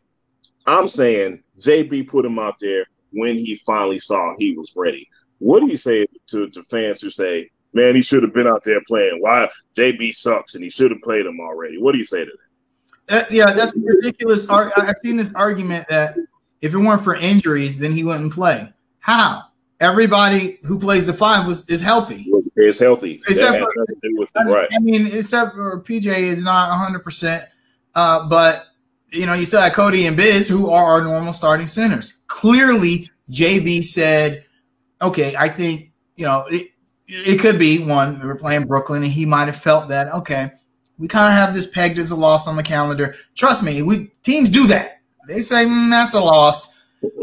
I'm 0.65 0.88
saying 0.88 1.43
JB 1.59 2.07
put 2.07 2.26
him 2.26 2.39
out 2.39 2.55
there 2.59 2.86
when 3.11 3.38
he 3.38 3.55
finally 3.65 3.99
saw 3.99 4.36
he 4.38 4.55
was 4.55 4.74
ready. 4.76 5.07
What 5.39 5.61
do 5.61 5.67
you 5.67 5.78
say 5.78 6.05
to, 6.28 6.49
to 6.49 6.63
fans 6.63 7.01
who 7.01 7.09
say, 7.09 7.49
man, 7.74 7.95
he 7.95 8.01
should 8.01 8.24
have 8.24 8.34
been 8.34 8.47
out 8.47 8.63
there 8.63 8.82
playing? 8.88 9.22
Why 9.22 9.49
JB 9.78 10.13
sucks 10.13 10.55
and 10.55 10.63
he 10.63 10.70
should 10.70 10.91
have 10.91 11.01
played 11.01 11.26
him 11.26 11.39
already? 11.39 11.78
What 11.82 11.93
do 11.93 11.97
you 11.97 12.03
say 12.03 12.26
to 12.26 12.32
that? 12.32 12.49
Uh, 13.10 13.24
yeah, 13.30 13.51
that's 13.51 13.74
ridiculous. 13.76 14.47
I've 14.49 14.95
seen 15.03 15.18
this 15.18 15.34
argument 15.34 15.88
that 15.89 16.16
if 16.62 16.74
it 16.74 16.78
weren't 16.78 17.03
for 17.03 17.16
injuries, 17.16 17.80
then 17.80 17.91
he 17.91 18.03
wouldn't 18.03 18.34
play. 18.34 18.72
How? 18.99 19.45
Everybody 19.80 20.60
who 20.64 20.78
plays 20.78 21.05
the 21.05 21.14
five 21.14 21.47
was 21.47 21.68
is 21.70 21.82
healthy. 21.82 22.30
Is 22.57 22.80
healthy. 22.80 23.22
Except 23.28 23.60
for, 23.60 23.86
I, 24.36 24.43
right. 24.43 24.68
I 24.76 24.80
mean, 24.80 25.07
except 25.07 25.55
for 25.55 25.82
PJ 25.82 26.05
is 26.05 26.43
not 26.43 26.70
100. 26.70 26.99
Uh, 26.99 27.01
percent 27.01 27.49
But 27.93 28.68
you 29.12 29.26
know, 29.26 29.34
you 29.34 29.45
still 29.45 29.62
have 29.62 29.74
Cody 29.74 30.05
and 30.05 30.16
Biz, 30.16 30.47
who 30.47 30.70
are 30.70 30.84
our 30.84 31.01
normal 31.01 31.34
starting 31.34 31.68
centers. 31.68 32.20
Clearly, 32.28 33.10
JB 33.32 33.84
said, 33.84 34.45
okay, 35.01 35.36
I 35.36 35.49
think, 35.49 35.91
you 36.16 36.26
know, 36.26 36.45
it, 36.49 36.72
it 37.07 37.39
could 37.39 37.57
be 37.57 37.84
one, 37.84 38.20
we 38.20 38.28
were 38.28 38.36
playing 38.36 38.66
Brooklyn, 38.68 39.03
and 39.03 39.12
he 39.12 39.26
might 39.26 39.45
have 39.45 39.55
felt 39.55 39.88
that, 39.89 40.14
okay, 40.14 40.51
we 41.00 41.08
kind 41.08 41.34
of 41.34 41.34
have 41.34 41.56
this 41.56 41.66
pegged 41.66 41.97
as 41.97 42.12
a 42.12 42.16
loss 42.16 42.47
on 42.47 42.56
the 42.56 42.64
calendar. 42.64 43.16
Trust 43.34 43.64
me, 43.64 43.82
we 43.82 44.12
teams 44.22 44.50
do 44.50 44.68
that. 44.68 45.02
They 45.28 45.39
say 45.39 45.66
mm, 45.66 45.89
that's 45.89 46.14
a 46.14 46.20
loss. 46.20 46.78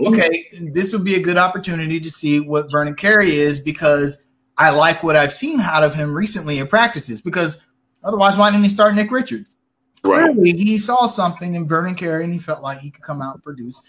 Okay, 0.07 0.45
this 0.73 0.93
would 0.93 1.05
be 1.05 1.17
a 1.17 1.23
good 1.23 1.37
opportunity 1.37 2.01
to 2.01 2.11
see 2.11 2.41
what 2.41 2.73
Vernon 2.73 2.95
Carey 2.95 3.37
is 3.37 3.61
because 3.61 4.23
I 4.57 4.71
like 4.71 5.03
what 5.03 5.17
I've 5.17 5.33
seen 5.33 5.61
out 5.61 5.85
of 5.85 5.95
him 5.95 6.15
recently 6.15 6.59
in 6.59 6.67
practices. 6.67 7.21
Because 7.21 7.61
otherwise, 8.03 8.39
why 8.39 8.51
didn't 8.51 8.63
he 8.63 8.71
start 8.71 8.95
Nick 8.95 9.11
Richards? 9.11 9.59
Clearly, 10.03 10.53
he 10.53 10.79
saw 10.79 11.07
something 11.07 11.57
in 11.57 11.69
Vernon 11.69 11.95
Carey, 11.95 12.25
and 12.25 12.33
he 12.33 12.39
felt 12.39 12.63
like 12.63 12.79
he 12.79 12.91
could 12.91 13.03
come 13.03 13.21
out 13.21 13.35
and 13.35 13.45
produce, 13.45 13.83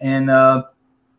and 0.00 0.30
uh, 0.30 0.64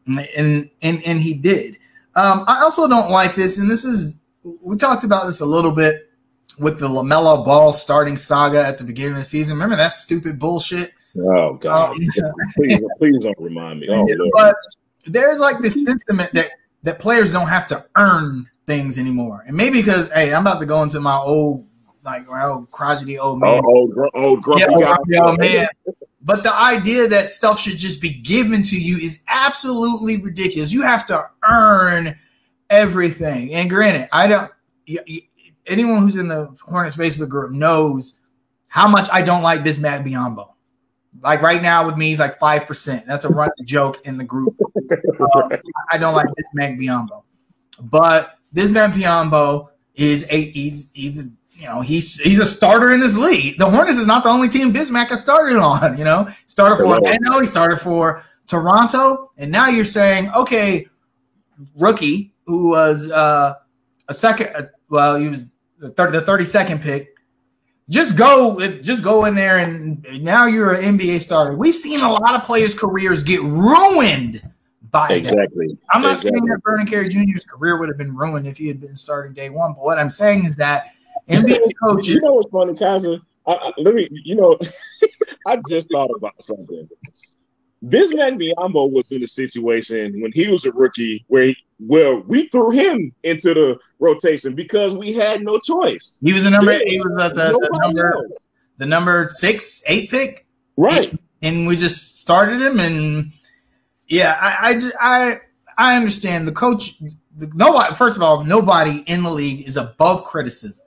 and 0.08 0.70
and 0.82 1.04
and 1.06 1.20
he 1.20 1.36
did. 1.36 1.78
Um, 2.16 2.46
I 2.48 2.62
also 2.62 2.88
don't 2.88 3.12
like 3.12 3.36
this, 3.36 3.60
and 3.60 3.70
this 3.70 3.86
is 3.86 4.22
we 4.44 4.78
talked 4.78 5.04
about 5.04 5.26
this 5.26 5.42
a 5.42 5.46
little 5.46 5.72
bit 5.72 6.10
with 6.60 6.80
the 6.80 6.88
LaMelo 6.88 7.46
Ball 7.46 7.74
starting 7.74 8.18
saga 8.18 8.66
at 8.66 8.78
the 8.78 8.84
beginning 8.84 9.14
of 9.14 9.20
the 9.20 9.26
season. 9.26 9.56
Remember 9.56 9.76
that 9.76 9.94
stupid 9.94 10.40
bullshit? 10.40 10.92
Oh 11.18 11.54
God! 11.56 11.92
Um, 11.92 11.98
please, 12.56 12.82
please 12.98 13.24
don't 13.24 13.40
remind 13.40 13.80
me. 13.80 13.88
Oh, 13.90 14.06
but 14.34 14.56
there's 15.06 15.40
like 15.40 15.60
this 15.60 15.84
sentiment 15.84 16.32
that 16.34 16.52
that 16.84 17.00
players 17.00 17.32
don't 17.32 17.48
have 17.48 17.68
to 17.70 17.86
earn 17.96 18.50
things 18.66 18.98
anymore, 18.98 19.44
and 19.48 19.56
maybe 19.56 19.80
because 19.82 20.12
hey, 20.12 20.34
I'm 20.34 20.42
about 20.42 20.60
to 20.60 20.66
go 20.66 20.84
into 20.84 21.00
my 21.00 21.16
old 21.16 21.66
like 22.04 22.30
old 22.30 22.70
crotchety 22.72 23.18
old 23.18 23.40
man. 23.40 23.62
Oh, 23.64 23.76
old, 23.76 23.94
old 24.14 24.44
grumpy 24.44 24.66
yeah, 24.78 24.96
guy. 25.10 25.18
Old 25.26 25.40
man. 25.40 25.68
But 26.22 26.42
the 26.42 26.54
idea 26.54 27.08
that 27.08 27.30
stuff 27.30 27.60
should 27.60 27.78
just 27.78 28.02
be 28.02 28.10
given 28.10 28.64
to 28.64 28.80
you 28.80 28.98
is 28.98 29.24
absolutely 29.28 30.18
ridiculous. 30.18 30.74
You 30.74 30.82
have 30.82 31.06
to 31.08 31.30
earn 31.48 32.18
everything. 32.70 33.54
And 33.54 33.70
granted, 33.70 34.10
I 34.12 34.28
don't. 34.28 34.52
Anyone 35.68 36.02
who's 36.02 36.16
in 36.16 36.28
the 36.28 36.56
Hornets 36.62 36.96
Facebook 36.96 37.30
group 37.30 37.52
knows 37.52 38.20
how 38.70 38.88
much 38.88 39.08
I 39.12 39.22
don't 39.22 39.42
like 39.42 39.62
Bismack 39.62 40.06
Biyombo. 40.06 40.50
like 41.22 41.42
right 41.42 41.62
now 41.62 41.86
with 41.86 41.98
me, 41.98 42.10
he's 42.10 42.20
like 42.20 42.40
five 42.40 42.68
percent. 42.68 43.06
That's 43.08 43.26
a 43.26 43.30
running 43.30 43.54
joke 43.66 44.06
in 44.06 44.18
the 44.18 44.24
group. 44.24 44.56
Um, 45.18 45.50
I 45.92 45.98
don't 45.98 46.14
like 46.14 46.28
Bismack 46.28 46.80
Biyombo, 46.80 47.24
but 47.82 48.38
Bismack 48.54 48.94
Biyombo 48.94 49.70
is 49.96 50.26
a 50.30 50.42
he's 50.52 50.92
he's 50.94 51.30
you 51.54 51.68
know 51.68 51.82
he's 51.82 52.20
he's 52.20 52.40
a 52.40 52.46
starter 52.46 52.92
in 52.92 53.00
this 53.00 53.18
league. 53.18 53.58
The 53.58 53.70
Hornets 53.70 53.98
is 53.98 54.08
not 54.08 54.24
the 54.24 54.30
only 54.30 54.50
team 54.50 54.74
Bismack 54.74 55.08
has 55.08 55.22
started 55.22 55.58
on. 55.58 55.98
You 55.98 56.04
know, 56.04 56.30
started 56.48 56.76
for 56.76 56.86
Orlando, 56.86 57.40
he 57.40 57.46
started 57.46 57.80
for 57.80 58.24
Toronto, 58.48 59.32
and 59.38 59.52
now 59.52 59.68
you're 59.68 59.86
saying, 59.86 60.32
okay, 60.36 60.88
rookie 61.76 62.34
who 62.46 62.70
was 62.70 63.10
uh, 63.12 63.56
a 64.08 64.14
second, 64.14 64.56
uh, 64.56 64.64
well, 64.90 65.16
he 65.16 65.30
was 65.30 65.54
the, 65.88 65.92
30, 65.92 66.20
the 66.20 66.26
32nd 66.26 66.82
pick 66.82 67.16
just 67.90 68.18
go 68.18 68.60
just 68.82 69.04
go 69.04 69.26
in 69.26 69.36
there 69.36 69.60
and 69.60 70.04
now 70.24 70.46
you're 70.46 70.74
an 70.74 70.98
NBA 70.98 71.22
starter. 71.22 71.56
We've 71.56 71.76
seen 71.76 72.00
a 72.00 72.12
lot 72.12 72.34
of 72.34 72.44
players' 72.44 72.74
careers 72.74 73.22
get 73.22 73.42
ruined 73.42 74.42
by 74.92 75.10
exactly. 75.10 75.68
That. 75.68 75.78
I'm 75.92 76.02
not 76.02 76.14
exactly. 76.14 76.40
saying 76.40 76.50
that 76.50 76.62
Vernon 76.64 76.88
Carey 76.88 77.10
Jr.'s 77.10 77.46
career 77.46 77.78
would 77.80 77.90
have 77.90 77.98
been 77.98 78.16
ruined 78.16 78.48
if 78.48 78.58
he 78.58 78.68
had 78.68 78.82
been 78.82 78.96
starting 78.96 79.34
day 79.34 79.50
one, 79.50 79.74
but 79.74 79.84
what 79.84 80.00
I'm 80.00 80.10
saying 80.10 80.46
is 80.46 80.56
that 80.58 80.94
NBA 81.30 81.74
coaches. 81.84 82.16
You 82.16 82.22
know 82.22 82.34
what's 82.34 82.50
funny, 82.50 82.76
Kaiser? 82.76 83.20
I, 83.46 83.54
I, 83.54 83.72
let 83.78 83.94
me. 83.94 84.08
You 84.12 84.36
know, 84.36 84.58
I 85.48 85.60
just 85.70 85.92
thought 85.92 86.10
about 86.16 86.42
something. 86.42 86.90
Bismack 87.88 88.40
Biyombo 88.40 88.92
was 88.92 89.12
in 89.12 89.24
a 89.24 89.28
situation 89.28 90.22
when 90.22 90.32
he 90.34 90.48
was 90.48 90.66
a 90.66 90.72
rookie 90.72 91.24
where 91.28 91.46
he, 91.46 91.58
well, 91.80 92.24
we 92.28 92.48
threw 92.48 92.72
him 92.72 93.14
into 93.24 93.54
the 93.54 93.78
rotation 94.00 94.56
because 94.56 94.96
we 94.96 95.14
had 95.14 95.44
no 95.44 95.60
choice. 95.60 96.20
He 96.24 96.34
was 96.34 96.44
the 96.44 96.50
number. 96.50 96.80
He 96.86 97.00
was 97.00 97.16
the, 97.16 97.30
the, 97.30 97.52
the 97.52 97.80
number. 97.80 98.16
Else. 98.16 98.48
The 98.78 98.86
number 98.86 99.30
six, 99.30 99.84
eight 99.88 100.10
pick. 100.10 100.46
Right. 100.78 101.12
And, 101.12 101.20
and, 101.42 101.68
we 101.68 101.76
just 101.76 102.20
started 102.20 102.62
him, 102.62 102.80
and 102.80 103.32
yeah, 104.08 104.38
I, 104.42 104.92
I, 105.00 105.40
I, 105.80 105.92
I 105.94 105.98
understand 105.98 106.48
the 106.48 106.52
coach. 106.52 107.02
Nobody. 107.38 107.94
First 107.96 108.18
of 108.18 108.24
all, 108.24 108.44
nobody 108.44 109.04
in 109.08 109.24
the 109.24 109.32
league 109.32 109.68
is 109.68 109.78
above 109.78 110.24
criticism. 110.24 110.86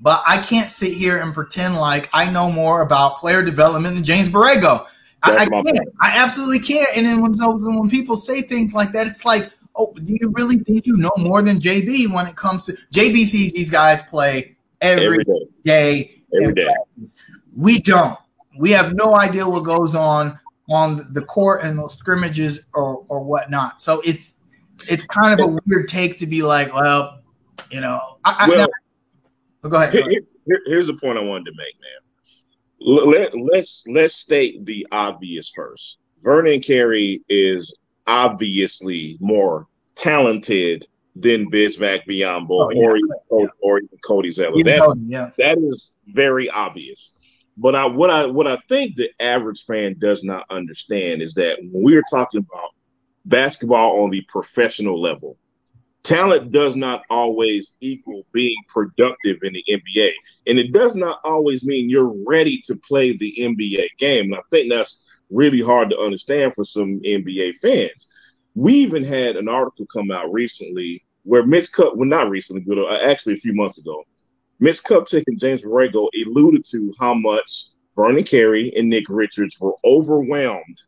But 0.00 0.22
I 0.26 0.38
can't 0.38 0.70
sit 0.70 0.94
here 0.94 1.18
and 1.18 1.34
pretend 1.34 1.76
like 1.76 2.08
I 2.12 2.30
know 2.30 2.50
more 2.50 2.80
about 2.80 3.18
player 3.18 3.42
development 3.42 3.94
than 3.94 4.04
James 4.04 4.28
Borrego. 4.28 4.86
I, 5.22 5.36
I, 5.36 5.46
can't. 5.46 5.88
I 6.00 6.16
absolutely 6.18 6.60
can't. 6.60 6.88
And 6.96 7.06
then 7.06 7.20
when 7.20 7.32
when 7.36 7.90
people 7.90 8.16
say 8.16 8.40
things 8.40 8.74
like 8.74 8.92
that, 8.92 9.06
it's 9.06 9.24
like, 9.24 9.50
oh, 9.76 9.92
do 9.92 10.16
you 10.20 10.32
really 10.36 10.56
think 10.56 10.86
you 10.86 10.96
know 10.96 11.10
more 11.18 11.42
than 11.42 11.58
JB 11.58 12.12
when 12.12 12.26
it 12.26 12.36
comes 12.36 12.66
to 12.66 12.76
JB 12.94 13.24
sees 13.24 13.52
these 13.52 13.70
guys 13.70 14.00
play 14.02 14.56
every, 14.80 15.06
every 15.06 15.24
day. 15.24 15.40
day 15.64 16.22
every 16.40 16.54
day. 16.54 16.64
Practice. 16.64 17.16
We 17.54 17.80
don't. 17.80 18.18
We 18.58 18.70
have 18.70 18.94
no 18.94 19.18
idea 19.18 19.48
what 19.48 19.64
goes 19.64 19.94
on 19.94 20.38
on 20.68 21.12
the 21.12 21.22
court 21.22 21.62
and 21.64 21.78
those 21.78 21.96
scrimmages 21.96 22.60
or 22.74 23.04
or 23.08 23.22
whatnot. 23.22 23.80
So 23.80 24.00
it's 24.04 24.38
it's 24.88 25.04
kind 25.04 25.38
of 25.38 25.46
a 25.46 25.58
weird 25.66 25.88
take 25.88 26.18
to 26.18 26.26
be 26.26 26.42
like, 26.42 26.72
well, 26.72 27.20
you 27.70 27.80
know, 27.80 28.00
I, 28.24 28.48
well, 28.48 28.68
I, 29.64 29.68
go 29.68 29.76
ahead. 29.76 29.92
Go 29.92 29.98
ahead. 30.00 30.24
Here, 30.46 30.60
here's 30.66 30.86
the 30.86 30.94
point 30.94 31.18
I 31.18 31.20
wanted 31.20 31.44
to 31.44 31.52
make, 31.52 31.78
man 31.80 32.09
let, 32.80 33.38
let's 33.38 33.84
let's 33.86 34.14
state 34.14 34.64
the 34.64 34.86
obvious 34.90 35.50
first. 35.54 35.98
Vernon 36.22 36.60
Carey 36.60 37.22
is 37.28 37.74
obviously 38.06 39.16
more 39.20 39.66
talented 39.94 40.86
than 41.16 41.50
Bismack 41.50 42.06
Biyombo 42.06 42.48
oh, 42.50 42.70
yeah. 42.70 42.82
or, 42.82 42.96
even, 42.96 43.48
or 43.60 43.78
even 43.78 43.98
Cody 44.04 44.30
Zeller. 44.30 44.62
That's, 44.62 44.94
yeah. 45.06 45.30
That 45.38 45.58
is 45.58 45.92
very 46.06 46.48
obvious. 46.50 47.16
But 47.56 47.74
I, 47.74 47.84
what 47.86 48.10
I 48.10 48.26
what 48.26 48.46
I 48.46 48.56
think 48.68 48.96
the 48.96 49.10
average 49.20 49.64
fan 49.64 49.96
does 49.98 50.22
not 50.24 50.46
understand 50.50 51.20
is 51.20 51.34
that 51.34 51.58
when 51.60 51.82
we're 51.84 52.04
talking 52.10 52.40
about 52.40 52.70
basketball 53.26 54.02
on 54.02 54.10
the 54.10 54.22
professional 54.22 55.00
level, 55.00 55.36
talent 56.02 56.52
does 56.52 56.76
not 56.76 57.02
always 57.10 57.74
equal 57.80 58.24
being 58.32 58.56
productive 58.68 59.38
in 59.42 59.52
the 59.52 59.64
NBA. 59.68 60.10
And 60.46 60.58
it 60.58 60.72
does 60.72 60.96
not 60.96 61.20
always 61.24 61.64
mean 61.64 61.90
you're 61.90 62.14
ready 62.26 62.62
to 62.66 62.76
play 62.76 63.16
the 63.16 63.34
NBA 63.38 63.88
game. 63.98 64.26
And 64.26 64.36
I 64.36 64.40
think 64.50 64.70
that's 64.70 65.04
really 65.30 65.60
hard 65.60 65.90
to 65.90 65.98
understand 65.98 66.54
for 66.54 66.64
some 66.64 67.00
NBA 67.00 67.56
fans. 67.56 68.08
We 68.54 68.74
even 68.74 69.04
had 69.04 69.36
an 69.36 69.48
article 69.48 69.86
come 69.86 70.10
out 70.10 70.32
recently 70.32 71.04
where 71.24 71.46
Mitch 71.46 71.70
Cup, 71.72 71.96
well, 71.96 72.08
not 72.08 72.30
recently, 72.30 72.62
but 72.62 72.78
uh, 72.78 72.98
actually 73.04 73.34
a 73.34 73.38
few 73.38 73.54
months 73.54 73.78
ago, 73.78 74.04
Mitch 74.58 74.82
Kupchak 74.82 75.24
and 75.26 75.38
James 75.38 75.62
Borrego 75.62 76.08
alluded 76.26 76.64
to 76.66 76.92
how 76.98 77.14
much 77.14 77.66
Vernon 77.94 78.24
Carey 78.24 78.72
and 78.76 78.88
Nick 78.88 79.04
Richards 79.08 79.58
were 79.60 79.74
overwhelmed 79.84 80.82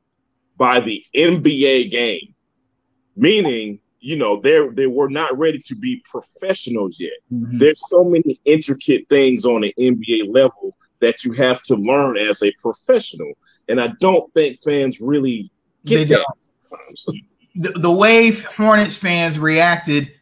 by 0.57 0.81
the 0.81 1.05
NBA 1.15 1.91
game, 1.91 2.35
meaning 3.17 3.81
you 4.03 4.17
know 4.17 4.41
they're 4.41 4.71
they 4.73 4.87
were 4.87 5.09
not 5.09 5.37
ready 5.39 5.59
to 5.61 5.75
be 5.75 6.03
professionals 6.05 6.99
yet. 6.99 7.13
Mm-hmm. 7.33 7.59
there's 7.59 7.89
so 7.89 8.05
many 8.05 8.37
intricate 8.45 9.09
things 9.09 9.47
on 9.47 9.65
an 9.65 9.73
nba 9.79 10.33
level 10.33 10.77
that 10.99 11.25
you 11.25 11.33
have 11.33 11.63
to 11.63 11.75
learn 11.75 12.17
as 12.17 12.43
a 12.43 12.53
professional. 12.61 13.33
And 13.69 13.81
i 13.81 13.89
don't 14.01 14.33
think 14.35 14.59
fans 14.63 15.01
really 15.01 15.51
get 15.87 16.09
they 16.09 16.17
that 16.17 16.27
the, 17.55 17.71
the 17.71 17.91
way 17.91 18.33
hornets 18.33 18.97
fans 18.97 19.39
reacted 19.39 20.13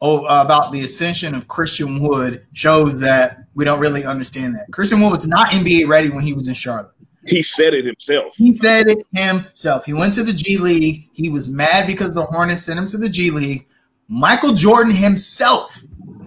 oh, 0.00 0.24
about 0.26 0.72
the 0.72 0.84
ascension 0.84 1.34
of 1.34 1.48
christian 1.48 2.00
wood 2.00 2.46
shows 2.52 3.00
that 3.00 3.38
we 3.54 3.64
don't 3.64 3.78
really 3.78 4.04
understand 4.04 4.56
that. 4.56 4.66
Christian 4.72 5.00
wood 5.00 5.12
was 5.12 5.26
not 5.26 5.48
nba 5.48 5.88
ready 5.88 6.10
when 6.10 6.22
he 6.22 6.32
was 6.32 6.46
in 6.46 6.54
charlotte 6.54 6.93
he 7.26 7.42
said 7.42 7.74
it 7.74 7.84
himself. 7.84 8.34
He 8.36 8.56
said 8.56 8.88
it 8.88 9.06
himself. 9.12 9.84
He 9.84 9.92
went 9.92 10.14
to 10.14 10.22
the 10.22 10.32
G 10.32 10.58
League. 10.58 11.08
He 11.12 11.30
was 11.30 11.50
mad 11.50 11.86
because 11.86 12.12
the 12.12 12.24
Hornets 12.24 12.62
sent 12.62 12.78
him 12.78 12.86
to 12.88 12.98
the 12.98 13.08
G 13.08 13.30
League. 13.30 13.66
Michael 14.08 14.52
Jordan 14.52 14.92
himself 14.92 15.82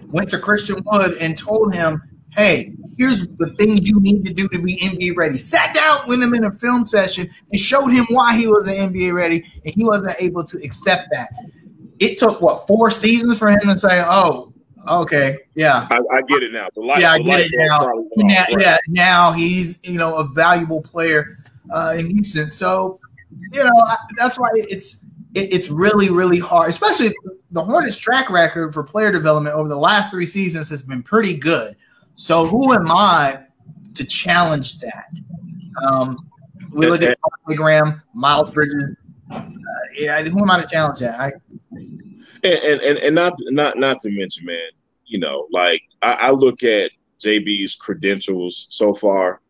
went 0.08 0.30
to 0.30 0.38
Christian 0.38 0.82
Wood 0.84 1.16
and 1.20 1.36
told 1.36 1.74
him, 1.74 2.02
hey, 2.30 2.72
here's 2.96 3.26
the 3.26 3.54
things 3.58 3.88
you 3.88 4.00
need 4.00 4.24
to 4.24 4.32
do 4.32 4.48
to 4.48 4.60
be 4.60 4.76
NBA 4.78 5.16
ready. 5.16 5.38
Sat 5.38 5.74
down 5.74 6.00
with 6.06 6.22
him 6.22 6.34
in 6.34 6.44
a 6.44 6.52
film 6.52 6.84
session 6.84 7.28
and 7.50 7.60
showed 7.60 7.88
him 7.88 8.06
why 8.10 8.36
he 8.36 8.46
was 8.46 8.66
an 8.66 8.74
NBA 8.74 9.14
ready, 9.14 9.44
and 9.64 9.74
he 9.74 9.84
wasn't 9.84 10.16
able 10.20 10.44
to 10.44 10.58
accept 10.62 11.08
that. 11.12 11.30
It 11.98 12.18
took 12.18 12.40
what 12.40 12.66
four 12.66 12.90
seasons 12.90 13.38
for 13.38 13.48
him 13.48 13.60
to 13.64 13.78
say, 13.78 14.04
"Oh, 14.06 14.47
Okay, 14.88 15.38
yeah, 15.54 15.86
I, 15.90 16.00
I 16.12 16.22
get 16.22 16.42
it 16.42 16.52
now. 16.52 16.68
The 16.74 16.80
light, 16.80 17.00
yeah, 17.00 17.12
I 17.12 17.18
get 17.18 17.40
it 17.40 17.50
now. 17.54 17.92
now 18.16 18.44
right. 18.44 18.60
Yeah, 18.60 18.78
now 18.88 19.32
he's 19.32 19.78
you 19.82 19.98
know 19.98 20.16
a 20.16 20.24
valuable 20.24 20.80
player 20.80 21.38
uh, 21.70 21.94
in 21.98 22.10
Houston. 22.10 22.50
So 22.50 22.98
you 23.52 23.64
know 23.64 23.72
I, 23.86 23.96
that's 24.16 24.38
why 24.38 24.48
it's 24.54 25.04
it, 25.34 25.52
it's 25.52 25.68
really 25.68 26.10
really 26.10 26.38
hard, 26.38 26.70
especially 26.70 27.14
the 27.50 27.64
Hornets' 27.64 27.96
track 27.96 28.30
record 28.30 28.74
for 28.74 28.82
player 28.82 29.10
development 29.10 29.54
over 29.54 29.68
the 29.68 29.78
last 29.78 30.10
three 30.10 30.26
seasons 30.26 30.68
has 30.68 30.82
been 30.82 31.02
pretty 31.02 31.36
good. 31.36 31.76
So 32.14 32.46
who 32.46 32.72
am 32.72 32.90
I 32.90 33.40
to 33.94 34.04
challenge 34.04 34.78
that? 34.80 35.10
Um, 35.82 36.28
we 36.72 36.86
look 36.86 37.02
at 37.02 37.18
Graham, 37.46 38.02
Miles 38.14 38.50
Bridges. 38.50 38.94
Uh, 39.30 39.46
yeah, 39.94 40.22
who 40.22 40.40
am 40.40 40.50
I 40.50 40.62
to 40.62 40.68
challenge 40.68 41.00
that? 41.00 41.18
I, 41.20 41.32
and, 42.42 42.80
and 42.80 42.98
and 42.98 43.14
not 43.14 43.34
not 43.46 43.78
not 43.78 44.00
to 44.00 44.10
mention, 44.10 44.46
man, 44.46 44.70
you 45.08 45.18
know, 45.18 45.48
like 45.52 45.82
I, 46.02 46.12
I 46.12 46.30
look 46.30 46.62
at 46.62 46.90
JB's 47.20 47.74
credentials 47.74 48.66
so 48.70 48.94
far. 48.94 49.40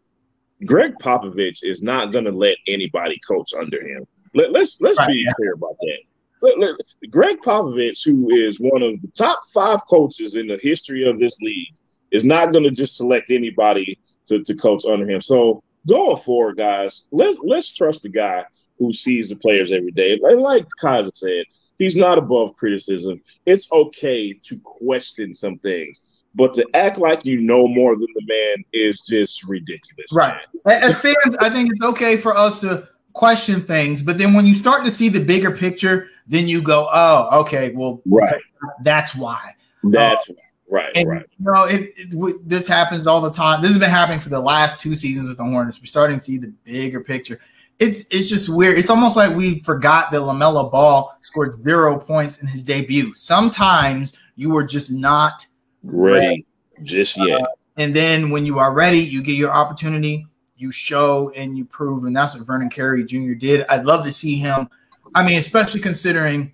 Gregg 0.65 0.95
Popovich 1.01 1.63
is 1.63 1.83
not 1.83 2.13
going 2.13 2.25
to 2.25 2.33
let 2.33 2.57
anybody 2.67 3.21
coach 3.27 3.53
under 3.59 3.81
him. 3.81 4.07
Let, 4.35 4.49
us 4.49 4.53
let's, 4.53 4.81
let's 4.81 4.99
right, 4.99 5.09
be 5.09 5.25
yeah. 5.25 5.33
clear 5.37 5.53
about 5.55 5.77
that. 5.81 5.99
Let, 6.41 6.59
let, 6.59 6.77
Gregg 7.11 7.39
Popovich, 7.41 8.05
who 8.05 8.31
is 8.31 8.59
one 8.59 8.83
of 8.83 9.01
the 9.01 9.09
top 9.09 9.41
five 9.53 9.81
coaches 9.89 10.35
in 10.35 10.47
the 10.47 10.59
history 10.63 11.09
of 11.09 11.19
this 11.19 11.41
league, 11.41 11.75
is 12.11 12.25
not 12.25 12.53
going 12.53 12.65
to 12.65 12.71
just 12.71 12.97
select 12.97 13.31
anybody 13.31 13.99
to, 14.27 14.43
to 14.43 14.55
coach 14.55 14.85
under 14.85 15.09
him. 15.09 15.21
So 15.21 15.63
going 15.87 16.17
forward, 16.19 16.57
guys, 16.57 17.05
let's 17.11 17.39
let's 17.43 17.73
trust 17.73 18.03
the 18.03 18.09
guy 18.09 18.45
who 18.79 18.93
sees 18.93 19.29
the 19.29 19.37
players 19.37 19.73
every 19.73 19.91
day. 19.91 20.19
Like, 20.23 20.37
like 20.37 20.67
Kaiser 20.81 21.11
said, 21.15 21.45
he's 21.79 21.97
not 21.97 22.19
above 22.19 22.57
criticism. 22.57 23.21
It's 23.47 23.71
okay 23.73 24.33
to 24.33 24.61
question 24.63 25.35
some 25.35 25.59
things, 25.59 26.03
but 26.35 26.55
to 26.55 26.67
act 26.75 26.99
like 26.99 27.25
you 27.25 27.41
know 27.41 27.67
more 27.67 27.97
than 27.97 28.09
the 28.15 28.27
man 28.27 28.65
is 28.73 29.01
just 29.01 29.45
ridiculous. 29.45 30.13
Right. 30.13 30.41
Man. 30.65 30.83
As 30.83 30.99
fans, 30.99 31.37
I 31.41 31.51
think 31.51 31.71
it's 31.73 31.83
okay 31.83 32.17
for 32.17 32.37
us 32.37 32.61
to 32.61 32.89
question 33.13 33.63
things, 33.63 34.03
but 34.03 34.19
then 34.19 34.35
when 34.35 34.47
you 34.47 34.55
start 34.55 34.85
to 34.85 34.91
see 34.91 35.09
the 35.09 35.21
bigger 35.21 35.51
picture, 35.51 36.09
then 36.27 36.47
you 36.47 36.63
go, 36.63 36.89
"Oh, 36.93 37.41
okay, 37.41 37.73
well, 37.75 38.03
right. 38.07 38.41
that's 38.83 39.15
why." 39.15 39.55
That's 39.85 40.29
uh, 40.29 40.35
Right, 40.71 40.91
and, 40.95 41.09
right. 41.09 41.27
You 41.39 41.51
know, 41.51 41.65
it, 41.65 41.93
it, 41.97 42.49
this 42.49 42.69
happens 42.69 43.07
all 43.07 43.23
the 43.23 43.31
time. 43.31 43.63
This 43.63 43.71
has 43.71 43.79
been 43.79 43.89
happening 43.89 44.21
for 44.21 44.29
the 44.29 44.41
last 44.41 44.81
two 44.81 44.95
seasons 44.95 45.29
with 45.29 45.39
the 45.39 45.45
Hornets. 45.45 45.81
We're 45.81 45.87
starting 45.87 46.19
to 46.19 46.23
see 46.23 46.37
the 46.37 46.53
bigger 46.65 47.01
picture 47.01 47.41
it's 47.79 48.05
it's 48.11 48.29
just 48.29 48.49
weird. 48.49 48.79
It's 48.79 48.91
almost 48.91 49.17
like 49.17 49.35
we 49.37 49.61
forgot 49.61 50.11
that 50.11 50.21
LaMelo 50.21 50.71
Ball 50.71 51.17
scored 51.21 51.55
zero 51.55 51.99
points 51.99 52.39
in 52.41 52.49
his 52.49 52.65
debut. 52.65 53.15
Sometimes 53.15 54.13
you 54.35 54.57
are 54.57 54.65
just 54.65 54.93
not 54.93 55.47
ready, 55.85 56.27
ready. 56.27 56.47
just 56.83 57.17
yet. 57.17 57.43
Uh, 57.43 57.47
and 57.77 57.95
then 57.95 58.31
when 58.31 58.45
you 58.45 58.59
are 58.59 58.73
ready, 58.73 58.99
you 58.99 59.23
get 59.23 59.37
your 59.37 59.53
opportunity. 59.53 60.27
you 60.57 60.73
show 60.73 61.31
and 61.37 61.57
you 61.57 61.65
prove, 61.65 62.05
and 62.05 62.17
that's 62.17 62.35
what 62.35 62.45
Vernon 62.45 62.69
Carey 62.69 63.05
Jr. 63.05 63.35
did. 63.35 63.65
I'd 63.69 63.85
love 63.85 64.05
to 64.05 64.13
see 64.13 64.37
him. 64.37 64.69
I 65.15 65.25
mean, 65.25 65.39
especially 65.39 65.81
considering 65.81 66.53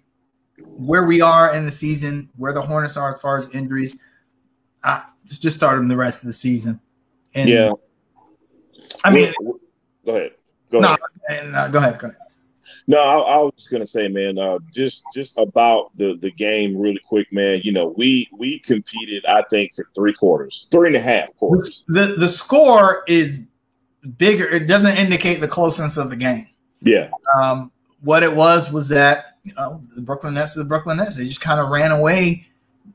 where 0.77 1.05
we 1.05 1.21
are 1.23 1.55
in 1.55 1.65
the 1.65 1.73
season, 1.73 2.29
where 2.37 2.53
the 2.53 2.61
Hornets 2.61 2.97
are 2.97 3.15
as 3.15 3.21
far 3.21 3.37
as 3.37 3.49
injuries. 3.55 3.99
I 4.83 5.05
just 5.27 5.41
just 5.41 5.57
start 5.57 5.79
him 5.79 5.89
the 5.89 5.97
rest 5.97 6.23
of 6.23 6.27
the 6.27 6.35
season. 6.35 6.81
And 7.35 7.49
yeah, 7.49 7.73
I 9.05 9.11
mean, 9.11 9.33
go 10.05 10.17
ahead. 10.17 10.33
Go 10.71 10.81
no, 10.81 10.89
ahead. 10.89 10.99
And, 11.29 11.57
uh, 11.57 11.69
go 11.69 11.79
ahead. 11.79 11.99
Go 11.99 12.09
ahead. 12.09 12.19
No, 12.87 12.99
I, 12.99 13.19
I, 13.19 13.37
was 13.39 13.53
just 13.57 13.71
gonna 13.71 13.87
say, 13.87 14.09
man, 14.09 14.39
uh, 14.39 14.59
just 14.73 15.05
just 15.15 15.39
about 15.39 15.97
the 15.97 16.17
the 16.21 16.31
game, 16.31 16.77
really 16.77 17.01
quick, 17.03 17.33
man. 17.33 17.61
You 17.65 17.73
know, 17.73 17.95
we 17.97 18.29
we 18.33 18.59
competed, 18.59 19.25
I 19.27 19.43
think, 19.49 19.75
for 19.75 19.87
three 19.95 20.13
quarters, 20.13 20.69
three 20.71 20.89
and 20.89 20.97
a 20.97 21.01
half 21.01 21.35
quarters. 21.37 21.85
The 21.89 22.15
the 22.19 22.29
score 22.29 23.05
is 23.07 23.39
bigger. 24.19 24.49
It 24.49 24.67
doesn't 24.67 24.99
indicate 24.99 25.41
the 25.41 25.49
closeness 25.49 25.97
of 25.97 26.11
the 26.11 26.17
game. 26.17 26.47
Yeah. 26.83 27.11
Um, 27.41 27.73
what 28.03 28.23
it 28.23 28.35
was 28.35 28.71
was 28.71 28.89
that 28.91 29.39
you 29.45 29.55
know, 29.55 29.81
the 29.97 30.03
Brooklyn 30.03 30.35
Nets, 30.35 30.55
the 30.55 30.65
Brooklyn 30.65 30.99
Nets, 30.99 31.17
they 31.17 31.25
just 31.25 31.41
kind 31.41 31.61
of 31.61 31.71
ran 31.71 31.91
away 31.91 32.47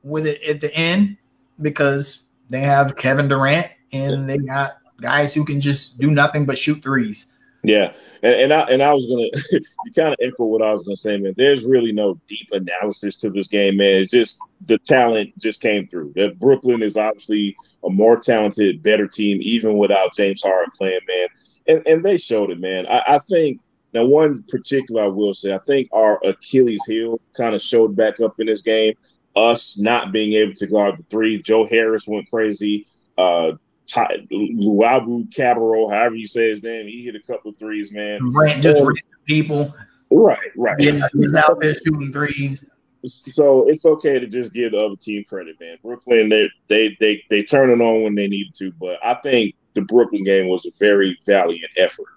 with 0.04 0.28
it 0.28 0.42
at 0.44 0.62
the 0.62 0.74
end 0.76 1.18
because 1.62 2.24
they 2.50 2.62
have 2.62 2.96
Kevin 2.96 3.28
Durant 3.28 3.68
and 3.92 4.30
they 4.30 4.38
got 4.38 4.78
guys 5.02 5.34
who 5.34 5.46
can 5.46 5.60
just 5.60 6.00
do 6.00 6.12
nothing 6.12 6.46
but 6.46 6.58
shoot 6.58 6.82
threes. 6.84 7.28
Yeah, 7.64 7.94
and, 8.24 8.34
and 8.36 8.54
I 8.54 8.62
and 8.62 8.82
I 8.82 8.94
was 8.94 9.06
gonna 9.06 9.28
you 9.52 9.92
kind 9.94 10.14
of 10.14 10.18
echo 10.22 10.46
what 10.46 10.62
I 10.62 10.72
was 10.72 10.84
gonna 10.84 10.96
say, 10.96 11.18
man. 11.18 11.34
There's 11.36 11.66
really 11.66 11.92
no 11.92 12.20
deep 12.28 12.48
analysis 12.52 13.18
to 13.18 13.30
this 13.30 13.48
game, 13.48 13.78
man. 13.78 14.04
It's 14.04 14.14
just 14.14 14.40
the 14.66 14.78
talent 14.78 15.38
just 15.38 15.62
came 15.62 15.86
through. 15.88 16.14
That 16.16 16.40
Brooklyn 16.40 16.82
is 16.82 16.96
obviously 16.96 17.56
a 17.84 17.90
more 17.90 18.18
talented, 18.18 18.82
better 18.82 19.08
team, 19.08 19.40
even 19.42 19.78
without 19.78 20.16
James 20.16 20.42
Harden 20.42 20.72
playing, 20.78 21.02
man. 21.08 21.28
And 21.68 21.88
and 21.88 22.04
they 22.04 22.18
showed 22.18 22.50
it, 22.50 22.62
man. 22.62 22.88
I, 22.88 23.04
I 23.08 23.20
think 23.20 23.60
now 23.94 24.06
one 24.06 24.44
particular 24.48 25.04
I 25.04 25.08
will 25.08 25.34
say, 25.34 25.54
I 25.54 25.60
think 25.60 25.90
our 25.92 26.20
Achilles 26.24 26.84
heel 26.88 27.20
kind 27.36 27.54
of 27.56 27.62
showed 27.62 27.96
back 27.96 28.22
up 28.22 28.40
in 28.40 28.48
this 28.48 28.62
game. 28.62 28.94
Us 29.36 29.78
not 29.78 30.12
being 30.12 30.34
able 30.34 30.54
to 30.56 30.68
guard 30.68 30.98
the 30.98 31.04
three. 31.04 31.42
Joe 31.42 31.66
Harris 31.66 32.08
went 32.08 32.30
crazy. 32.30 32.88
Uh, 33.18 33.54
Ty, 33.90 34.28
Luwawu-Cabarrot, 34.32 35.92
however 35.92 36.16
you 36.16 36.28
say 36.28 36.52
his 36.52 36.62
name, 36.62 36.88
he 36.88 37.04
hit 37.04 37.16
a 37.16 37.20
couple 37.20 37.52
threes, 37.54 37.92
man. 37.92 38.34
Rant, 38.34 38.62
just 38.62 38.82
um, 38.82 38.94
people. 39.26 39.74
Right, 40.12 40.52
right. 40.56 40.76
Yeah, 40.80 41.08
he's 41.14 41.36
out 41.36 41.60
there 41.60 41.74
shooting 41.74 42.12
threes. 42.12 42.66
So 43.06 43.68
it's 43.68 43.86
okay 43.86 44.20
to 44.20 44.28
just 44.28 44.54
give 44.54 44.74
the 44.74 44.80
other 44.86 44.96
team 44.96 45.24
credit, 45.28 45.56
man. 45.60 45.78
Brooklyn, 45.82 46.30
they 46.30 46.50
they 46.68 46.98
they 47.00 47.24
they 47.30 47.44
turn 47.44 47.70
it 47.70 47.82
on 47.82 48.04
when 48.04 48.14
they 48.14 48.28
need 48.28 48.54
to, 48.56 48.72
but 48.74 49.00
I 49.04 49.14
think 49.16 49.56
the 49.74 49.82
Brooklyn 49.82 50.24
game 50.24 50.48
was 50.48 50.66
a 50.66 50.72
very 50.78 51.18
valiant 51.26 51.72
effort. 51.78 52.08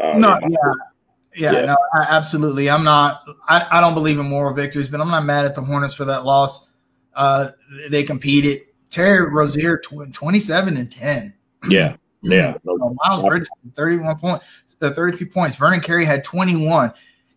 Uh, 0.00 0.18
no, 0.18 0.38
yeah. 0.42 0.48
yeah. 1.36 1.52
Yeah, 1.52 1.64
no, 1.64 1.76
I, 1.94 2.02
absolutely. 2.10 2.70
I'm 2.70 2.84
not. 2.84 3.24
I, 3.48 3.66
I 3.68 3.80
don't 3.80 3.94
believe 3.94 4.20
in 4.20 4.26
moral 4.26 4.54
victories, 4.54 4.86
but 4.88 5.00
I'm 5.00 5.10
not 5.10 5.24
mad 5.24 5.44
at 5.44 5.56
the 5.56 5.62
Hornets 5.62 5.94
for 5.94 6.04
that 6.04 6.24
loss. 6.24 6.70
Uh, 7.12 7.50
they 7.90 8.04
competed 8.04 8.62
Terry 8.94 9.28
Rozier, 9.28 9.78
tw- 9.78 10.12
27 10.12 10.76
and 10.76 10.90
10. 10.90 11.34
Yeah. 11.68 11.96
Yeah. 12.22 12.56
No, 12.62 12.96
Miles 13.04 13.22
Bridges, 13.22 13.48
31 13.74 14.18
points, 14.18 14.64
the 14.78 14.92
33 14.92 15.26
points. 15.26 15.56
Vernon 15.56 15.80
Carey 15.80 16.04
had 16.04 16.22
21. 16.22 16.92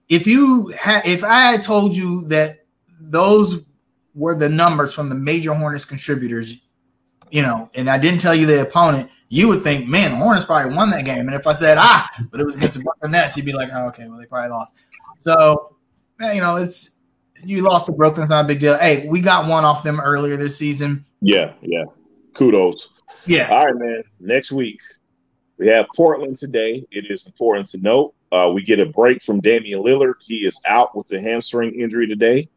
If 0.08 0.28
you 0.28 0.68
had, 0.68 1.06
if 1.06 1.24
I 1.24 1.52
had 1.52 1.64
told 1.64 1.96
you 1.96 2.28
that 2.28 2.60
those 3.00 3.64
were 4.14 4.36
the 4.36 4.48
numbers 4.48 4.94
from 4.94 5.10
the 5.10 5.16
major 5.16 5.54
Hornets 5.54 5.84
contributors, 5.84 6.62
you 7.32 7.42
know, 7.42 7.70
and 7.74 7.90
I 7.90 7.98
didn't 7.98 8.22
tell 8.22 8.36
you 8.36 8.46
the 8.46 8.62
opponent, 8.62 9.10
you 9.30 9.48
would 9.50 9.64
think, 9.64 9.88
man, 9.88 10.12
the 10.12 10.18
Hornets 10.18 10.46
probably 10.46 10.76
won 10.76 10.92
that 10.92 11.06
game. 11.06 11.28
And 11.28 11.34
if 11.34 11.48
I 11.48 11.54
said, 11.54 11.78
ah, 11.80 12.08
but 12.32 12.40
it 12.40 12.46
was 12.46 12.56
against 12.56 12.78
the 12.78 12.84
Brooklyn 12.84 13.12
Nets, 13.12 13.36
you'd 13.36 13.48
be 13.48 13.54
like, 13.54 13.70
oh, 13.74 13.88
okay, 13.88 14.08
well, 14.08 14.20
they 14.20 14.26
probably 14.26 14.52
lost. 14.52 14.76
So, 15.20 15.76
you 16.20 16.40
know, 16.40 16.56
it's 16.56 16.92
you 17.44 17.62
lost 17.62 17.86
to 17.88 17.92
Brooklyn, 17.92 18.24
it's 18.24 18.30
not 18.30 18.46
a 18.46 18.48
big 18.48 18.60
deal. 18.60 18.78
Hey, 18.78 19.08
we 19.08 19.22
got 19.22 19.48
one 19.48 19.66
off 19.66 19.84
them 19.84 20.00
earlier 20.00 20.38
this 20.38 20.58
season. 20.58 21.06
Yeah, 21.22 21.54
yeah. 21.62 21.86
Kudos. 22.34 22.90
Yeah. 23.26 23.48
All 23.50 23.66
right, 23.66 23.76
man. 23.76 24.04
Next 24.20 24.52
week 24.52 24.80
we 25.58 25.68
have 25.68 25.86
Portland 25.96 26.38
today. 26.38 26.86
It 26.92 27.10
is 27.10 27.26
important 27.26 27.70
to 27.70 27.78
note 27.80 28.14
uh, 28.32 28.52
we 28.54 28.64
get 28.64 28.80
a 28.80 28.86
break 28.86 29.24
from 29.24 29.40
Damian 29.40 29.82
Lillard. 29.82 30.16
He 30.26 30.40
is 30.40 30.60
out 30.66 30.96
with 30.96 31.12
a 31.12 31.22
hamstring 31.22 31.74
injury 31.74 32.08
today. 32.08 32.50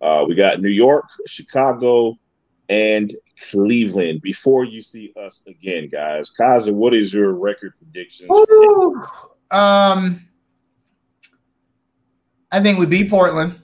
Uh, 0.00 0.24
we 0.28 0.34
got 0.34 0.60
New 0.60 0.68
York, 0.68 1.08
Chicago, 1.26 2.18
and 2.68 3.14
Cleveland. 3.50 4.20
Before 4.22 4.64
you 4.64 4.82
see 4.82 5.12
us 5.16 5.42
again, 5.46 5.88
guys, 5.88 6.30
Kaiser, 6.30 6.72
what 6.72 6.94
is 6.94 7.12
your 7.12 7.32
record 7.32 7.72
prediction? 7.78 8.28
Um, 9.50 10.26
I 12.52 12.60
think 12.60 12.78
we 12.78 12.86
beat 12.86 13.10
Portland. 13.10 13.60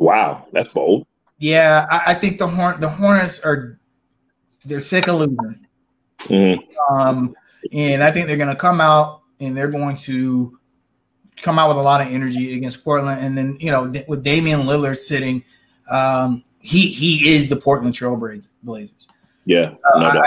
Wow, 0.00 0.46
that's 0.52 0.68
bold. 0.68 1.06
Yeah, 1.38 1.86
I, 1.90 2.12
I 2.12 2.14
think 2.14 2.38
the 2.38 2.48
Horn 2.48 2.80
the 2.80 2.88
Hornets 2.88 3.38
are 3.40 3.78
they're 4.64 4.80
sick 4.80 5.08
of 5.08 5.16
losing. 5.16 5.66
Mm-hmm. 6.20 6.96
Um, 6.96 7.34
and 7.72 8.02
I 8.02 8.10
think 8.10 8.26
they're 8.26 8.38
going 8.38 8.48
to 8.48 8.60
come 8.60 8.80
out 8.80 9.22
and 9.40 9.56
they're 9.56 9.70
going 9.70 9.96
to 9.98 10.58
come 11.42 11.58
out 11.58 11.68
with 11.68 11.76
a 11.76 11.82
lot 11.82 12.00
of 12.00 12.08
energy 12.08 12.56
against 12.56 12.82
Portland. 12.82 13.24
And 13.24 13.36
then 13.36 13.58
you 13.60 13.70
know 13.70 13.92
with 14.08 14.24
Damian 14.24 14.60
Lillard 14.60 14.96
sitting, 14.96 15.44
um, 15.90 16.44
he 16.60 16.88
he 16.88 17.34
is 17.34 17.50
the 17.50 17.56
Portland 17.56 17.94
Trailblazers. 17.94 18.48
Yeah, 19.44 19.74
no 19.96 20.06
uh, 20.06 20.22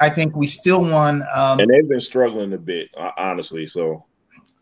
I, 0.00 0.06
I, 0.06 0.10
think 0.10 0.36
we 0.36 0.46
still 0.46 0.82
won. 0.82 1.22
Um, 1.34 1.60
and 1.60 1.70
they've 1.70 1.88
been 1.88 2.00
struggling 2.00 2.54
a 2.54 2.58
bit, 2.58 2.90
honestly. 3.16 3.66
So 3.66 4.04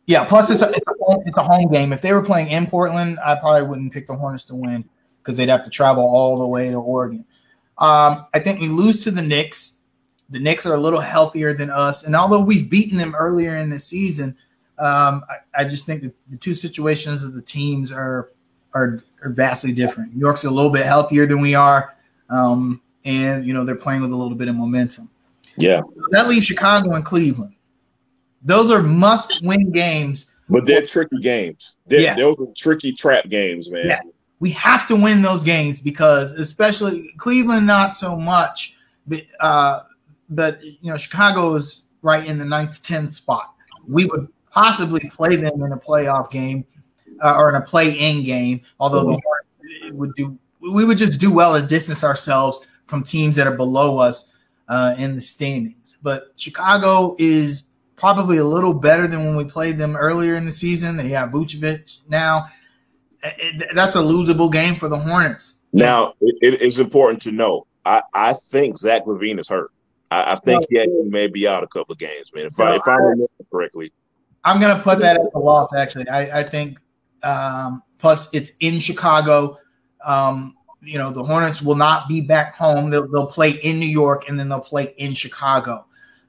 yeah, 0.06 0.24
plus 0.24 0.50
it's 0.50 0.62
a, 0.62 0.68
it's 0.70 0.86
a, 0.86 0.94
home, 1.04 1.22
it's 1.26 1.36
a 1.36 1.42
home 1.42 1.70
game. 1.70 1.92
If 1.92 2.00
they 2.00 2.12
were 2.12 2.22
playing 2.22 2.48
in 2.48 2.66
Portland, 2.66 3.18
I 3.24 3.34
probably 3.34 3.62
wouldn't 3.62 3.92
pick 3.92 4.06
the 4.06 4.14
Hornets 4.14 4.44
to 4.46 4.54
win 4.54 4.88
because 5.22 5.36
they'd 5.36 5.48
have 5.48 5.64
to 5.64 5.70
travel 5.70 6.04
all 6.04 6.38
the 6.38 6.46
way 6.46 6.70
to 6.70 6.76
Oregon. 6.76 7.24
Um, 7.78 8.26
I 8.32 8.38
think 8.38 8.60
we 8.60 8.68
lose 8.68 9.02
to 9.04 9.10
the 9.10 9.22
Knicks. 9.22 9.80
The 10.30 10.38
Knicks 10.38 10.64
are 10.64 10.74
a 10.74 10.78
little 10.78 11.00
healthier 11.00 11.52
than 11.54 11.70
us, 11.70 12.04
and 12.04 12.14
although 12.14 12.42
we've 12.42 12.70
beaten 12.70 12.98
them 12.98 13.14
earlier 13.16 13.56
in 13.56 13.68
the 13.68 13.78
season, 13.78 14.36
um, 14.78 15.24
I, 15.28 15.62
I, 15.62 15.64
just 15.64 15.86
think 15.86 16.02
that 16.02 16.14
the 16.28 16.36
two 16.36 16.54
situations 16.54 17.24
of 17.24 17.34
the 17.34 17.42
teams 17.42 17.90
are, 17.90 18.30
are 18.74 19.02
are 19.22 19.30
vastly 19.30 19.72
different. 19.72 20.14
New 20.14 20.20
York's 20.20 20.44
a 20.44 20.50
little 20.50 20.70
bit 20.70 20.84
healthier 20.84 21.26
than 21.26 21.40
we 21.40 21.54
are, 21.54 21.94
um, 22.28 22.80
and 23.04 23.46
you 23.46 23.54
know 23.54 23.64
they're 23.64 23.74
playing 23.74 24.02
with 24.02 24.12
a 24.12 24.16
little 24.16 24.36
bit 24.36 24.48
of 24.48 24.54
momentum. 24.54 25.08
Yeah, 25.56 25.80
that 26.10 26.28
leaves 26.28 26.46
Chicago 26.46 26.92
and 26.92 27.04
Cleveland. 27.04 27.55
Those 28.42 28.70
are 28.70 28.82
must-win 28.82 29.72
games. 29.72 30.30
But 30.48 30.66
they're 30.66 30.86
tricky 30.86 31.18
games. 31.18 31.74
They're, 31.86 32.00
yeah. 32.00 32.14
Those 32.14 32.40
are 32.40 32.46
tricky 32.56 32.92
trap 32.92 33.28
games, 33.28 33.70
man. 33.70 33.86
Yeah. 33.86 34.00
We 34.38 34.50
have 34.50 34.86
to 34.88 34.96
win 34.96 35.22
those 35.22 35.42
games 35.42 35.80
because, 35.80 36.34
especially 36.34 37.10
Cleveland, 37.16 37.66
not 37.66 37.94
so 37.94 38.16
much. 38.16 38.76
But, 39.06 39.22
uh, 39.40 39.80
but 40.28 40.62
you 40.62 40.90
know, 40.90 40.96
Chicago 40.96 41.54
is 41.54 41.84
right 42.02 42.26
in 42.28 42.38
the 42.38 42.44
ninth, 42.44 42.82
tenth 42.82 43.14
spot. 43.14 43.54
We 43.88 44.04
would 44.06 44.28
possibly 44.50 45.10
play 45.10 45.36
them 45.36 45.62
in 45.62 45.72
a 45.72 45.76
playoff 45.76 46.30
game 46.30 46.64
uh, 47.22 47.36
or 47.36 47.48
in 47.48 47.54
a 47.56 47.60
play-in 47.60 48.24
game. 48.24 48.60
Although 48.78 49.04
the 49.04 49.20
Hornets 49.24 49.92
would 49.92 50.14
do, 50.14 50.38
we 50.60 50.84
would 50.84 50.98
just 50.98 51.20
do 51.20 51.32
well 51.32 51.60
to 51.60 51.66
distance 51.66 52.04
ourselves 52.04 52.60
from 52.84 53.02
teams 53.02 53.36
that 53.36 53.46
are 53.46 53.56
below 53.56 53.98
us 53.98 54.32
uh, 54.68 54.94
in 54.98 55.14
the 55.14 55.20
standings. 55.20 55.96
But 56.02 56.32
Chicago 56.36 57.16
is 57.18 57.64
probably 57.96 58.38
a 58.38 58.44
little 58.44 58.74
better 58.74 59.06
than 59.06 59.24
when 59.24 59.36
we 59.36 59.44
played 59.44 59.78
them 59.78 59.96
earlier 59.96 60.36
in 60.36 60.44
the 60.44 60.52
season. 60.52 60.96
They 60.96 61.08
have 61.10 61.30
Vucevic 61.30 62.02
now. 62.08 62.46
It, 63.22 63.74
that's 63.74 63.96
a 63.96 64.02
losable 64.02 64.52
game 64.52 64.76
for 64.76 64.88
the 64.88 64.98
Hornets. 64.98 65.60
Now, 65.72 66.14
it, 66.20 66.62
it's 66.62 66.78
important 66.78 67.22
to 67.22 67.32
know. 67.32 67.66
I, 67.84 68.02
I 68.14 68.32
think 68.34 68.78
Zach 68.78 69.04
LaVine 69.04 69.38
is 69.38 69.48
hurt. 69.48 69.72
I, 70.10 70.32
I 70.32 70.34
think 70.36 70.66
he 70.70 70.78
actually 70.78 71.08
may 71.08 71.26
be 71.26 71.48
out 71.48 71.62
a 71.62 71.66
couple 71.66 71.92
of 71.92 71.98
games, 71.98 72.32
man. 72.34 72.46
If, 72.46 72.52
so 72.52 72.64
I, 72.64 72.76
if 72.76 72.86
I 72.86 72.94
remember 72.94 73.26
correctly, 73.50 73.92
I'm 74.44 74.60
going 74.60 74.76
to 74.76 74.82
put 74.82 75.00
that 75.00 75.18
as 75.18 75.26
a 75.34 75.38
loss. 75.38 75.72
Actually, 75.74 76.08
I, 76.08 76.40
I 76.40 76.42
think. 76.44 76.78
Um, 77.22 77.82
plus, 77.98 78.32
it's 78.32 78.52
in 78.60 78.78
Chicago. 78.78 79.58
Um, 80.04 80.54
you 80.82 80.98
know, 80.98 81.10
the 81.10 81.24
Hornets 81.24 81.60
will 81.60 81.74
not 81.74 82.08
be 82.08 82.20
back 82.20 82.54
home. 82.54 82.90
They'll, 82.90 83.08
they'll 83.08 83.26
play 83.26 83.52
in 83.52 83.80
New 83.80 83.88
York 83.88 84.28
and 84.28 84.38
then 84.38 84.48
they'll 84.48 84.60
play 84.60 84.94
in 84.98 85.12
Chicago. 85.14 85.85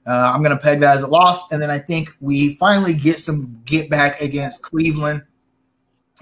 Uh, 0.08 0.32
I'm 0.34 0.42
going 0.42 0.56
to 0.56 0.62
peg 0.62 0.80
that 0.80 0.96
as 0.96 1.04
a 1.04 1.08
loss, 1.08 1.52
and 1.52 1.62
then 1.62 1.70
I 1.70 1.80
think 1.80 2.16
we 2.22 2.56
finally 2.56 2.94
get 2.94 3.20
some 3.20 3.62
get 3.66 3.90
back 3.90 4.22
against 4.22 4.62
Cleveland 4.62 5.24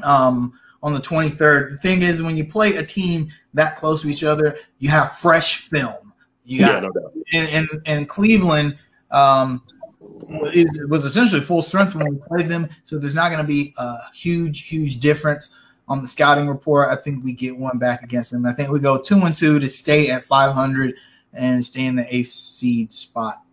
um, 0.03 0.59
on 0.81 0.93
the 0.93 0.99
23rd. 0.99 1.71
The 1.71 1.77
thing 1.77 2.01
is, 2.01 2.23
when 2.23 2.36
you 2.36 2.45
play 2.45 2.77
a 2.77 2.86
team 2.86 3.29
that 3.53 3.75
close 3.75 4.01
to 4.01 4.09
each 4.09 4.23
other, 4.23 4.57
you 4.79 4.89
have 4.89 5.17
fresh 5.17 5.57
film. 5.57 6.13
You 6.45 6.61
got 6.61 6.83
yeah, 6.83 6.89
no 6.89 7.11
and, 7.33 7.49
and, 7.49 7.81
and 7.86 8.09
Cleveland 8.09 8.77
um, 9.11 9.63
was 9.99 11.05
essentially 11.05 11.41
full 11.41 11.61
strength 11.61 11.93
when 11.93 12.11
we 12.11 12.19
played 12.27 12.47
them, 12.47 12.69
so 12.83 12.97
there's 12.97 13.15
not 13.15 13.29
going 13.29 13.41
to 13.41 13.47
be 13.47 13.73
a 13.77 13.97
huge, 14.13 14.67
huge 14.67 14.99
difference 14.99 15.55
on 15.88 16.01
the 16.01 16.07
scouting 16.07 16.47
report. 16.47 16.89
I 16.89 16.95
think 16.95 17.23
we 17.23 17.33
get 17.33 17.55
one 17.55 17.77
back 17.77 18.01
against 18.01 18.31
them. 18.31 18.45
I 18.45 18.53
think 18.53 18.71
we 18.71 18.79
go 18.79 18.99
two 18.99 19.19
and 19.21 19.36
two 19.36 19.59
to 19.59 19.69
stay 19.69 20.09
at 20.09 20.25
500 20.25 20.95
and 21.33 21.63
stay 21.63 21.86
in 21.86 21.95
the 21.95 22.15
eighth 22.15 22.31
seed 22.31 22.91
spot. 22.91 23.45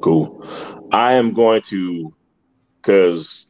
Cool. 0.00 0.44
I 0.92 1.14
am 1.14 1.32
going 1.32 1.62
to, 1.62 2.12
because 2.80 3.48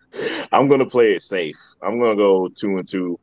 I'm 0.52 0.68
going 0.68 0.80
to 0.80 0.86
play 0.86 1.14
it 1.14 1.22
safe. 1.22 1.56
I'm 1.82 1.98
going 1.98 2.16
to 2.16 2.22
go 2.22 2.48
two 2.48 2.76
and 2.76 2.88
two. 2.88 3.18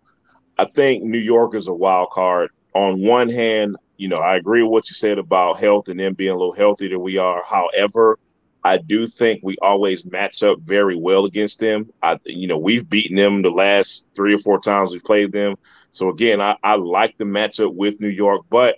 I 0.57 0.65
think 0.65 1.03
New 1.03 1.20
York 1.20 1.55
is 1.55 1.68
a 1.68 1.74
wild 1.74 2.09
card. 2.11 2.49
On 2.74 3.01
one 3.01 3.30
hand, 3.30 3.76
you 3.97 4.07
know, 4.07 4.20
I 4.20 4.38
agree 4.38 4.61
with 4.61 4.72
what 4.72 4.89
you 4.89 4.93
said 4.93 5.18
about 5.18 5.59
health 5.59 5.89
and 5.89 5.99
them 5.99 6.13
being 6.13 6.32
a 6.32 6.38
little 6.38 6.53
healthier 6.53 6.89
than 6.89 7.01
we 7.01 7.18
are. 7.18 7.43
However, 7.43 8.20
I 8.63 8.78
do 8.78 9.07
think 9.07 9.41
we 9.43 9.55
always 9.61 10.05
match 10.05 10.43
up 10.43 10.59
very 10.59 10.95
well 10.95 11.26
against 11.26 11.59
them. 11.59 11.91
I, 12.03 12.20
you 12.26 12.47
know, 12.47 12.57
we've 12.57 12.89
beaten 12.89 13.15
them 13.15 13.41
the 13.41 13.49
last 13.49 14.09
three 14.15 14.34
or 14.34 14.39
four 14.39 14.59
times 14.59 14.91
we've 14.91 15.03
played 15.03 15.32
them. 15.32 15.55
So 15.89 16.09
again, 16.09 16.41
I, 16.41 16.57
I 16.63 16.76
like 16.76 17.18
the 17.18 17.24
matchup 17.24 17.74
with 17.74 18.01
New 18.01 18.09
York, 18.09 18.45
but 18.49 18.78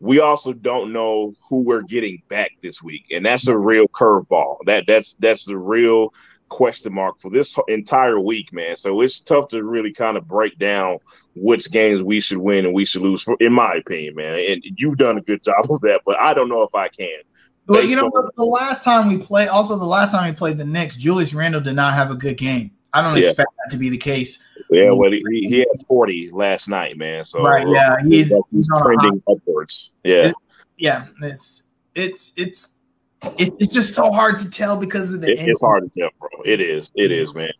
we 0.00 0.20
also 0.20 0.52
don't 0.52 0.92
know 0.92 1.34
who 1.48 1.64
we're 1.64 1.82
getting 1.82 2.22
back 2.28 2.52
this 2.62 2.82
week, 2.82 3.06
and 3.10 3.24
that's 3.24 3.48
a 3.48 3.56
real 3.56 3.88
curveball. 3.88 4.58
That 4.66 4.84
that's 4.86 5.14
that's 5.14 5.44
the 5.44 5.58
real 5.58 6.12
question 6.48 6.94
mark 6.94 7.20
for 7.20 7.30
this 7.30 7.56
entire 7.68 8.20
week, 8.20 8.52
man. 8.52 8.76
So 8.76 9.00
it's 9.00 9.20
tough 9.20 9.48
to 9.48 9.62
really 9.64 9.92
kind 9.92 10.16
of 10.16 10.28
break 10.28 10.58
down 10.58 10.98
which 11.34 11.70
games 11.70 12.02
we 12.02 12.20
should 12.20 12.38
win 12.38 12.64
and 12.64 12.74
we 12.74 12.84
should 12.84 13.02
lose, 13.02 13.22
for, 13.22 13.36
in 13.40 13.52
my 13.52 13.74
opinion, 13.74 14.14
man. 14.14 14.38
And 14.38 14.62
you've 14.76 14.98
done 14.98 15.18
a 15.18 15.20
good 15.20 15.42
job 15.42 15.70
of 15.70 15.80
that, 15.80 16.02
but 16.06 16.20
I 16.20 16.34
don't 16.34 16.48
know 16.48 16.62
if 16.62 16.74
I 16.74 16.88
can. 16.88 17.18
But 17.66 17.88
you 17.88 17.96
know, 17.96 18.08
on- 18.08 18.30
the 18.36 18.44
last 18.44 18.84
time 18.84 19.08
we 19.08 19.18
played, 19.18 19.48
also 19.48 19.76
the 19.76 19.86
last 19.86 20.12
time 20.12 20.30
we 20.30 20.36
played 20.36 20.58
the 20.58 20.64
Knicks, 20.64 20.96
Julius 20.96 21.34
Randle 21.34 21.60
did 21.60 21.74
not 21.76 21.94
have 21.94 22.10
a 22.10 22.14
good 22.14 22.36
game. 22.36 22.72
I 22.94 23.02
don't 23.02 23.16
yeah. 23.16 23.24
expect 23.24 23.50
that 23.56 23.70
to 23.72 23.76
be 23.76 23.90
the 23.90 23.98
case. 23.98 24.42
Yeah, 24.70 24.90
well, 24.90 25.10
he, 25.10 25.20
he 25.48 25.58
had 25.58 25.86
40 25.86 26.30
last 26.30 26.68
night, 26.68 26.96
man. 26.96 27.24
So 27.24 27.42
right, 27.42 27.66
uh, 27.66 27.70
yeah, 27.70 27.96
he's, 28.08 28.32
he's 28.50 28.68
trending 28.82 29.20
upwards. 29.28 29.96
Yeah, 30.04 30.28
it, 30.28 30.34
yeah, 30.78 31.06
it's 31.20 31.64
it's 31.94 32.32
it's 32.36 32.74
it's 33.36 33.74
just 33.74 33.94
so 33.94 34.10
hard 34.10 34.38
to 34.38 34.50
tell 34.50 34.76
because 34.76 35.12
of 35.12 35.20
the. 35.20 35.32
It, 35.32 35.40
it's 35.40 35.60
hard 35.60 35.90
to 35.90 36.00
tell, 36.00 36.10
bro. 36.18 36.28
It 36.44 36.60
is. 36.60 36.92
It 36.94 37.10
is, 37.10 37.34
man. 37.34 37.52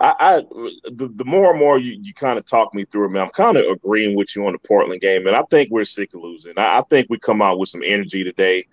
I, 0.00 0.14
I 0.18 0.42
the, 0.90 1.10
the 1.14 1.24
more 1.24 1.50
and 1.50 1.58
more 1.58 1.78
you, 1.78 1.98
you 2.00 2.12
kind 2.12 2.38
of 2.38 2.44
talk 2.44 2.74
me 2.74 2.84
through 2.84 3.06
it, 3.06 3.10
man, 3.10 3.22
I'm 3.22 3.30
kind 3.30 3.56
of 3.56 3.64
agreeing 3.66 4.16
with 4.16 4.34
you 4.34 4.46
on 4.46 4.52
the 4.52 4.58
Portland 4.58 5.00
game, 5.00 5.26
and 5.26 5.36
I 5.36 5.42
think 5.50 5.70
we're 5.70 5.84
sick 5.84 6.12
of 6.14 6.22
losing. 6.22 6.54
I, 6.56 6.78
I 6.78 6.82
think 6.90 7.06
we 7.08 7.18
come 7.18 7.40
out 7.40 7.58
with 7.58 7.68
some 7.68 7.82
energy 7.84 8.24
today 8.24 8.64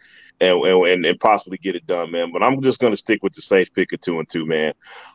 and, 0.41 0.63
and 0.63 1.05
and 1.05 1.19
possibly 1.19 1.57
get 1.57 1.75
it 1.75 1.85
done, 1.87 2.11
man. 2.11 2.31
But 2.31 2.43
I'm 2.43 2.61
just 2.61 2.79
gonna 2.79 2.97
stick 2.97 3.21
with 3.23 3.33
the 3.33 3.41
Saints 3.41 3.69
pick 3.69 3.91
of 3.93 3.99
two 3.99 4.19
and 4.19 4.29
two, 4.29 4.45
man. 4.45 4.73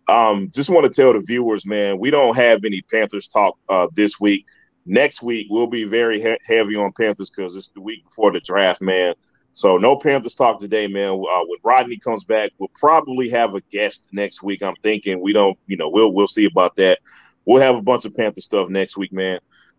Um, 0.09 0.51
just 0.55 0.71
want 0.71 0.85
to 0.87 0.93
tell 0.93 1.13
the 1.13 1.21
viewers, 1.21 1.67
man, 1.67 1.99
we 1.99 2.11
don't 2.11 2.37
have 2.37 2.65
any 2.65 2.83
Panthers 2.83 3.29
talk 3.29 3.59
uh, 3.69 3.89
this 3.95 4.21
week. 4.21 4.45
Next 4.87 5.23
week 5.23 5.47
we'll 5.49 5.67
be 5.67 5.85
very 5.85 6.21
he- 6.21 6.39
heavy 6.47 6.77
on 6.77 6.93
Panthers 6.93 7.31
because 7.31 7.57
it's 7.57 7.69
the 7.69 7.81
week 7.81 8.05
before 8.05 8.33
the 8.33 8.41
draft, 8.41 8.83
man. 8.83 9.15
So 9.53 9.79
no 9.79 9.97
Panthers 9.97 10.35
talk 10.35 10.61
today, 10.61 10.89
man. 10.89 11.11
Uh, 11.11 11.45
when 11.47 11.59
Rodney 11.63 11.97
comes 11.97 12.25
back, 12.25 12.51
we'll 12.59 12.71
probably 12.75 13.31
have 13.31 13.55
a 13.55 13.61
guest 13.71 14.09
next 14.13 14.43
week. 14.43 14.63
I'm 14.63 14.75
thinking 14.83 15.21
we 15.21 15.33
don't, 15.33 15.59
you 15.67 15.77
know, 15.77 15.89
we'll 15.89 16.13
we'll 16.13 16.27
see 16.27 16.45
about 16.45 16.77
that. 16.77 16.99
We'll 17.47 17.63
have 17.63 17.77
a 17.77 17.83
bunch 17.83 18.05
of 18.05 18.15
Panther 18.15 18.41
stuff 18.41 18.69
next 18.69 18.97
week, 18.97 19.13
man. 19.13 19.39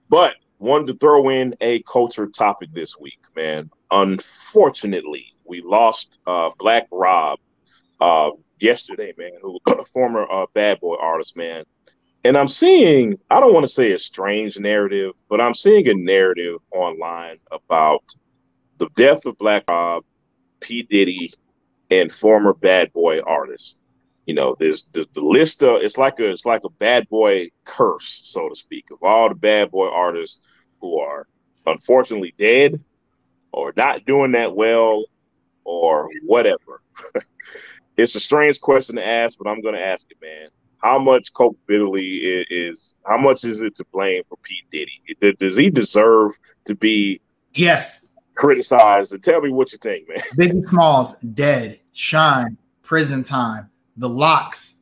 But 0.10 0.36
wanted 0.60 0.88
to 0.88 0.94
throw 0.94 1.30
in 1.30 1.56
a 1.62 1.82
culture 1.84 2.28
topic 2.28 2.70
this 2.74 2.98
week, 2.98 3.20
man. 3.36 3.70
Unfortunately, 3.92 5.35
we 5.46 5.62
lost 5.62 6.20
uh, 6.28 6.50
Black 6.58 6.88
Rob 6.92 7.40
uh, 8.00 8.32
yesterday, 8.60 9.14
man, 9.18 9.32
who 9.42 9.60
a 9.68 9.84
former 9.86 10.26
uh, 10.30 10.46
bad 10.54 10.80
boy 10.80 10.96
artist, 10.96 11.38
man. 11.38 11.66
And 12.24 12.38
I'm 12.38 12.48
seeing, 12.48 13.20
I 13.30 13.40
don't 13.40 13.54
want 13.54 13.66
to 13.66 13.72
say 13.72 13.92
a 13.92 14.00
strange 14.00 14.58
narrative, 14.58 15.14
but 15.30 15.40
I'm 15.40 15.54
seeing 15.54 15.88
a 15.88 15.94
narrative 15.94 16.58
online 16.72 17.38
about 17.52 18.04
the 18.78 18.90
death 18.96 19.26
of 19.26 19.38
Black 19.38 19.64
Rob, 19.70 20.04
P. 20.60 20.82
Diddy, 20.82 21.34
and 21.92 22.12
former 22.12 22.54
bad 22.54 22.92
boy 22.94 23.20
artists. 23.22 23.82
You 24.26 24.34
know, 24.34 24.56
there's 24.58 24.88
the, 24.88 25.06
the 25.14 25.22
list 25.22 25.62
of 25.62 25.84
it's 25.84 26.00
like 26.00 26.20
a 26.20 26.32
it's 26.32 26.48
like 26.48 26.64
a 26.64 26.70
bad 26.70 27.08
boy 27.10 27.50
curse, 27.64 28.22
so 28.26 28.50
to 28.50 28.56
speak, 28.56 28.90
of 28.90 28.98
all 29.04 29.30
the 29.30 29.36
bad 29.36 29.70
boy 29.70 29.88
artists 29.88 30.44
who 30.82 31.00
are 31.00 31.28
unfortunately 31.68 32.34
dead 32.40 32.84
or 33.52 33.72
not 33.78 34.06
doing 34.06 34.32
that 34.32 34.56
well 34.56 35.06
or 35.66 36.10
whatever? 36.24 36.82
it's 37.98 38.16
a 38.16 38.20
strange 38.20 38.62
question 38.62 38.96
to 38.96 39.06
ask, 39.06 39.38
but 39.38 39.50
I'm 39.50 39.62
going 39.62 39.76
to 39.76 39.86
ask 39.86 40.10
it, 40.10 40.18
man. 40.22 40.50
How 40.78 41.00
much 41.00 41.34
culpability 41.34 42.18
is, 42.18 42.46
is, 42.50 42.98
how 43.06 43.18
much 43.18 43.44
is 43.44 43.62
it 43.62 43.76
to 43.76 43.86
blame 43.92 44.24
for 44.24 44.38
P. 44.44 44.64
Diddy? 44.72 45.36
Does 45.38 45.58
he 45.58 45.70
deserve 45.70 46.34
to 46.66 46.76
be 46.76 47.20
yes 47.54 48.08
criticized? 48.36 49.14
And 49.14 49.24
tell 49.24 49.42
me 49.42 49.50
what 49.50 49.72
you 49.72 49.80
think, 49.80 50.08
man. 50.08 50.20
Biggie 50.38 50.64
Smalls 50.64 51.18
dead, 51.20 51.80
Shyne 51.94 52.58
prison 52.84 53.24
time, 53.24 53.70
the 53.98 54.08
LOX 54.08 54.76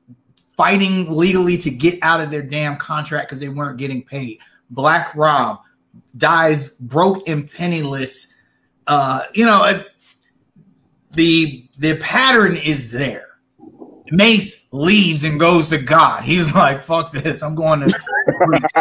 fighting 0.55 1.15
legally 1.15 1.57
to 1.57 1.71
get 1.71 1.97
out 2.01 2.21
of 2.21 2.29
their 2.29 2.43
damn 2.43 2.77
contract 2.77 3.27
because 3.27 3.39
they 3.39 3.49
weren't 3.49 3.77
getting 3.77 4.03
paid. 4.03 4.39
Black 4.69 5.15
Rob 5.15 5.61
dies 6.17 6.69
broke 6.69 7.27
and 7.27 7.49
penniless. 7.51 8.33
Uh, 8.87 9.21
you 9.33 9.45
know, 9.45 9.83
the 11.13 11.67
the 11.79 11.97
pattern 11.97 12.55
is 12.57 12.91
there. 12.91 13.27
Mase 14.11 14.67
leaves 14.71 15.23
and 15.23 15.39
goes 15.39 15.69
to 15.69 15.77
God. 15.77 16.23
He's 16.23 16.53
like, 16.53 16.81
"Fuck 16.81 17.11
this! 17.11 17.41
I'm 17.41 17.55
going 17.55 17.81
to." 17.81 17.87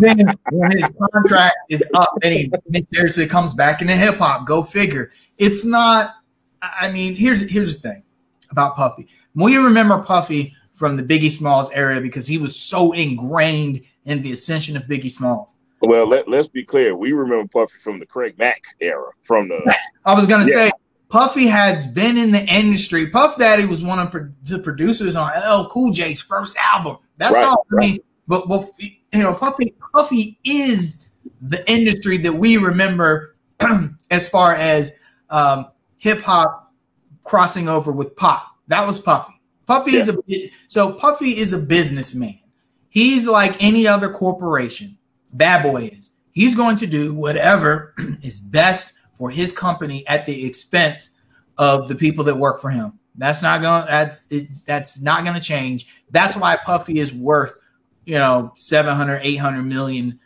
then 0.00 0.34
when 0.50 0.70
his 0.72 0.88
contract 1.12 1.56
is 1.68 1.84
up, 1.94 2.12
then 2.22 2.32
he 2.32 2.86
seriously 2.92 3.26
comes 3.26 3.54
back 3.54 3.80
into 3.80 3.94
hip 3.94 4.16
hop. 4.16 4.46
Go 4.46 4.62
figure. 4.62 5.10
It's 5.38 5.64
not. 5.64 6.14
I 6.62 6.90
mean, 6.90 7.16
here's 7.16 7.50
here's 7.50 7.80
the 7.80 7.88
thing 7.88 8.04
about 8.50 8.76
Puffy. 8.76 9.08
We 9.34 9.56
remember 9.56 9.98
Puffy 9.98 10.54
from 10.74 10.96
the 10.96 11.02
Biggie 11.02 11.30
Smalls 11.30 11.70
era 11.72 12.00
because 12.00 12.26
he 12.26 12.38
was 12.38 12.56
so 12.56 12.92
ingrained 12.92 13.82
in 14.04 14.22
the 14.22 14.32
ascension 14.32 14.76
of 14.76 14.84
Biggie 14.84 15.10
Smalls. 15.10 15.56
Well, 15.80 16.08
let, 16.08 16.26
us 16.28 16.48
be 16.48 16.64
clear. 16.64 16.96
We 16.96 17.12
remember 17.12 17.46
Puffy 17.48 17.78
from 17.78 17.98
the 17.98 18.06
Craig 18.06 18.38
Mack 18.38 18.62
era. 18.80 19.10
From 19.22 19.48
the 19.48 19.76
I 20.04 20.14
was 20.14 20.26
gonna 20.26 20.46
yeah. 20.46 20.54
say 20.54 20.70
Puffy 21.14 21.46
has 21.46 21.86
been 21.86 22.18
in 22.18 22.32
the 22.32 22.44
industry. 22.52 23.08
Puff 23.08 23.38
Daddy 23.38 23.66
was 23.66 23.84
one 23.84 24.00
of 24.00 24.10
the 24.42 24.58
producers 24.58 25.14
on 25.14 25.30
LL 25.30 25.68
Cool 25.68 25.92
J's 25.92 26.20
first 26.20 26.56
album. 26.56 26.96
That's 27.18 27.34
right, 27.34 27.44
all. 27.44 27.64
I 27.70 27.76
mean, 27.76 27.98
but, 28.26 28.48
but 28.48 28.68
you 28.80 29.22
know, 29.22 29.32
Puffy 29.32 29.76
Puffy 29.92 30.40
is 30.42 31.10
the 31.40 31.70
industry 31.70 32.18
that 32.18 32.32
we 32.32 32.56
remember 32.56 33.36
as 34.10 34.28
far 34.28 34.56
as 34.56 34.92
um, 35.30 35.66
hip 35.98 36.20
hop 36.20 36.74
crossing 37.22 37.68
over 37.68 37.92
with 37.92 38.16
pop. 38.16 38.48
That 38.66 38.84
was 38.84 38.98
Puffy. 38.98 39.40
Puffy 39.66 39.92
yeah. 39.92 40.00
is 40.00 40.08
a 40.08 40.50
so 40.66 40.94
Puffy 40.94 41.36
is 41.36 41.52
a 41.52 41.58
businessman. 41.58 42.40
He's 42.88 43.28
like 43.28 43.62
any 43.62 43.86
other 43.86 44.10
corporation. 44.10 44.98
Bad 45.32 45.62
Boy 45.62 45.92
is. 45.96 46.10
He's 46.32 46.56
going 46.56 46.74
to 46.78 46.88
do 46.88 47.14
whatever 47.14 47.94
is 48.20 48.40
best 48.40 48.93
for 49.16 49.30
his 49.30 49.52
company 49.52 50.06
at 50.06 50.26
the 50.26 50.44
expense 50.46 51.10
of 51.58 51.88
the 51.88 51.94
people 51.94 52.24
that 52.24 52.36
work 52.36 52.60
for 52.60 52.70
him. 52.70 52.98
That's 53.16 53.42
not 53.42 53.62
going. 53.62 53.86
That's 53.86 54.26
it, 54.30 54.48
that's 54.66 55.00
not 55.00 55.24
going 55.24 55.34
to 55.34 55.40
change. 55.40 55.86
That's 56.10 56.36
why 56.36 56.56
Puffy 56.56 56.98
is 56.98 57.14
worth, 57.14 57.56
you 58.04 58.14
know, 58.14 58.52
700, 58.56 59.20
800 59.22 59.62
million 59.62 60.18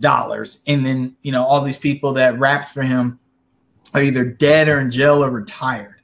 dollars, 0.00 0.62
and 0.66 0.86
then 0.86 1.16
you 1.22 1.32
know 1.32 1.44
all 1.44 1.60
these 1.60 1.78
people 1.78 2.12
that 2.14 2.38
raps 2.38 2.70
for 2.70 2.82
him 2.82 3.18
are 3.94 4.02
either 4.02 4.24
dead 4.24 4.68
or 4.68 4.80
in 4.80 4.90
jail 4.90 5.24
or 5.24 5.30
retired. 5.30 5.96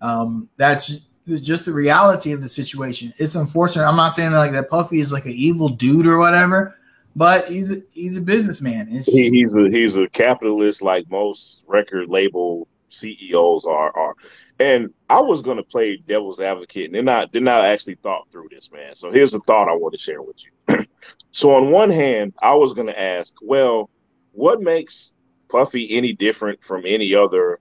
Um, 0.00 0.48
that's 0.56 1.00
just 1.26 1.64
the 1.64 1.72
reality 1.72 2.32
of 2.32 2.42
the 2.42 2.48
situation. 2.48 3.12
It's 3.18 3.34
unfortunate. 3.34 3.86
I'm 3.86 3.96
not 3.96 4.12
saying 4.12 4.32
that 4.32 4.38
like 4.38 4.52
that 4.52 4.70
Puffy 4.70 5.00
is 5.00 5.12
like 5.12 5.26
an 5.26 5.32
evil 5.32 5.68
dude 5.68 6.06
or 6.06 6.18
whatever, 6.18 6.76
but 7.16 7.48
he's 7.48 7.70
a, 7.70 7.82
he's 7.92 8.16
a 8.16 8.20
businessman. 8.20 8.88
He, 8.88 9.30
he's 9.30 9.54
a 9.54 9.68
he's 9.68 9.96
a 9.96 10.08
capitalist 10.08 10.82
like 10.82 11.10
most 11.10 11.64
record 11.66 12.08
label 12.08 12.68
CEOs 12.88 13.66
are 13.66 13.96
are. 13.96 14.14
And 14.58 14.92
I 15.08 15.20
was 15.20 15.42
gonna 15.42 15.62
play 15.62 15.96
devil's 15.96 16.40
advocate, 16.40 16.86
and 16.86 16.94
then 16.94 17.08
I 17.08 17.26
did 17.26 17.42
not 17.42 17.64
actually 17.64 17.94
thought 17.94 18.30
through 18.30 18.48
this, 18.50 18.70
man. 18.70 18.94
So 18.96 19.10
here's 19.10 19.34
a 19.34 19.40
thought 19.40 19.68
I 19.68 19.74
want 19.74 19.92
to 19.92 19.98
share 19.98 20.22
with 20.22 20.36
you. 20.44 20.84
so 21.30 21.54
on 21.54 21.70
one 21.70 21.90
hand, 21.90 22.34
I 22.42 22.54
was 22.54 22.74
gonna 22.74 22.92
ask, 22.92 23.34
well, 23.42 23.90
what 24.32 24.60
makes 24.60 25.12
Puffy 25.48 25.96
any 25.96 26.12
different 26.12 26.62
from 26.62 26.82
any 26.86 27.14
other 27.14 27.58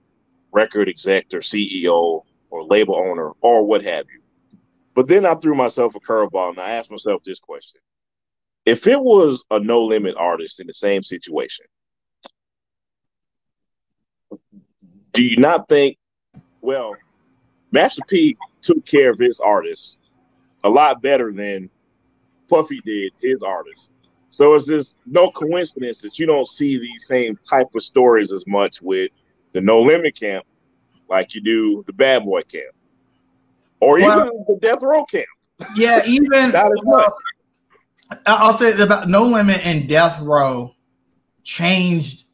record 0.52 0.89
exec 0.89 1.28
or 1.34 1.39
CEO 1.39 2.24
or 2.50 2.64
label 2.66 2.95
owner 2.95 3.32
or 3.41 3.64
what 3.66 3.84
have 3.84 4.06
you? 4.14 4.22
But 4.93 5.08
then 5.08 5.26
I 5.26 5.36
threw 5.36 5.56
myself 5.56 5.95
a 5.95 6.00
curveball 6.00 6.50
and 6.50 6.60
I 6.60 6.72
asked 6.72 6.91
myself 6.91 7.24
this 7.24 7.39
question 7.39 7.82
if 8.70 8.86
it 8.86 9.02
was 9.02 9.44
a 9.50 9.60
no 9.60 9.84
limit 9.84 10.16
artist 10.16 10.60
in 10.60 10.68
the 10.68 10.74
same 10.74 11.02
situation, 11.02 11.66
do 15.12 15.24
you 15.24 15.38
not 15.38 15.68
think, 15.68 15.98
well, 16.62 16.96
Master 17.72 18.04
P 18.08 18.38
took 18.62 18.86
care 18.86 19.10
of 19.10 19.18
his 19.18 19.40
artists 19.40 19.98
a 20.64 20.70
lot 20.70 21.02
better 21.02 21.34
than 21.34 21.70
Puffy 22.48 22.80
did 22.86 23.12
his 23.20 23.42
artists. 23.42 23.92
So 24.30 24.54
it's 24.54 24.68
just 24.68 25.00
no 25.08 25.32
coincidence 25.32 26.02
that 26.04 26.20
you 26.20 26.28
don't 26.28 26.48
see 26.48 26.78
these 26.78 27.08
same 27.08 27.38
type 27.38 27.68
of 27.74 27.82
stories 27.82 28.32
as 28.32 28.46
much 28.46 28.84
with 28.84 29.10
the 29.54 29.62
No 29.62 29.82
Limit 29.82 30.14
Camp 30.14 30.46
like 31.10 31.34
you 31.34 31.42
do 31.42 31.84
the 31.88 31.94
bad 31.94 32.24
boy 32.24 32.42
camp, 32.44 32.76
or 33.80 34.00
well, 34.00 34.28
even 34.28 34.46
the 34.48 34.60
death 34.62 34.84
row 34.84 35.04
camp. 35.06 35.26
Yeah, 35.76 36.04
even 36.06 36.52
well, 36.84 37.16
I'll 38.26 38.53
say 38.53 38.80
about 38.82 39.07
No 39.07 39.26
Limit 39.26 39.66
and 39.66 39.88
Death 39.88 40.20
Row 40.22 40.74
changed 41.43 42.26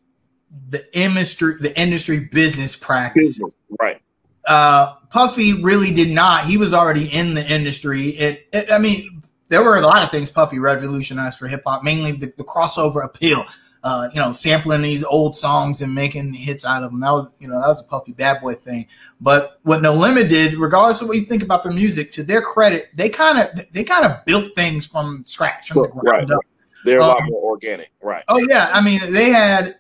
the 0.69 0.85
industry, 0.97 1.55
the 1.59 1.79
industry 1.79 2.29
business 2.31 2.75
practice. 2.75 3.39
Business, 3.39 3.53
right. 3.79 4.01
Uh, 4.45 4.95
Puffy 5.09 5.61
really 5.61 5.91
did 5.91 6.09
not. 6.09 6.45
He 6.45 6.57
was 6.57 6.73
already 6.73 7.07
in 7.07 7.33
the 7.33 7.53
industry. 7.53 8.09
It, 8.09 8.47
it 8.53 8.71
I 8.71 8.77
mean, 8.77 9.23
there 9.49 9.63
were 9.63 9.77
a 9.77 9.81
lot 9.81 10.03
of 10.03 10.11
things 10.11 10.29
Puffy 10.29 10.59
revolutionized 10.59 11.37
for 11.37 11.47
hip 11.47 11.63
hop, 11.65 11.83
mainly 11.83 12.13
the, 12.13 12.33
the 12.37 12.43
crossover 12.43 13.03
appeal 13.03 13.45
uh, 13.85 14.09
you 14.11 14.19
know, 14.19 14.31
sampling 14.31 14.81
these 14.81 15.03
old 15.03 15.37
songs 15.37 15.79
and 15.83 15.93
making 15.93 16.33
hits 16.33 16.65
out 16.65 16.81
of 16.81 16.89
them. 16.89 16.99
That 17.01 17.11
was, 17.11 17.29
you 17.39 17.47
know, 17.47 17.61
that 17.61 17.67
was 17.67 17.81
a 17.81 17.83
Puffy 17.83 18.13
Bad 18.13 18.41
Boy 18.41 18.55
thing. 18.55 18.87
But 19.21 19.59
what 19.61 19.83
No 19.83 19.93
Limit 19.93 20.27
did, 20.27 20.55
regardless 20.55 21.01
of 21.01 21.07
what 21.07 21.17
you 21.17 21.25
think 21.25 21.43
about 21.43 21.61
their 21.61 21.71
music, 21.71 22.11
to 22.13 22.23
their 22.23 22.41
credit, 22.41 22.89
they 22.95 23.09
kind 23.09 23.37
of 23.37 23.71
they 23.71 23.83
kind 23.83 24.03
of 24.03 24.25
built 24.25 24.55
things 24.55 24.87
from 24.87 25.23
scratch, 25.23 25.67
from 25.67 25.83
the 25.83 25.89
ground 25.89 26.31
right. 26.31 26.35
up. 26.35 26.41
They're 26.83 26.97
a 26.97 27.03
um, 27.03 27.09
lot 27.09 27.23
more 27.27 27.43
organic, 27.43 27.91
right? 28.01 28.23
Oh 28.27 28.43
yeah, 28.49 28.71
I 28.73 28.81
mean, 28.81 29.01
they 29.13 29.29
had 29.29 29.75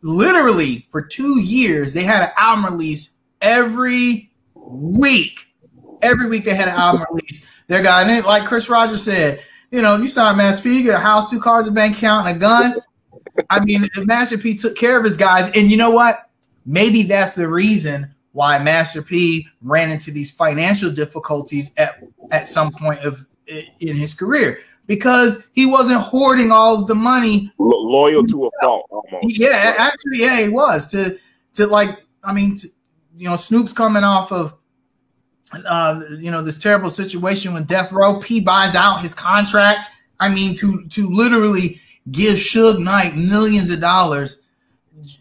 literally 0.00 0.86
for 0.88 1.02
two 1.02 1.40
years 1.42 1.92
they 1.92 2.02
had 2.02 2.22
an 2.22 2.30
album 2.38 2.64
release 2.64 3.18
every 3.42 4.32
week. 4.54 5.48
Every 6.00 6.30
week 6.30 6.44
they 6.44 6.54
had 6.54 6.68
an 6.68 6.76
album 6.76 7.04
release. 7.10 7.46
Their 7.66 7.82
guy, 7.82 8.00
and 8.00 8.10
it, 8.10 8.24
like 8.24 8.46
Chris 8.46 8.70
Rogers 8.70 9.02
said, 9.02 9.44
you 9.70 9.82
know, 9.82 9.96
you 9.96 10.08
sign 10.08 10.38
Master 10.38 10.62
P, 10.62 10.78
you 10.78 10.82
get 10.82 10.94
a 10.94 10.98
house, 10.98 11.30
two 11.30 11.38
cars, 11.38 11.66
a 11.66 11.70
bank 11.70 11.98
account, 11.98 12.26
and 12.26 12.38
a 12.38 12.40
gun. 12.40 12.74
I 13.48 13.64
mean, 13.64 13.88
Master 14.04 14.38
P 14.38 14.56
took 14.56 14.76
care 14.76 14.98
of 14.98 15.04
his 15.04 15.16
guys, 15.16 15.50
and 15.56 15.70
you 15.70 15.76
know 15.76 15.90
what? 15.90 16.30
Maybe 16.66 17.02
that's 17.02 17.34
the 17.34 17.48
reason 17.48 18.14
why 18.32 18.58
Master 18.58 19.02
P 19.02 19.46
ran 19.62 19.90
into 19.90 20.10
these 20.10 20.30
financial 20.30 20.90
difficulties 20.90 21.72
at 21.76 22.02
at 22.30 22.46
some 22.46 22.70
point 22.72 23.00
of 23.00 23.26
in 23.46 23.96
his 23.96 24.14
career 24.14 24.60
because 24.90 25.46
he 25.52 25.66
wasn't 25.66 26.00
hoarding 26.00 26.50
all 26.50 26.80
of 26.80 26.88
the 26.88 26.94
money. 26.96 27.52
loyal 27.58 28.26
to 28.26 28.46
a 28.46 28.50
fault, 28.60 28.86
almost. 28.90 29.38
Yeah, 29.38 29.74
actually, 29.78 30.20
yeah, 30.20 30.40
he 30.40 30.48
was 30.48 30.86
to 30.88 31.18
to 31.54 31.66
like. 31.66 32.04
I 32.22 32.32
mean, 32.34 32.56
to, 32.56 32.68
you 33.16 33.28
know, 33.28 33.36
Snoop's 33.36 33.72
coming 33.72 34.04
off 34.04 34.32
of. 34.32 34.54
Uh, 35.66 36.00
you 36.18 36.30
know 36.30 36.42
this 36.42 36.58
terrible 36.58 36.90
situation 36.90 37.52
with 37.52 37.66
Death 37.66 37.90
Row. 37.90 38.20
P 38.20 38.40
buys 38.40 38.76
out 38.76 39.00
his 39.00 39.14
contract. 39.14 39.88
I 40.20 40.28
mean, 40.28 40.56
to 40.56 40.84
to 40.88 41.08
literally 41.08 41.80
give 42.10 42.36
Suge 42.36 42.82
Knight 42.82 43.16
millions 43.16 43.70
of 43.70 43.80
dollars 43.80 44.46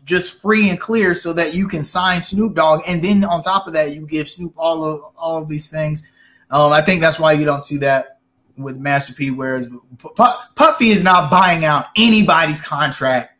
just 0.06 0.42
free 0.42 0.70
and 0.70 0.80
clear 0.80 1.14
so 1.14 1.34
that 1.34 1.54
you 1.54 1.68
can 1.68 1.84
sign 1.84 2.22
Snoop 2.22 2.56
Dogg, 2.56 2.82
and 2.88 3.02
then 3.02 3.24
on 3.24 3.42
top 3.42 3.68
of 3.68 3.74
that, 3.74 3.96
you 3.96 4.06
give 4.06 4.30
Snoop 4.30 4.54
all 4.58 4.84
of 4.84 5.02
all 5.18 5.42
of 5.42 5.48
these 5.48 5.70
things. 5.70 6.04
Um, 6.52 6.72
I 6.72 6.82
think 6.82 7.02
that's 7.02 7.20
why 7.20 7.34
you 7.34 7.46
don't 7.46 7.64
see 7.64 7.78
that 7.78 8.20
with 8.58 8.78
Master 8.78 9.14
P. 9.14 9.32
Whereas 9.32 9.70
Puffy 10.56 10.90
is 10.90 11.04
not 11.04 11.32
buying 11.32 11.64
out 11.66 11.88
anybody's 11.96 12.62
contract 12.62 13.34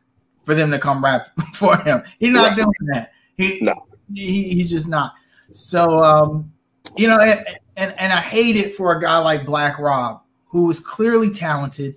for 0.44 0.56
them 0.56 0.72
to 0.72 0.80
come 0.80 1.04
rap 1.04 1.28
for 1.54 1.78
him. 1.78 2.04
He's 2.20 2.32
not 2.32 2.56
doing 2.56 2.72
that. 2.94 3.12
He, 3.38 3.60
no. 3.62 3.74
he 4.14 4.50
he's 4.54 4.70
just 4.70 4.88
not. 4.88 5.14
So 5.52 6.04
um, 6.04 6.52
you 6.98 7.08
know, 7.08 7.18
and, 7.18 7.46
and 7.76 7.94
and 7.98 8.14
I 8.14 8.22
hate 8.22 8.56
it 8.56 8.76
for 8.76 8.96
a 8.96 9.02
guy 9.02 9.18
like 9.20 9.46
Black 9.46 9.80
Rob, 9.80 10.22
who 10.46 10.70
is 10.70 10.80
clearly 10.80 11.30
talented 11.30 11.96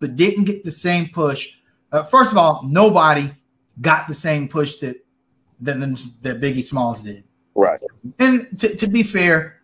but 0.00 0.16
didn't 0.16 0.44
get 0.44 0.64
the 0.64 0.70
same 0.70 1.08
push. 1.08 1.58
Uh, 1.92 2.02
first 2.02 2.32
of 2.32 2.38
all, 2.38 2.62
nobody 2.64 3.30
got 3.80 4.08
the 4.08 4.14
same 4.14 4.48
push 4.48 4.76
that 4.76 4.96
that, 5.60 5.78
that 6.22 6.40
Biggie 6.40 6.62
Smalls 6.62 7.02
did. 7.02 7.24
Right. 7.54 7.80
And 8.20 8.46
to, 8.58 8.76
to 8.76 8.90
be 8.90 9.02
fair, 9.02 9.60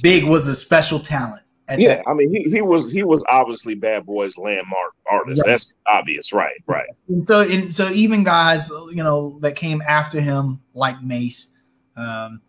Big 0.00 0.24
was 0.24 0.46
a 0.46 0.54
special 0.54 0.98
talent. 0.98 1.42
yeah, 1.76 1.96
that. 1.96 2.08
I 2.08 2.14
mean, 2.14 2.30
he, 2.30 2.50
he 2.50 2.62
was 2.62 2.90
he 2.90 3.02
was 3.02 3.22
obviously 3.28 3.74
Bad 3.74 4.06
Boy's 4.06 4.38
landmark 4.38 4.94
artist. 5.06 5.42
Right. 5.42 5.52
That's 5.52 5.74
obvious, 5.86 6.32
right? 6.32 6.54
Right. 6.66 6.88
And 7.08 7.26
so, 7.26 7.42
and 7.42 7.72
so 7.74 7.90
even 7.90 8.24
guys, 8.24 8.70
you 8.70 9.02
know, 9.02 9.38
that 9.40 9.56
came 9.56 9.82
after 9.82 10.20
him, 10.20 10.60
like 10.74 11.02
Mase, 11.02 11.52
um, 11.96 12.40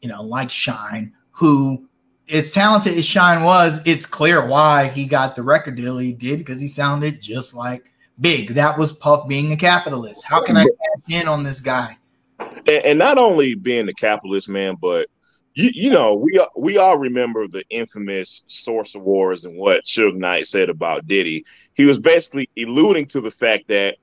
you 0.00 0.08
know, 0.08 0.22
like 0.22 0.50
Shyne, 0.50 1.12
who 1.32 1.88
as 2.32 2.50
talented 2.50 2.96
as 2.96 3.04
Shyne 3.04 3.42
was, 3.42 3.80
it's 3.84 4.06
clear 4.06 4.46
why 4.46 4.88
he 4.88 5.06
got 5.06 5.36
the 5.36 5.42
record 5.42 5.76
deal 5.76 5.98
he 5.98 6.12
did 6.12 6.38
because 6.38 6.60
he 6.60 6.68
sounded 6.68 7.20
just 7.20 7.54
like 7.54 7.92
Big. 8.20 8.50
That 8.50 8.78
was 8.78 8.92
Puff 8.92 9.26
being 9.26 9.52
a 9.52 9.56
capitalist. 9.56 10.24
How 10.24 10.42
can 10.42 10.56
I 10.56 10.64
cash 10.64 11.20
in 11.22 11.28
on 11.28 11.42
this 11.42 11.60
guy? 11.60 11.96
And, 12.38 12.84
and 12.84 12.98
not 12.98 13.18
only 13.18 13.54
being 13.54 13.88
a 13.88 13.94
capitalist, 13.94 14.48
man, 14.48 14.76
but 14.80 15.08
you, 15.54 15.70
you 15.72 15.90
know, 15.90 16.14
we 16.14 16.40
we 16.56 16.78
all 16.78 16.96
remember 16.96 17.48
the 17.48 17.64
infamous 17.70 18.44
Source 18.46 18.94
Awards 18.94 19.44
and 19.44 19.56
what 19.56 19.84
Suge 19.84 20.16
Knight 20.16 20.46
said 20.46 20.68
about 20.68 21.06
Diddy. 21.06 21.44
He 21.74 21.84
was 21.84 21.98
basically 21.98 22.48
alluding 22.58 23.06
to 23.06 23.20
the 23.20 23.30
fact 23.30 23.68
that 23.68 23.96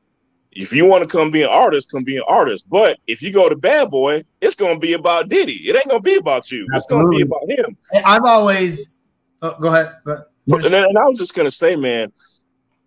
if 0.58 0.74
you 0.74 0.86
want 0.86 1.04
to 1.04 1.08
come 1.08 1.30
be 1.30 1.44
an 1.44 1.50
artist, 1.50 1.92
come 1.92 2.04
be 2.04 2.18
an 2.18 2.24
artist. 2.28 2.68
But 2.68 2.98
if 3.06 3.22
you 3.22 3.32
go 3.32 3.48
to 3.48 3.56
Bad 3.56 3.92
Boy, 3.92 4.24
it's 4.42 4.56
going 4.56 4.76
to 4.76 4.80
be 4.80 4.94
about 4.94 5.30
Diddy. 5.30 5.54
It 5.54 5.76
ain't 5.76 5.88
going 5.88 6.02
to 6.02 6.04
be 6.04 6.16
about 6.16 6.52
you. 6.52 6.68
Absolutely. 6.74 6.78
It's 6.78 6.86
going 6.88 7.06
to 7.06 7.12
be 7.12 7.22
about 7.22 7.68
him. 7.68 7.78
I've 8.04 8.24
always 8.24 8.98
oh, 9.44 9.56
go 9.60 9.68
ahead. 9.68 9.98
Go 10.04 10.14
ahead. 10.14 10.26
But, 10.48 10.66
and, 10.66 10.74
and 10.74 10.98
I 10.98 11.06
was 11.06 11.20
just 11.20 11.36
going 11.36 11.46
to 11.46 11.56
say, 11.56 11.76
man, 11.76 12.12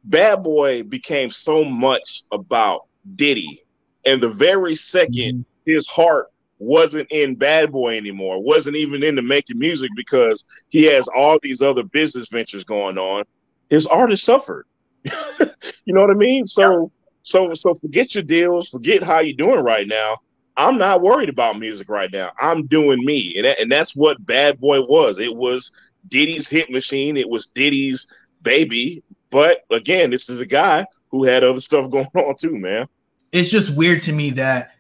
Bad 0.05 0.43
Boy 0.43 0.83
became 0.83 1.31
so 1.31 1.65
much 1.65 2.23
about 2.33 2.87
Diddy, 3.15 3.63
and 4.05 4.21
the 4.21 4.31
very 4.31 4.73
2nd 4.73 5.09
mm-hmm. 5.09 5.41
his 5.65 5.87
heart 5.87 6.33
wasn't 6.59 7.07
in 7.11 7.37
Bad 7.37 7.71
Boy 7.71 7.97
anymore, 7.97 8.43
wasn't 8.43 8.77
even 8.77 9.05
into 9.05 9.23
making 9.23 9.59
music 9.59 9.91
because 9.95 10.45
he 10.71 10.85
has 10.85 11.07
all 11.09 11.39
these 11.43 11.63
other 11.63 11.85
business 11.85 12.29
ventures 12.31 12.65
going 12.65 12.99
on. 12.99 13.25
His 13.69 13.87
artist 13.87 14.25
suffered. 14.25 14.67
you 15.05 15.95
know 15.95 16.01
what 16.01 16.11
I 16.11 16.15
mean? 16.15 16.47
So 16.47 16.91
so 17.23 17.53
so 17.55 17.75
forget 17.75 18.15
your 18.15 18.25
deals, 18.25 18.71
forget 18.71 19.03
how 19.03 19.21
you're 19.21 19.37
doing 19.37 19.61
right 19.61 19.87
now. 19.87 20.19
I'm 20.57 20.79
not 20.79 21.01
worried 21.01 21.29
about 21.29 21.59
music 21.59 21.89
right 21.89 22.11
now. 22.13 22.33
I'm 22.39 22.67
doing 22.67 23.05
me, 23.05 23.35
and 23.37 23.47
that, 23.47 23.61
and 23.61 23.71
that's 23.71 23.97
what 23.97 24.25
Bad 24.27 24.61
Boy 24.61 24.83
was. 24.83 25.19
It 25.19 25.35
was 25.35 25.73
Diddy's 26.09 26.49
hit 26.49 26.71
machine. 26.71 27.17
It 27.17 27.29
was 27.29 27.47
Diddy's 27.47 28.07
baby. 28.43 29.03
But 29.31 29.65
again, 29.71 30.11
this 30.11 30.29
is 30.29 30.41
a 30.41 30.47
guy 30.47 30.87
who 31.11 31.25
had 31.25 31.45
other 31.45 31.61
stuff 31.61 31.91
going 31.91 32.07
on 32.15 32.37
too, 32.37 32.59
man. 32.59 32.87
It's 33.33 33.51
just 33.51 33.77
weird 33.77 34.03
to 34.03 34.13
me 34.13 34.31
that 34.31 34.73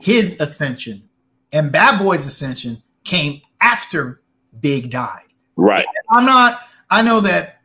his 0.00 0.40
ascension 0.40 1.08
and 1.52 1.72
Bad 1.72 1.98
Boy's 1.98 2.26
ascension 2.26 2.82
came 3.04 3.40
after 3.60 4.22
Big 4.60 4.90
died. 4.90 5.24
Right. 5.56 5.84
And 5.84 6.18
I'm 6.18 6.24
not. 6.24 6.60
I 6.88 7.02
know 7.02 7.20
that 7.20 7.60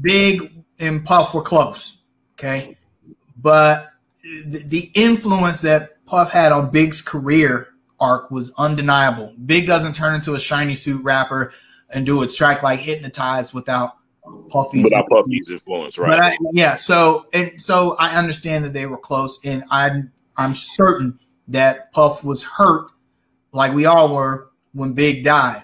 Big 0.00 0.52
and 0.78 1.04
Puff 1.04 1.32
were 1.32 1.42
close. 1.42 1.98
Okay 2.34 2.76
but 3.36 3.90
the 4.22 4.90
influence 4.94 5.60
that 5.62 6.04
Puff 6.06 6.32
had 6.32 6.52
on 6.52 6.70
Big's 6.70 7.02
career 7.02 7.68
arc 8.00 8.30
was 8.30 8.52
undeniable. 8.58 9.34
Big 9.46 9.66
doesn't 9.66 9.94
turn 9.94 10.14
into 10.14 10.34
a 10.34 10.40
shiny 10.40 10.74
suit 10.74 11.02
rapper 11.02 11.52
and 11.92 12.04
do 12.04 12.22
a 12.22 12.26
track 12.26 12.62
like 12.62 12.80
Hypnotize 12.80 13.54
without 13.54 13.96
Puffy's 14.48 14.84
without 14.84 15.06
Puffy's 15.08 15.50
influence, 15.50 15.98
right? 15.98 16.10
But 16.10 16.20
I, 16.22 16.36
yeah, 16.52 16.76
so 16.76 17.26
and 17.32 17.60
so 17.60 17.96
I 17.98 18.16
understand 18.16 18.64
that 18.64 18.72
they 18.72 18.86
were 18.86 18.98
close, 18.98 19.38
and 19.44 19.64
I'm 19.70 20.12
I'm 20.36 20.54
certain 20.54 21.18
that 21.48 21.92
Puff 21.92 22.24
was 22.24 22.42
hurt, 22.42 22.90
like 23.52 23.72
we 23.72 23.84
all 23.84 24.14
were 24.14 24.50
when 24.72 24.94
Big 24.94 25.24
died. 25.24 25.62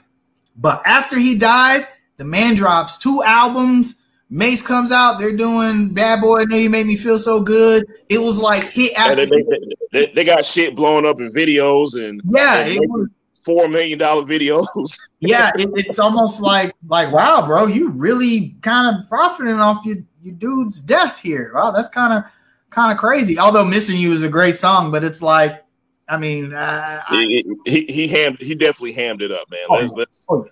But 0.57 0.83
after 0.85 1.19
he 1.19 1.39
died, 1.39 1.89
the 2.19 2.25
man 2.25 2.55
drops 2.55 2.99
two 2.99 3.23
albums 3.25 3.95
Mase 4.33 4.63
comes 4.63 4.93
out, 4.93 5.19
they're 5.19 5.37
doing 5.37 5.89
Bad 5.93 6.21
Boy. 6.21 6.41
I 6.41 6.45
know 6.45 6.57
you 6.57 6.71
made 6.71 6.87
me 6.87 6.95
feel 6.95 7.19
so 7.19 7.41
good. 7.41 7.85
It 8.09 8.19
was 8.19 8.39
like 8.39 8.63
hit 8.63 8.93
after. 8.97 9.27
They, 9.27 9.45
they, 9.93 10.13
they, 10.15 10.25
got 10.25 10.45
shit 10.45 10.77
blown 10.77 11.05
up 11.05 11.19
in 11.21 11.33
videos 11.33 12.01
and 12.01 12.23
yeah, 12.25 12.61
and 12.61 12.71
it 12.71 12.89
was 12.89 13.09
four 13.45 13.67
million 13.67 13.99
dollar 13.99 14.23
videos. 14.23 14.67
yeah, 15.21 15.51
it, 15.57 15.69
it's 15.75 15.99
almost 15.99 16.41
like 16.41 16.73
like 16.87 17.13
wow, 17.13 17.45
bro, 17.45 17.67
you 17.67 17.91
really 17.91 18.55
kind 18.63 18.97
of 18.97 19.09
profiting 19.09 19.55
off 19.55 19.85
your 19.85 19.97
your 20.23 20.35
dude's 20.35 20.81
death 20.81 21.19
here. 21.19 21.51
Wow, 21.53 21.73
that's 21.73 21.89
kind 21.89 22.13
of 22.13 22.31
kind 22.71 22.93
of 22.93 22.99
crazy. 22.99 23.37
Although 23.37 23.65
"Missing 23.65 23.99
You" 23.99 24.13
is 24.13 24.23
a 24.23 24.29
great 24.29 24.55
song, 24.55 24.93
but 24.93 25.03
it's 25.03 25.23
like, 25.23 25.65
I 26.09 26.17
mean, 26.17 26.55
uh, 26.55 27.03
he, 27.11 27.45
he 27.67 27.85
he 27.87 28.09
hammed 28.09 28.39
he 28.39 28.55
definitely 28.55 28.93
hammed 28.93 29.23
it 29.23 29.33
up, 29.33 29.51
man. 29.51 29.61
Oh, 29.69 29.75
let's, 29.75 29.95
let's, 29.95 30.27
oh, 30.31 30.47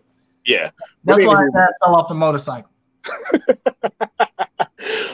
yeah, 0.45 0.70
that's 1.05 1.20
why 1.20 1.45
I 1.45 1.66
fell 1.85 1.95
off 1.95 2.09
the 2.09 2.14
motorcycle. 2.14 2.70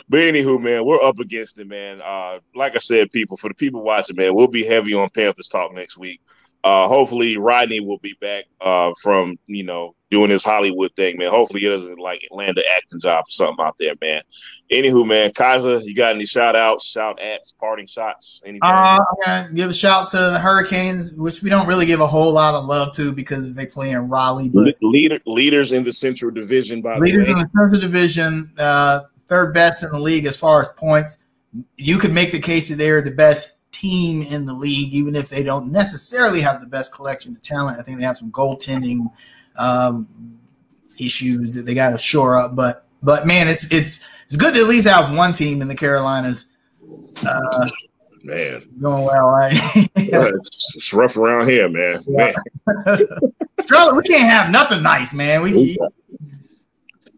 but 0.08 0.20
anywho, 0.20 0.60
man, 0.60 0.84
we're 0.84 1.02
up 1.02 1.18
against 1.18 1.58
it, 1.58 1.66
man. 1.66 2.00
Uh, 2.02 2.38
like 2.54 2.74
I 2.76 2.78
said, 2.78 3.10
people, 3.10 3.36
for 3.36 3.48
the 3.48 3.54
people 3.54 3.82
watching, 3.82 4.16
man, 4.16 4.34
we'll 4.34 4.48
be 4.48 4.64
heavy 4.64 4.94
on 4.94 5.08
Panthers 5.10 5.48
talk 5.48 5.72
next 5.74 5.96
week. 5.96 6.20
Uh, 6.64 6.88
hopefully 6.88 7.36
Rodney 7.36 7.80
will 7.80 7.98
be 7.98 8.16
back 8.22 8.46
uh, 8.62 8.92
from 9.02 9.38
you 9.46 9.62
know 9.62 9.94
doing 10.10 10.30
his 10.30 10.42
Hollywood 10.42 10.96
thing, 10.96 11.18
man. 11.18 11.28
Hopefully 11.28 11.60
he 11.60 11.68
doesn't 11.68 11.98
like 11.98 12.26
land 12.30 12.56
an 12.56 12.64
acting 12.74 13.00
job 13.00 13.24
or 13.28 13.30
something 13.30 13.62
out 13.62 13.76
there, 13.78 13.92
man. 14.00 14.22
Anywho, 14.72 15.06
man, 15.06 15.30
Kaiser, 15.32 15.80
you 15.80 15.94
got 15.94 16.14
any 16.14 16.24
shout 16.24 16.56
outs, 16.56 16.86
shout 16.86 17.20
ats, 17.20 17.52
parting 17.52 17.86
shots? 17.86 18.40
Anything? 18.46 18.60
Uh, 18.62 18.98
I'm 18.98 19.16
gonna 19.24 19.52
give 19.52 19.68
a 19.68 19.74
shout 19.74 20.08
to 20.12 20.16
the 20.16 20.38
Hurricanes, 20.38 21.14
which 21.18 21.42
we 21.42 21.50
don't 21.50 21.66
really 21.68 21.84
give 21.84 22.00
a 22.00 22.06
whole 22.06 22.32
lot 22.32 22.54
of 22.54 22.64
love 22.64 22.94
to 22.94 23.12
because 23.12 23.54
they 23.54 23.66
play 23.66 23.90
in 23.90 24.08
Raleigh. 24.08 24.48
But 24.48 24.74
Leader, 24.80 25.18
leaders 25.26 25.72
in 25.72 25.84
the 25.84 25.92
Central 25.92 26.30
Division, 26.30 26.80
by 26.80 26.96
leaders 26.96 27.12
the 27.12 27.18
way. 27.18 27.30
in 27.30 27.38
the 27.38 27.50
Central 27.54 27.80
Division, 27.80 28.50
uh, 28.56 29.00
third 29.28 29.52
best 29.52 29.84
in 29.84 29.90
the 29.90 29.98
league 29.98 30.24
as 30.24 30.36
far 30.36 30.62
as 30.62 30.68
points. 30.68 31.18
You 31.76 31.98
could 31.98 32.12
make 32.12 32.32
the 32.32 32.40
case 32.40 32.70
that 32.70 32.76
they're 32.76 33.02
the 33.02 33.10
best 33.10 33.53
team 33.84 34.22
in 34.22 34.46
the 34.46 34.52
league, 34.52 34.94
even 34.94 35.14
if 35.14 35.28
they 35.28 35.42
don't 35.42 35.70
necessarily 35.70 36.40
have 36.40 36.62
the 36.62 36.66
best 36.66 36.92
collection 36.92 37.36
of 37.36 37.42
talent. 37.42 37.78
I 37.78 37.82
think 37.82 37.98
they 37.98 38.04
have 38.04 38.16
some 38.16 38.32
goaltending 38.32 39.10
um, 39.56 40.08
issues 40.98 41.54
that 41.54 41.66
they 41.66 41.74
got 41.74 41.90
to 41.90 41.98
shore 41.98 42.38
up. 42.38 42.56
But 42.56 42.86
but 43.02 43.26
man, 43.26 43.46
it's 43.46 43.70
it's 43.70 44.02
it's 44.24 44.36
good 44.36 44.54
to 44.54 44.60
at 44.60 44.68
least 44.68 44.88
have 44.88 45.14
one 45.14 45.34
team 45.34 45.60
in 45.60 45.68
the 45.68 45.74
Carolinas. 45.74 46.52
Uh, 47.26 47.66
man, 48.22 48.62
going 48.80 49.04
well. 49.04 49.26
Right? 49.28 49.52
yeah, 49.96 50.30
it's, 50.34 50.76
it's, 50.76 50.92
rough 50.94 51.18
around 51.18 51.48
here, 51.48 51.68
man. 51.68 52.02
Yeah. 52.06 52.32
man. 52.86 53.06
Charlotte, 53.68 53.96
we 53.96 54.02
can't 54.02 54.30
have 54.30 54.50
nothing 54.50 54.82
nice, 54.82 55.12
man. 55.12 55.42
We. 55.42 55.76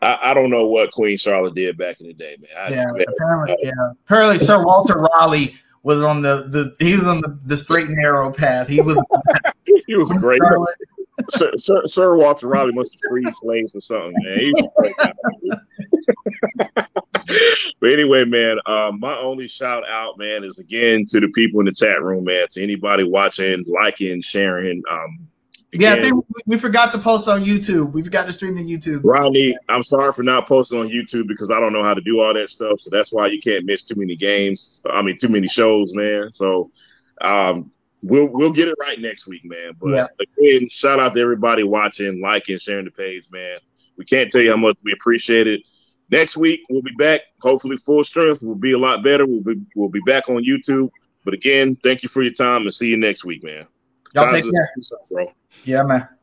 I, 0.03 0.31
I, 0.31 0.35
don't 0.35 0.51
know 0.51 0.67
what 0.67 0.91
Queen 0.91 1.17
Charlotte 1.17 1.55
did 1.55 1.79
back 1.79 2.01
in 2.01 2.07
the 2.07 2.13
day, 2.13 2.37
man. 2.39 2.51
I, 2.57 2.69
yeah, 2.69 2.85
man, 2.87 3.05
apparently, 3.09 3.57
yeah. 3.63 3.93
Apparently, 4.05 4.39
Sir 4.39 4.63
Walter 4.63 4.99
Raleigh 4.99 5.55
was 5.87 6.03
on 6.03 6.21
the, 6.21 6.49
the 6.49 6.75
he 6.85 6.97
was 6.97 7.07
on 7.07 7.21
the, 7.21 7.39
the 7.45 7.57
straight 7.57 7.87
and 7.87 7.97
narrow 7.97 8.33
path. 8.33 8.69
He 8.69 8.81
was 8.81 9.01
he 9.87 9.95
was 9.95 10.11
a 10.11 10.17
great 10.17 10.43
Sir, 11.31 11.53
Sir, 11.57 11.87
Sir, 11.87 12.17
Walter 12.17 12.49
Raleigh 12.49 12.73
must 12.73 12.93
have 12.95 13.01
freed 13.09 13.33
slaves 13.35 13.75
or 13.75 13.81
something, 13.81 14.13
man. 14.21 14.53
but 17.81 17.91
anyway, 17.91 18.25
man, 18.25 18.59
uh, 18.67 18.91
my 18.99 19.17
only 19.17 19.47
shout 19.47 19.89
out, 19.89 20.19
man, 20.19 20.43
is 20.43 20.59
again 20.59 21.05
to 21.07 21.21
the 21.21 21.29
people 21.29 21.61
in 21.61 21.67
the 21.67 21.73
chat 21.73 22.03
room, 22.03 22.25
man, 22.25 22.49
to 22.51 22.63
anybody 22.63 23.05
watching, 23.05 23.63
liking, 23.69 24.21
sharing, 24.21 24.83
um, 24.91 25.29
yeah, 25.81 25.95
I 25.95 26.03
think 26.03 26.25
we 26.47 26.59
forgot 26.59 26.93
to 26.93 26.99
post 26.99 27.29
on 27.29 27.45
YouTube. 27.45 27.93
We 27.93 28.03
forgot 28.03 28.27
to 28.27 28.33
stream 28.33 28.57
on 28.59 28.65
YouTube. 28.65 29.01
Ronnie, 29.05 29.57
I'm 29.69 29.83
sorry 29.83 30.13
for 30.13 30.23
not 30.23 30.47
posting 30.47 30.79
on 30.79 30.89
YouTube 30.89 31.29
because 31.29 31.51
I 31.51 31.61
don't 31.61 31.73
know 31.73 31.83
how 31.83 31.95
to 31.95 32.01
do 32.01 32.21
all 32.21 32.35
that 32.35 32.51
stuff. 32.51 32.81
So 32.81 32.91
that's 32.91 33.13
why 33.13 33.27
you 33.27 33.41
can't 33.41 33.65
miss 33.65 33.85
too 33.85 33.95
many 33.97 34.17
games. 34.17 34.83
I 34.91 35.03
mean, 35.03 35.17
too 35.17 35.29
many 35.29 35.49
shows, 35.49 35.95
man. 35.95 36.31
So 36.33 36.71
um, 37.21 37.71
we'll 38.03 38.27
we'll 38.27 38.53
get 38.53 38.69
it 38.69 38.77
right 38.81 39.01
next 39.01 39.27
week, 39.27 39.45
man. 39.45 39.73
But 39.81 39.91
yeah. 39.91 40.07
again, 40.21 40.69
shout 40.69 41.01
out 41.01 41.15
to 41.15 41.21
everybody 41.21 41.63
watching, 41.63 42.21
liking, 42.21 42.59
sharing 42.59 42.85
the 42.85 42.91
page, 42.91 43.25
man. 43.31 43.59
We 43.97 44.05
can't 44.05 44.31
tell 44.31 44.43
you 44.43 44.51
how 44.51 44.57
much 44.57 44.79
we 44.85 44.93
appreciate 44.93 45.47
it. 45.47 45.63
Next 46.11 46.37
week 46.37 46.61
we'll 46.71 46.83
be 46.83 46.95
back, 46.99 47.23
hopefully 47.41 47.77
full 47.77 48.05
strength. 48.05 48.43
We'll 48.43 48.55
be 48.55 48.73
a 48.73 48.79
lot 48.79 49.03
better. 49.03 49.27
We'll 49.27 49.43
be 49.43 49.61
we'll 49.75 49.89
be 49.89 50.03
back 50.07 50.29
on 50.29 50.45
YouTube. 50.45 50.91
But 51.25 51.35
again, 51.35 51.77
thank 51.83 52.03
you 52.03 52.09
for 52.09 52.23
your 52.23 52.33
time 52.33 52.63
and 52.63 52.73
see 52.73 52.89
you 52.89 52.97
next 52.97 53.25
week, 53.25 53.43
man. 53.43 53.67
Y'all 54.15 54.31
take 54.31 54.45
care. 54.45 54.73
Bro. 55.11 55.33
Yeah, 55.67 55.83
man. 55.83 56.16